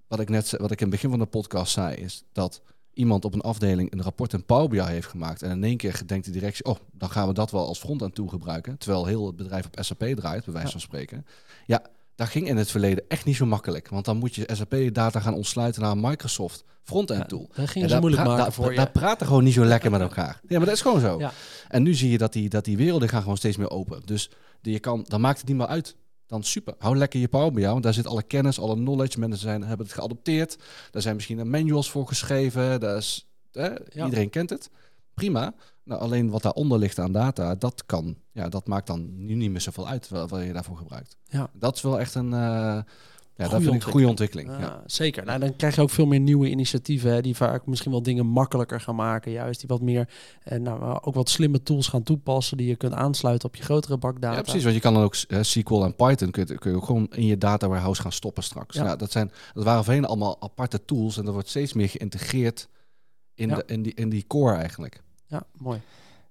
wat 0.08 0.20
ik 0.20 0.30
net 0.30 0.52
wat 0.58 0.72
ik 0.72 0.82
in 0.82 0.86
het 0.86 0.96
begin 0.96 1.10
van 1.10 1.20
de 1.20 1.26
podcast 1.26 1.74
zei, 1.74 1.96
is 1.96 2.24
dat 2.32 2.62
iemand 2.94 3.26
op 3.26 3.34
een 3.34 3.42
afdeling 3.42 3.94
een 3.94 4.02
rapport 4.02 4.34
in 4.34 4.46
Power 4.46 4.70
BI 4.70 4.82
heeft 4.82 5.08
gemaakt. 5.08 5.42
En 5.42 5.52
in 5.52 5.64
één 5.64 5.78
keer 5.78 6.02
denkt 6.06 6.26
de 6.26 6.32
directie, 6.32 6.66
oh, 6.66 6.76
dan 6.92 7.10
gaan 7.10 7.28
we 7.28 7.34
dat 7.34 7.52
wel 7.52 7.68
als 7.68 7.80
front-end 7.80 8.16
toe 8.16 8.30
gebruiken. 8.30 8.78
Terwijl 8.78 9.06
heel 9.06 9.26
het 9.26 9.36
bedrijf 9.36 9.66
op 9.66 9.78
SAP 9.80 10.06
draait, 10.16 10.46
bij 10.46 10.54
wijze 10.54 10.72
van 10.72 10.82
spreken. 10.82 11.26
Ja, 11.66 11.82
dat 12.16 12.28
ging 12.28 12.48
in 12.48 12.58
het 12.58 12.72
verleden 12.72 13.04
echt 13.08 13.26
niet 13.26 13.36
zo 13.36 13.46
makkelijk. 13.46 13.90
Want 13.90 14.06
dan 14.06 14.18
moet 14.18 14.36
je 14.36 14.50
SAP-data 14.54 15.20
gaan 15.20 15.34
ontsluiten 15.34 15.82
naar 15.82 15.92
een 15.92 16.02
Microsoft 16.02 16.64
front-end 16.84 17.30
tool. 17.30 17.48
Ja, 17.50 17.62
dat 17.62 17.70
ging 17.70 17.90
ze 17.90 18.00
moeilijk 18.00 18.24
maken 18.24 18.54
voor 18.54 18.70
je. 18.70 18.78
Daar 18.78 18.92
praten 18.92 19.28
gewoon 19.28 19.44
niet 19.44 19.54
zo 19.54 19.66
lekker 19.66 19.92
met 19.92 20.02
elkaar. 20.02 20.42
Ja, 20.48 20.58
maar 20.58 20.66
dat 20.66 20.76
is 20.76 20.82
gewoon 20.82 21.00
zo. 21.00 21.20
Ja. 21.20 21.32
En 21.68 21.84
nu 21.84 21.94
zie 21.94 22.12
je 22.12 22.18
dat 22.18 22.34
die, 22.34 22.50
dat 22.50 22.66
die 22.66 22.78
werelden 22.78 23.10
gaan 23.10 23.22
gewoon 23.22 23.38
steeds 23.38 23.58
meer 23.58 23.70
open. 23.70 24.02
Dus 24.06 24.30
die 24.62 24.74
je 24.74 24.80
kan, 24.80 25.06
dan 25.08 25.22
maakt 25.22 25.38
het 25.38 25.48
niet 25.48 25.58
meer 25.58 25.68
uit 25.68 25.96
dan 26.32 26.44
super. 26.44 26.76
Hou 26.78 26.98
lekker 26.98 27.20
je 27.20 27.28
Power 27.28 27.52
BI, 27.52 27.66
want 27.66 27.84
daar 27.84 27.94
zit 27.94 28.08
alle 28.08 28.24
kennis, 28.24 28.60
alle 28.60 28.76
knowledge. 28.76 29.20
Mensen 29.20 29.40
zijn, 29.40 29.64
hebben 29.64 29.86
het 29.86 29.96
geadopteerd. 29.96 30.58
Daar 30.92 31.02
zijn 31.02 31.16
misschien 31.16 31.50
manuals 31.50 31.92
voor 31.92 32.08
geschreven. 32.08 32.80
Daar 32.80 32.98
is, 32.98 33.28
Iedereen 33.94 34.30
kent 34.30 34.50
het. 34.50 34.70
Prima. 35.14 35.54
Nou, 35.84 36.02
alleen 36.02 36.30
wat 36.30 36.42
daaronder 36.42 36.80
ligt 36.80 37.00
aan 37.00 37.12
data, 37.12 37.56
dat 37.56 37.86
kan. 37.86 38.18
Ja, 38.32 38.50
dat 38.50 38.68
maakt 38.68 38.88
dan 38.88 39.26
nu 39.26 39.34
niet 39.34 39.52
meer 39.52 39.62
zoveel 39.62 39.88
uit 39.88 40.10
wat 40.10 40.44
je 40.44 40.54
daarvoor 40.54 40.78
gebruikt. 40.78 41.18
Ja. 41.28 41.50
Dat 41.54 41.76
is 41.76 41.82
wel 41.82 42.00
echt 42.00 42.16
een. 42.16 42.32
Uh, 42.32 42.80
ja, 43.42 43.50
dat 43.50 43.62
vind 43.62 43.76
ik 43.76 43.84
een 43.86 43.92
goede 43.92 44.08
ontwikkeling. 44.08 44.50
ja. 44.60 44.84
Zeker. 44.86 45.26
Nou, 45.26 45.40
dan 45.40 45.56
krijg 45.56 45.76
je 45.76 45.82
ook 45.82 45.90
veel 45.90 46.06
meer 46.06 46.20
nieuwe 46.20 46.50
initiatieven 46.50 47.12
hè, 47.14 47.22
die 47.22 47.36
vaak 47.36 47.66
misschien 47.66 47.92
wel 47.92 48.04
dingen 48.04 48.26
makkelijker 48.26 48.82
gaan 48.82 48.96
maken. 48.96 49.32
Juist 49.32 49.60
die 49.60 49.70
wat 49.70 49.82
meer 49.82 50.10
en 50.44 50.68
eh, 50.68 50.74
nou, 50.80 51.00
ook 51.02 51.16
wat 51.16 51.30
slimme 51.30 51.64
tools 51.64 51.88
gaan 51.88 52.04
toepassen 52.04 52.58
die 52.58 52.68
je 52.68 52.76
kunt 52.76 52.94
aansluiten 52.94 53.48
op 53.48 53.56
je 53.56 53.64
grotere 53.64 53.98
bakdata. 53.98 54.36
Ja, 54.36 54.42
precies. 54.42 54.64
Want 54.64 54.76
je 54.76 54.82
kan 54.82 54.94
dan 54.94 55.04
ook 55.04 55.16
uh, 55.28 55.42
SQL 55.42 55.84
en 55.84 55.96
Python 55.96 56.32
kun 56.32 56.46
je, 56.48 56.58
kun 56.58 56.72
je 56.72 56.82
gewoon 56.82 57.08
in 57.12 57.26
je 57.26 57.38
data 57.38 57.68
warehouse 57.68 58.02
gaan 58.02 58.12
stoppen 58.12 58.44
straks. 58.44 58.76
Ja. 58.76 58.96
dat, 58.96 59.12
zijn, 59.12 59.32
dat 59.54 59.64
waren 59.64 59.84
voorheen 59.84 60.06
allemaal 60.06 60.42
aparte 60.42 60.86
tools 60.86 61.18
en 61.18 61.26
dat 61.26 61.34
wordt 61.34 61.50
steeds 61.50 61.74
meer 61.74 61.90
geïntegreerd 61.90 62.68
in, 63.34 63.48
de, 63.48 63.64
in, 63.66 63.82
die, 63.82 63.94
in 63.94 64.10
die 64.10 64.28
core 64.28 64.56
eigenlijk. 64.56 65.02
Ja, 65.28 65.44
mooi. 65.58 65.82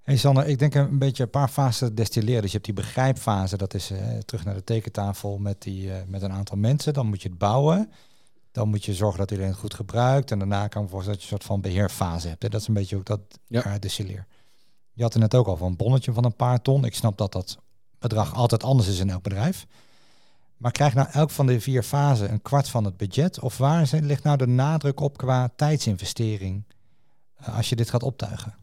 Hey 0.03 0.17
Sander, 0.17 0.47
ik 0.47 0.59
denk 0.59 0.75
een 0.75 0.99
beetje 0.99 1.23
een 1.23 1.31
paar 1.31 1.49
fasen 1.49 1.95
destilleren. 1.95 2.43
Dus 2.43 2.51
je 2.51 2.57
hebt 2.57 2.65
die 2.65 2.85
begrijpfase, 2.85 3.57
dat 3.57 3.75
is 3.75 3.91
uh, 3.91 4.19
terug 4.19 4.45
naar 4.45 4.55
de 4.55 4.65
tekentafel 4.65 5.39
met, 5.39 5.63
die, 5.63 5.87
uh, 5.87 5.95
met 6.07 6.23
een 6.23 6.33
aantal 6.33 6.57
mensen. 6.57 6.93
Dan 6.93 7.07
moet 7.07 7.23
je 7.23 7.29
het 7.29 7.39
bouwen. 7.39 7.91
Dan 8.53 8.69
moet 8.69 8.85
je 8.85 8.95
zorgen 8.95 9.19
dat 9.19 9.31
iedereen 9.31 9.53
het 9.53 9.61
goed 9.61 9.75
gebruikt. 9.75 10.31
En 10.31 10.39
daarna 10.39 10.69
kan 10.69 10.89
voor 10.89 11.05
dat 11.05 11.15
je 11.15 11.21
een 11.21 11.27
soort 11.27 11.45
van 11.45 11.61
beheerfase 11.61 12.29
hebt. 12.29 12.43
Hè? 12.43 12.49
Dat 12.49 12.61
is 12.61 12.69
een 12.69 12.75
beetje 12.75 12.97
ook 12.97 13.05
dat 13.05 13.21
ja. 13.47 13.79
destilleer. 13.79 14.27
Je 14.93 15.03
had 15.03 15.15
er 15.15 15.21
net 15.21 15.35
ook 15.35 15.47
al 15.47 15.57
van 15.57 15.67
een 15.67 15.77
bonnetje 15.77 16.13
van 16.13 16.25
een 16.25 16.37
paar 16.37 16.63
ton. 16.63 16.85
Ik 16.85 16.95
snap 16.95 17.19
dat 17.19 17.33
dat 17.33 17.59
bedrag 17.99 18.35
altijd 18.35 18.63
anders 18.63 18.89
is 18.89 18.99
in 18.99 19.11
elk 19.11 19.23
bedrijf. 19.23 19.67
Maar 20.57 20.73
krijg 20.73 20.95
nou 20.95 21.09
elk 21.13 21.31
van 21.31 21.47
de 21.47 21.61
vier 21.61 21.83
fasen 21.83 22.33
een 22.33 22.43
kwart 22.43 22.69
van 22.69 22.85
het 22.85 22.97
budget? 22.97 23.41
Of 23.41 23.59
waar 23.59 23.91
ligt 24.01 24.23
nou 24.23 24.37
de 24.37 24.47
nadruk 24.47 25.01
op 25.01 25.17
qua 25.17 25.51
tijdsinvestering 25.57 26.65
als 27.37 27.69
je 27.69 27.77
dit 27.77 27.91
gaat 27.91 28.03
optuigen? 28.03 28.60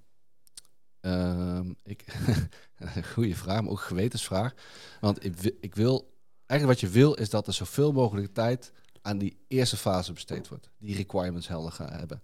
Uh, 1.07 1.59
ik, 1.83 2.05
goede 3.13 3.35
vraag, 3.35 3.61
maar 3.61 3.71
ook 3.71 3.79
gewetensvraag. 3.79 4.53
Want 4.99 5.25
ik, 5.25 5.55
ik 5.59 5.75
wil, 5.75 6.13
eigenlijk 6.45 6.79
wat 6.79 6.89
je 6.89 6.95
wil 6.97 7.13
is 7.13 7.29
dat 7.29 7.47
er 7.47 7.53
zoveel 7.53 7.91
mogelijk 7.91 8.33
tijd 8.33 8.71
aan 9.01 9.17
die 9.17 9.37
eerste 9.47 9.77
fase 9.77 10.13
besteed 10.13 10.47
wordt. 10.47 10.69
Die 10.77 10.95
requirements 10.95 11.47
helder 11.47 11.71
gaan 11.71 11.91
hebben. 11.91 12.21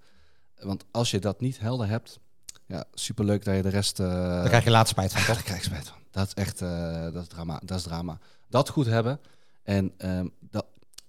Want 0.56 0.86
als 0.92 1.12
je 1.12 1.20
dat 1.20 1.42
niet 1.42 1.60
helder 1.60 1.88
hebt, 1.88 2.20
ja, 2.66 2.84
superleuk 2.94 3.44
dat 3.44 3.56
je 3.56 3.62
de 3.62 3.70
rest... 3.70 4.00
Uh, 4.00 4.08
dan 4.40 4.48
krijg 4.48 4.64
je 4.64 4.70
laatst 4.70 4.92
spijt 4.92 5.12
van, 5.12 5.22
toch? 5.22 5.36
Daar 5.36 5.44
krijg 5.44 5.60
je 5.60 5.66
spijt 5.72 5.88
van. 5.88 5.98
Dat 6.12 6.28
is 6.28 6.34
echt, 6.34 6.62
uh, 6.62 7.04
dat 7.04 7.22
is 7.22 7.28
drama. 7.28 7.62
Dat 7.66 7.78
is 7.78 7.84
drama. 7.84 8.20
Dat 8.50 8.70
goed 8.70 8.86
hebben. 8.86 9.20
En 9.64 9.94
um, 9.98 10.34
dat, 10.40 10.66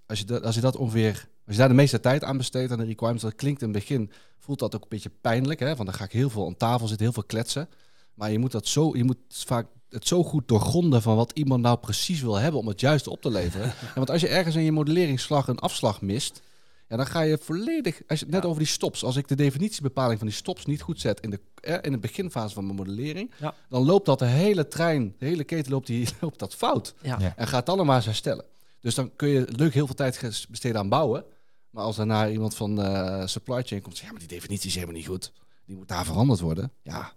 als, 0.06 0.18
je 0.18 0.24
dat, 0.24 0.42
als 0.42 0.54
je 0.54 0.60
dat 0.60 0.76
ongeveer 0.76 1.28
als 1.46 1.54
je 1.54 1.60
daar 1.60 1.68
de 1.68 1.74
meeste 1.74 2.00
tijd 2.00 2.24
aan 2.24 2.36
besteedt 2.36 2.72
aan 2.72 2.78
de 2.78 2.84
requirements, 2.84 3.22
dat 3.24 3.34
klinkt 3.34 3.62
in 3.62 3.68
het 3.68 3.78
begin, 3.78 4.10
voelt 4.38 4.58
dat 4.58 4.74
ook 4.74 4.82
een 4.82 4.88
beetje 4.88 5.10
pijnlijk. 5.20 5.60
Hè? 5.60 5.76
Want 5.76 5.88
dan 5.88 5.94
ga 5.94 6.04
ik 6.04 6.12
heel 6.12 6.30
veel 6.30 6.46
aan 6.46 6.56
tafel 6.56 6.86
zitten, 6.86 7.04
heel 7.04 7.14
veel 7.14 7.24
kletsen. 7.24 7.68
Maar 8.14 8.30
je 8.30 8.38
moet, 8.38 8.52
dat 8.52 8.66
zo, 8.66 8.96
je 8.96 9.04
moet 9.04 9.18
vaak 9.28 9.66
het 9.88 10.06
zo 10.06 10.24
goed 10.24 10.48
doorgronden 10.48 11.02
van 11.02 11.16
wat 11.16 11.32
iemand 11.34 11.62
nou 11.62 11.78
precies 11.78 12.20
wil 12.20 12.34
hebben 12.34 12.60
om 12.60 12.68
het 12.68 12.80
juiste 12.80 13.10
op 13.10 13.20
te 13.20 13.30
leveren. 13.30 13.66
en 13.80 13.94
want 13.94 14.10
als 14.10 14.20
je 14.20 14.28
ergens 14.28 14.56
in 14.56 14.62
je 14.62 14.72
modelleringsslag 14.72 15.48
een 15.48 15.58
afslag 15.58 16.00
mist, 16.02 16.42
ja, 16.88 16.96
dan 16.96 17.06
ga 17.06 17.20
je 17.20 17.38
volledig, 17.38 18.00
als 18.06 18.20
je, 18.20 18.26
net 18.28 18.44
over 18.44 18.58
die 18.58 18.66
stops, 18.68 19.04
als 19.04 19.16
ik 19.16 19.28
de 19.28 19.34
definitiebepaling 19.34 20.18
van 20.18 20.28
die 20.28 20.36
stops 20.36 20.64
niet 20.64 20.82
goed 20.82 21.00
zet 21.00 21.20
in 21.20 21.30
de, 21.30 21.40
eh, 21.60 21.76
in 21.80 21.92
de 21.92 21.98
beginfase 21.98 22.54
van 22.54 22.64
mijn 22.64 22.76
modellering, 22.76 23.30
ja. 23.38 23.54
dan 23.68 23.84
loopt 23.84 24.06
dat 24.06 24.18
de 24.18 24.24
hele 24.24 24.68
trein, 24.68 25.14
de 25.18 25.26
hele 25.26 25.44
keten 25.44 25.72
loopt, 25.72 25.86
die, 25.86 26.08
loopt 26.20 26.38
dat 26.38 26.54
fout. 26.54 26.94
Ja. 27.02 27.34
En 27.36 27.46
gaat 27.46 27.66
dan 27.66 27.86
maar 27.86 27.96
eens 27.96 28.04
herstellen. 28.04 28.44
Dus 28.80 28.94
dan 28.94 29.16
kun 29.16 29.28
je 29.28 29.46
leuk 29.56 29.74
heel 29.74 29.86
veel 29.86 29.94
tijd 29.94 30.46
besteden 30.50 30.80
aan 30.80 30.88
bouwen. 30.88 31.24
Maar 31.74 31.84
als 31.84 31.96
daarna 31.96 32.28
iemand 32.28 32.54
van 32.54 32.80
uh, 32.80 33.26
supply 33.26 33.62
chain 33.62 33.82
komt, 33.82 33.98
ja, 33.98 34.10
maar 34.10 34.18
die 34.18 34.28
definitie 34.28 34.68
is 34.68 34.74
helemaal 34.74 34.96
niet 34.96 35.06
goed. 35.06 35.32
Die 35.66 35.76
moet 35.76 35.88
daar 35.88 36.04
veranderd 36.04 36.40
worden. 36.40 36.72
Ja, 36.82 37.12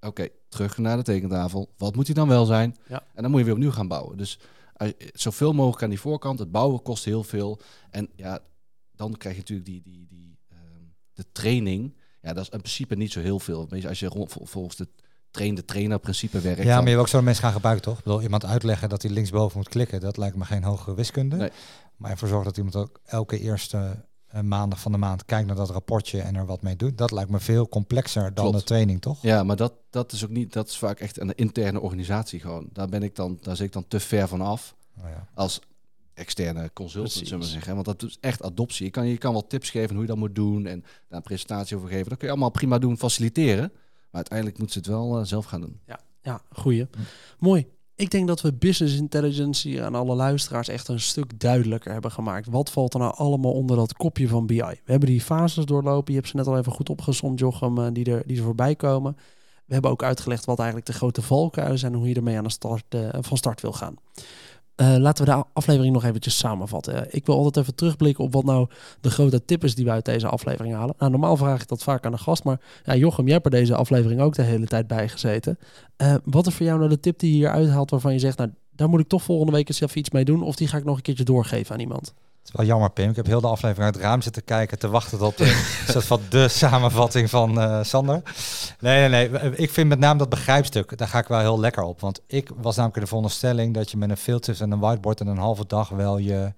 oké, 0.00 0.28
terug 0.48 0.78
naar 0.78 0.96
de 0.96 1.02
tekentafel. 1.02 1.72
Wat 1.76 1.94
moet 1.94 2.06
die 2.06 2.14
dan 2.14 2.28
wel 2.28 2.44
zijn? 2.44 2.76
Ja. 2.88 3.02
En 3.14 3.22
dan 3.22 3.30
moet 3.30 3.40
je 3.40 3.44
weer 3.46 3.54
opnieuw 3.54 3.70
gaan 3.70 3.88
bouwen. 3.88 4.16
Dus 4.16 4.38
uh, 4.78 4.88
zoveel 5.12 5.52
mogelijk 5.52 5.82
aan 5.82 5.88
die 5.88 6.00
voorkant. 6.00 6.38
Het 6.38 6.50
bouwen 6.50 6.82
kost 6.82 7.04
heel 7.04 7.22
veel. 7.22 7.60
En 7.90 8.08
ja, 8.16 8.38
dan 8.92 9.16
krijg 9.16 9.34
je 9.34 9.40
natuurlijk 9.40 9.68
die, 9.68 9.82
die, 9.82 10.06
die, 10.08 10.38
uh, 10.52 10.58
de 11.12 11.24
training. 11.32 11.96
Ja, 12.22 12.32
dat 12.32 12.42
is 12.42 12.50
in 12.50 12.58
principe 12.58 12.94
niet 12.94 13.12
zo 13.12 13.20
heel 13.20 13.38
veel. 13.38 13.68
Weet 13.68 13.82
je, 13.82 13.88
als 13.88 14.00
je 14.00 14.06
rond, 14.06 14.34
volgens 14.42 14.76
de 14.76 14.88
train 15.30 15.54
de 15.54 15.64
trainer 15.64 15.98
principe 15.98 16.40
werkt. 16.40 16.62
Ja, 16.62 16.74
maar 16.74 16.82
je 16.82 16.88
hebt 16.88 17.00
ook 17.00 17.08
zo'n 17.08 17.24
mensen 17.24 17.44
gaan 17.44 17.52
gebruiken, 17.52 17.84
toch? 17.84 17.98
Ik 17.98 18.04
bedoel, 18.04 18.22
iemand 18.22 18.44
uitleggen 18.44 18.88
dat 18.88 19.02
hij 19.02 19.10
linksboven 19.10 19.58
moet 19.58 19.68
klikken, 19.68 20.00
dat 20.00 20.16
lijkt 20.16 20.36
me 20.36 20.44
geen 20.44 20.64
hogere 20.64 20.94
wiskunde. 20.94 21.36
Nee. 21.36 21.50
Maar 21.96 22.10
ervoor 22.10 22.28
zorgen 22.28 22.46
dat 22.46 22.56
iemand 22.56 22.76
ook 22.76 23.00
elke 23.04 23.38
eerste 23.38 24.04
uh, 24.34 24.40
maandag 24.40 24.80
van 24.80 24.92
de 24.92 24.98
maand 24.98 25.24
kijkt 25.24 25.46
naar 25.46 25.56
dat 25.56 25.70
rapportje 25.70 26.20
en 26.20 26.34
er 26.34 26.46
wat 26.46 26.62
mee 26.62 26.76
doet. 26.76 26.98
Dat 26.98 27.10
lijkt 27.10 27.30
me 27.30 27.40
veel 27.40 27.68
complexer 27.68 28.34
dan 28.34 28.52
de 28.52 28.62
training, 28.62 29.00
toch? 29.00 29.22
Ja, 29.22 29.42
maar 29.42 29.56
dat, 29.56 29.72
dat 29.90 30.12
is 30.12 30.24
ook 30.24 30.30
niet, 30.30 30.52
dat 30.52 30.68
is 30.68 30.78
vaak 30.78 31.00
echt 31.00 31.20
een 31.20 31.34
interne 31.34 31.80
organisatie 31.80 32.40
gewoon. 32.40 32.68
Daar 32.72 32.88
ben 32.88 33.02
ik 33.02 33.14
dan, 33.14 33.38
daar 33.40 33.56
zit 33.56 33.66
ik 33.66 33.72
dan 33.72 33.88
te 33.88 34.00
ver 34.00 34.28
van 34.28 34.40
af. 34.40 34.74
Oh 34.98 35.04
ja. 35.08 35.28
Als 35.34 35.60
externe 36.14 36.70
consultant, 36.72 37.12
zullen 37.12 37.44
we 37.44 37.50
zeggen. 37.50 37.74
Want 37.74 37.86
dat 37.86 38.02
is 38.02 38.18
echt 38.20 38.42
adoptie. 38.42 38.84
Je 38.84 38.90
kan, 38.90 39.06
je 39.06 39.18
kan 39.18 39.32
wel 39.32 39.46
tips 39.46 39.70
geven 39.70 39.92
hoe 39.92 40.00
je 40.00 40.08
dat 40.08 40.16
moet 40.16 40.34
doen 40.34 40.66
en 40.66 40.80
daar 40.80 41.18
een 41.18 41.22
presentatie 41.22 41.76
over 41.76 41.88
geven. 41.88 42.08
Dat 42.08 42.18
kun 42.18 42.26
je 42.26 42.32
allemaal 42.32 42.50
prima 42.50 42.78
doen, 42.78 42.98
faciliteren. 42.98 43.72
Maar 43.72 44.22
uiteindelijk 44.22 44.58
moeten 44.58 44.82
ze 44.82 44.90
het 44.90 44.98
wel 44.98 45.18
uh, 45.18 45.26
zelf 45.26 45.44
gaan 45.44 45.60
doen. 45.60 45.80
Ja, 45.86 46.00
ja 46.22 46.40
goeie. 46.52 46.86
Hm. 46.90 47.00
Mooi. 47.38 47.66
Ik 47.96 48.10
denk 48.10 48.28
dat 48.28 48.40
we 48.40 48.52
business 48.52 48.96
intelligence 48.96 49.68
hier 49.68 49.84
aan 49.84 49.94
alle 49.94 50.14
luisteraars 50.14 50.68
echt 50.68 50.88
een 50.88 51.00
stuk 51.00 51.40
duidelijker 51.40 51.92
hebben 51.92 52.10
gemaakt. 52.10 52.48
Wat 52.48 52.70
valt 52.70 52.94
er 52.94 53.00
nou 53.00 53.14
allemaal 53.16 53.52
onder 53.52 53.76
dat 53.76 53.92
kopje 53.92 54.28
van 54.28 54.46
BI? 54.46 54.56
We 54.56 54.78
hebben 54.84 55.08
die 55.08 55.20
fases 55.20 55.64
doorlopen. 55.64 56.12
Je 56.12 56.18
hebt 56.18 56.30
ze 56.30 56.36
net 56.36 56.46
al 56.46 56.58
even 56.58 56.72
goed 56.72 56.90
opgezond, 56.90 57.38
Jochem, 57.38 57.78
uh, 57.78 57.86
die, 57.92 58.04
er, 58.04 58.22
die 58.26 58.36
er 58.36 58.42
voorbij 58.42 58.74
komen. 58.74 59.16
We 59.64 59.72
hebben 59.72 59.90
ook 59.90 60.02
uitgelegd 60.02 60.44
wat 60.44 60.58
eigenlijk 60.58 60.86
de 60.86 60.92
grote 60.92 61.22
valkuilen 61.22 61.78
zijn 61.78 61.92
en 61.92 61.98
hoe 61.98 62.08
je 62.08 62.14
ermee 62.14 62.36
aan 62.36 62.44
de 62.44 62.50
start, 62.50 62.84
uh, 62.94 63.08
van 63.20 63.36
start 63.36 63.60
wil 63.60 63.72
gaan. 63.72 63.94
Eh, 64.74 64.96
laten 64.96 65.24
we 65.24 65.30
de 65.30 65.44
aflevering 65.52 65.92
nog 65.92 66.04
eventjes 66.04 66.38
samenvatten. 66.38 67.06
Ik 67.14 67.26
wil 67.26 67.36
altijd 67.36 67.56
even 67.56 67.74
terugblikken 67.74 68.24
op 68.24 68.32
wat 68.32 68.44
nou 68.44 68.68
de 69.00 69.10
grote 69.10 69.44
tip 69.44 69.64
is 69.64 69.74
die 69.74 69.84
we 69.84 69.90
uit 69.90 70.04
deze 70.04 70.28
aflevering 70.28 70.74
halen. 70.74 70.94
Nou, 70.98 71.10
normaal 71.10 71.36
vraag 71.36 71.62
ik 71.62 71.68
dat 71.68 71.82
vaak 71.82 72.04
aan 72.06 72.12
de 72.12 72.18
gast, 72.18 72.44
maar 72.44 72.60
ja, 72.84 72.96
Jochem, 72.96 73.24
jij 73.24 73.34
hebt 73.34 73.44
er 73.44 73.50
deze 73.50 73.74
aflevering 73.74 74.20
ook 74.20 74.34
de 74.34 74.42
hele 74.42 74.66
tijd 74.66 74.86
bij 74.86 75.08
gezeten. 75.08 75.58
Uh, 76.02 76.14
wat 76.24 76.46
is 76.46 76.54
voor 76.54 76.66
jou 76.66 76.78
nou 76.78 76.90
de 76.90 77.00
tip 77.00 77.18
die 77.18 77.30
je 77.30 77.36
hier 77.36 77.50
uithaalt 77.50 77.90
waarvan 77.90 78.12
je 78.12 78.18
zegt, 78.18 78.38
nou, 78.38 78.50
daar 78.70 78.88
moet 78.88 79.00
ik 79.00 79.08
toch 79.08 79.22
volgende 79.22 79.52
week 79.52 79.68
eens 79.68 79.80
even 79.80 79.98
iets 79.98 80.10
mee 80.10 80.24
doen, 80.24 80.42
of 80.42 80.56
die 80.56 80.68
ga 80.68 80.76
ik 80.76 80.84
nog 80.84 80.96
een 80.96 81.02
keertje 81.02 81.24
doorgeven 81.24 81.74
aan 81.74 81.80
iemand? 81.80 82.14
Het 82.44 82.52
is 82.52 82.58
wel 82.58 82.68
jammer, 82.68 82.90
Pim. 82.90 83.10
Ik 83.10 83.16
heb 83.16 83.26
heel 83.26 83.40
de 83.40 83.46
aflevering 83.46 83.84
uit 83.84 83.94
het 83.94 84.04
raam 84.04 84.22
zitten 84.22 84.44
kijken, 84.44 84.78
te 84.78 84.88
wachten 84.88 85.20
op 85.20 85.36
de, 85.36 85.46
soort 85.92 86.04
van 86.04 86.20
de 86.28 86.48
samenvatting 86.48 87.30
van 87.30 87.58
uh, 87.58 87.82
Sander. 87.82 88.22
Nee, 88.80 89.08
nee, 89.08 89.30
nee. 89.30 89.56
Ik 89.56 89.70
vind 89.70 89.88
met 89.88 89.98
name 89.98 90.18
dat 90.18 90.28
begrijpstuk, 90.28 90.98
daar 90.98 91.08
ga 91.08 91.18
ik 91.18 91.26
wel 91.26 91.38
heel 91.38 91.60
lekker 91.60 91.82
op. 91.82 92.00
Want 92.00 92.20
ik 92.26 92.50
was 92.56 92.76
namelijk 92.76 92.94
in 92.96 93.02
de 93.02 93.08
veronderstelling 93.08 93.74
dat 93.74 93.90
je 93.90 93.96
met 93.96 94.10
een 94.10 94.16
filter 94.16 94.62
en 94.62 94.70
een 94.70 94.78
whiteboard 94.78 95.20
en 95.20 95.26
een 95.26 95.38
halve 95.38 95.66
dag 95.66 95.88
wel 95.88 96.18
je, 96.18 96.52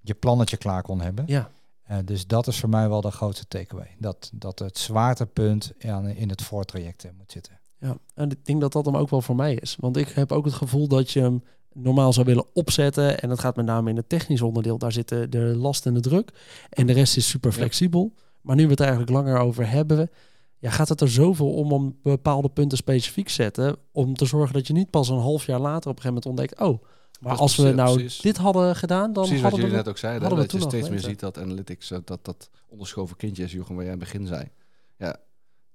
je 0.00 0.14
plannetje 0.14 0.56
klaar 0.56 0.82
kon 0.82 1.00
hebben. 1.00 1.24
Ja. 1.26 1.50
Uh, 1.90 1.96
dus 2.04 2.26
dat 2.26 2.46
is 2.46 2.60
voor 2.60 2.68
mij 2.68 2.88
wel 2.88 3.00
de 3.00 3.10
grootste 3.10 3.48
takeaway. 3.48 3.96
Dat, 3.98 4.30
dat 4.32 4.58
het 4.58 4.78
zwaartepunt 4.78 5.72
in 6.14 6.28
het 6.28 6.42
voortraject 6.42 7.06
moet 7.18 7.32
zitten. 7.32 7.60
Ja, 7.78 7.96
en 8.14 8.30
ik 8.30 8.44
denk 8.46 8.60
dat 8.60 8.72
dat 8.72 8.84
hem 8.84 8.96
ook 8.96 9.10
wel 9.10 9.22
voor 9.22 9.36
mij 9.36 9.54
is. 9.54 9.76
Want 9.80 9.96
ik 9.96 10.08
heb 10.08 10.32
ook 10.32 10.44
het 10.44 10.54
gevoel 10.54 10.88
dat 10.88 11.10
je 11.10 11.20
hem 11.20 11.42
normaal 11.76 12.12
zou 12.12 12.26
willen 12.26 12.46
opzetten. 12.52 13.20
En 13.20 13.28
dat 13.28 13.40
gaat 13.40 13.56
met 13.56 13.66
name 13.66 13.90
in 13.90 13.96
het 13.96 14.08
technisch 14.08 14.42
onderdeel. 14.42 14.78
Daar 14.78 14.92
zitten 14.92 15.30
de 15.30 15.38
last 15.38 15.86
en 15.86 15.94
de 15.94 16.00
druk. 16.00 16.30
En 16.70 16.86
de 16.86 16.92
rest 16.92 17.16
is 17.16 17.28
super 17.28 17.52
flexibel. 17.52 18.14
Maar 18.40 18.56
nu 18.56 18.64
we 18.64 18.70
het 18.70 18.80
eigenlijk 18.80 19.10
langer 19.10 19.38
over 19.38 19.70
hebben, 19.70 20.10
ja, 20.58 20.70
gaat 20.70 20.88
het 20.88 21.00
er 21.00 21.10
zoveel 21.10 21.52
om 21.52 21.72
om 21.72 21.96
bepaalde 22.02 22.48
punten 22.48 22.78
specifiek 22.78 23.28
zetten. 23.28 23.76
Om 23.92 24.14
te 24.14 24.24
zorgen 24.24 24.54
dat 24.54 24.66
je 24.66 24.72
niet 24.72 24.90
pas 24.90 25.08
een 25.08 25.18
half 25.18 25.46
jaar 25.46 25.60
later 25.60 25.90
op 25.90 25.96
een 25.96 26.02
gegeven 26.02 26.22
moment 26.24 26.26
ontdekt. 26.26 26.60
Oh, 26.60 26.82
maar 27.20 27.36
als 27.36 27.56
we 27.56 27.72
nou 27.72 28.08
dit 28.20 28.36
hadden 28.36 28.76
gedaan, 28.76 29.12
dan 29.12 29.24
precies 29.24 29.42
hadden 29.42 29.60
wat 29.60 29.70
we 29.70 29.76
net 29.76 29.88
ook 29.88 29.98
zeiden, 29.98 30.36
dat 30.36 30.52
je 30.52 30.60
steeds 30.60 30.88
meer 30.88 31.00
ziet 31.00 31.20
dat 31.20 31.38
analytics, 31.38 31.88
dat 32.04 32.24
dat 32.24 32.50
onderschoven 32.68 33.16
kindje 33.16 33.42
is, 33.42 33.52
Jochem, 33.52 33.74
waar 33.74 33.84
jij 33.84 33.94
in 33.94 34.00
het 34.00 34.12
begin 34.12 34.26
zei. 34.26 34.50
Ja, 34.98 35.16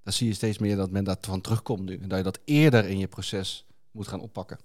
dan 0.04 0.14
zie 0.14 0.28
je 0.28 0.34
steeds 0.34 0.58
meer 0.58 0.76
dat 0.76 0.92
men 0.92 1.04
daar 1.04 1.18
van 1.22 1.42
terugkomt 1.42 1.86
nu. 1.86 1.98
En 1.98 2.08
dat 2.10 2.18
je 2.18 2.24
dat 2.24 2.40
eerder 2.46 2.86
in 2.86 2.98
je 2.98 3.08
proces 3.08 3.66
moet 3.92 4.08
gaan 4.08 4.22
oppakken. 4.22 4.58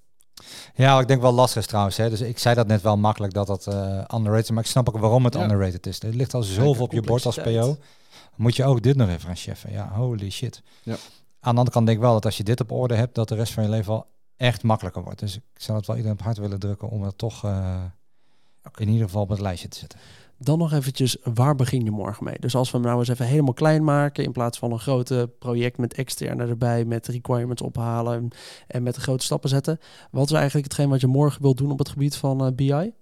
Ja, 0.75 1.01
ik 1.01 1.09
denk 1.09 1.21
wel 1.21 1.33
lastig 1.33 1.63
is 1.63 1.67
trouwens. 1.67 1.97
Hè. 1.97 2.11
Dus 2.11 2.21
ik 2.21 2.39
zei 2.39 2.55
dat 2.55 2.67
net 2.67 2.83
wel 2.83 2.97
makkelijk 2.97 3.33
dat 3.33 3.47
dat 3.47 3.67
uh, 3.67 3.75
underrated 4.15 4.51
maar 4.51 4.63
ik 4.63 4.71
snap 4.71 4.89
ook 4.89 4.99
waarom 4.99 5.25
het 5.25 5.35
ja. 5.35 5.43
underrated 5.43 5.87
is. 5.87 6.01
Er 6.01 6.15
ligt 6.15 6.35
al 6.35 6.43
zoveel 6.43 6.85
op 6.85 6.93
je 6.93 7.03
bord 7.03 7.27
als 7.27 7.41
PO. 7.41 7.77
Moet 8.35 8.57
je 8.57 8.65
ook 8.65 8.83
dit 8.83 8.97
nog 8.97 9.09
even 9.09 9.21
gaan 9.21 9.37
cheffen. 9.37 9.73
Ja, 9.73 9.93
holy 9.93 10.31
shit. 10.31 10.63
Ja. 10.83 10.93
Aan 11.41 11.53
de 11.53 11.59
andere 11.59 11.71
kant 11.71 11.87
denk 11.87 11.99
ik 11.99 12.05
wel 12.05 12.13
dat 12.13 12.25
als 12.25 12.37
je 12.37 12.45
dit 12.45 12.61
op 12.61 12.71
orde 12.71 12.95
hebt, 12.95 13.15
dat 13.15 13.29
de 13.29 13.35
rest 13.35 13.53
van 13.53 13.63
je 13.63 13.69
leven 13.69 13.93
al 13.93 14.07
echt 14.37 14.63
makkelijker 14.63 15.03
wordt. 15.03 15.19
Dus 15.19 15.37
ik 15.37 15.43
zou 15.55 15.79
het 15.79 15.87
wel 15.87 15.97
iedereen 15.97 16.19
op 16.19 16.25
hart 16.25 16.39
willen 16.39 16.59
drukken 16.59 16.89
om 16.89 17.03
het 17.03 17.19
toch 17.19 17.45
uh, 17.45 17.83
in 18.77 18.89
ieder 18.89 19.05
geval 19.05 19.23
op 19.23 19.29
het 19.29 19.41
lijstje 19.41 19.69
te 19.69 19.79
zetten. 19.79 19.99
Dan 20.39 20.59
nog 20.59 20.73
eventjes, 20.73 21.17
waar 21.35 21.55
begin 21.55 21.85
je 21.85 21.91
morgen 21.91 22.25
mee? 22.25 22.39
Dus 22.39 22.55
als 22.55 22.71
we 22.71 22.77
hem 22.77 22.87
nou 22.87 22.99
eens 22.99 23.09
even 23.09 23.27
helemaal 23.27 23.53
klein 23.53 23.85
maken, 23.85 24.25
in 24.25 24.33
plaats 24.33 24.59
van 24.59 24.73
een 24.73 24.79
grote 24.79 25.31
project 25.39 25.79
met 25.79 25.95
externe 25.95 26.47
erbij, 26.47 26.85
met 26.85 27.07
requirements 27.07 27.63
ophalen 27.63 28.29
en, 28.67 28.83
met 28.83 28.95
de 28.95 29.01
grote 29.01 29.25
stappen 29.25 29.49
zetten. 29.49 29.79
Wat 30.11 30.27
is 30.27 30.33
eigenlijk 30.33 30.67
hetgeen 30.67 30.89
wat 30.89 31.01
je 31.01 31.07
morgen 31.07 31.43
wilt 31.43 31.57
doen 31.57 31.71
op 31.71 31.79
het 31.79 31.89
gebied 31.89 32.17
van 32.17 32.47
uh, 32.47 32.53
BI? 32.53 32.93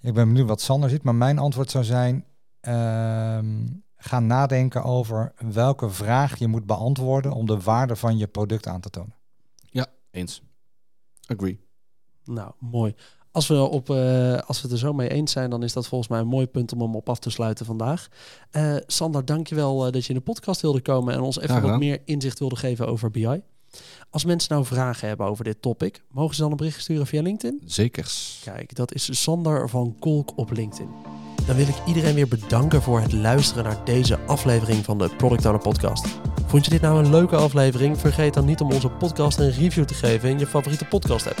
Ik 0.00 0.14
ben 0.14 0.28
benieuwd 0.28 0.48
wat 0.48 0.60
Sander 0.60 0.90
ziet, 0.90 1.02
maar 1.02 1.14
mijn 1.14 1.38
antwoord 1.38 1.70
zou 1.70 1.84
zijn, 1.84 2.24
uh, 2.60 3.38
ga 3.96 4.20
nadenken 4.20 4.82
over 4.82 5.32
welke 5.52 5.90
vraag 5.90 6.38
je 6.38 6.48
moet 6.48 6.66
beantwoorden 6.66 7.32
om 7.32 7.46
de 7.46 7.60
waarde 7.60 7.96
van 7.96 8.18
je 8.18 8.26
product 8.26 8.66
aan 8.66 8.80
te 8.80 8.90
tonen. 8.90 9.14
Ja, 9.70 9.86
eens. 10.10 10.42
Agree. 11.26 11.60
Nou, 12.24 12.52
mooi. 12.58 12.94
Als 13.32 13.46
we, 13.46 13.54
op, 13.54 13.90
uh, 13.90 14.38
als 14.38 14.56
we 14.56 14.62
het 14.62 14.72
er 14.72 14.78
zo 14.78 14.92
mee 14.92 15.08
eens 15.08 15.32
zijn, 15.32 15.50
dan 15.50 15.62
is 15.62 15.72
dat 15.72 15.86
volgens 15.86 16.10
mij 16.10 16.20
een 16.20 16.26
mooi 16.26 16.46
punt 16.46 16.72
om 16.72 16.80
hem 16.80 16.94
op 16.94 17.08
af 17.08 17.18
te 17.18 17.30
sluiten 17.30 17.66
vandaag. 17.66 18.08
Uh, 18.52 18.76
Sander, 18.86 19.24
dankjewel 19.24 19.86
uh, 19.86 19.92
dat 19.92 20.02
je 20.02 20.08
in 20.08 20.18
de 20.18 20.24
podcast 20.24 20.60
wilde 20.60 20.80
komen 20.80 21.14
en 21.14 21.20
ons 21.20 21.40
even 21.40 21.62
wat 21.62 21.78
meer 21.78 21.98
inzicht 22.04 22.38
wilde 22.38 22.56
geven 22.56 22.86
over 22.86 23.10
BI. 23.10 23.42
Als 24.10 24.24
mensen 24.24 24.52
nou 24.52 24.64
vragen 24.64 25.08
hebben 25.08 25.26
over 25.26 25.44
dit 25.44 25.62
topic, 25.62 26.02
mogen 26.10 26.34
ze 26.34 26.40
dan 26.40 26.50
een 26.50 26.56
bericht 26.56 26.80
sturen 26.80 27.06
via 27.06 27.22
LinkedIn? 27.22 27.62
Zeker. 27.64 28.12
Kijk, 28.44 28.74
dat 28.74 28.94
is 28.94 29.22
Sander 29.22 29.68
van 29.68 29.96
Kolk 30.00 30.32
op 30.36 30.50
LinkedIn. 30.50 30.88
Dan 31.46 31.56
wil 31.56 31.68
ik 31.68 31.86
iedereen 31.86 32.14
weer 32.14 32.28
bedanken 32.28 32.82
voor 32.82 33.00
het 33.00 33.12
luisteren 33.12 33.64
naar 33.64 33.84
deze 33.84 34.18
aflevering 34.18 34.84
van 34.84 34.98
de 34.98 35.10
Product 35.16 35.44
Owner 35.44 35.62
Podcast. 35.62 36.06
Vond 36.46 36.64
je 36.64 36.70
dit 36.70 36.80
nou 36.80 37.04
een 37.04 37.10
leuke 37.10 37.36
aflevering? 37.36 37.98
Vergeet 37.98 38.34
dan 38.34 38.44
niet 38.44 38.60
om 38.60 38.72
onze 38.72 38.88
podcast 38.88 39.38
een 39.38 39.50
review 39.50 39.84
te 39.84 39.94
geven 39.94 40.28
in 40.28 40.38
je 40.38 40.46
favoriete 40.46 40.84
podcast 40.84 41.26
app. 41.26 41.40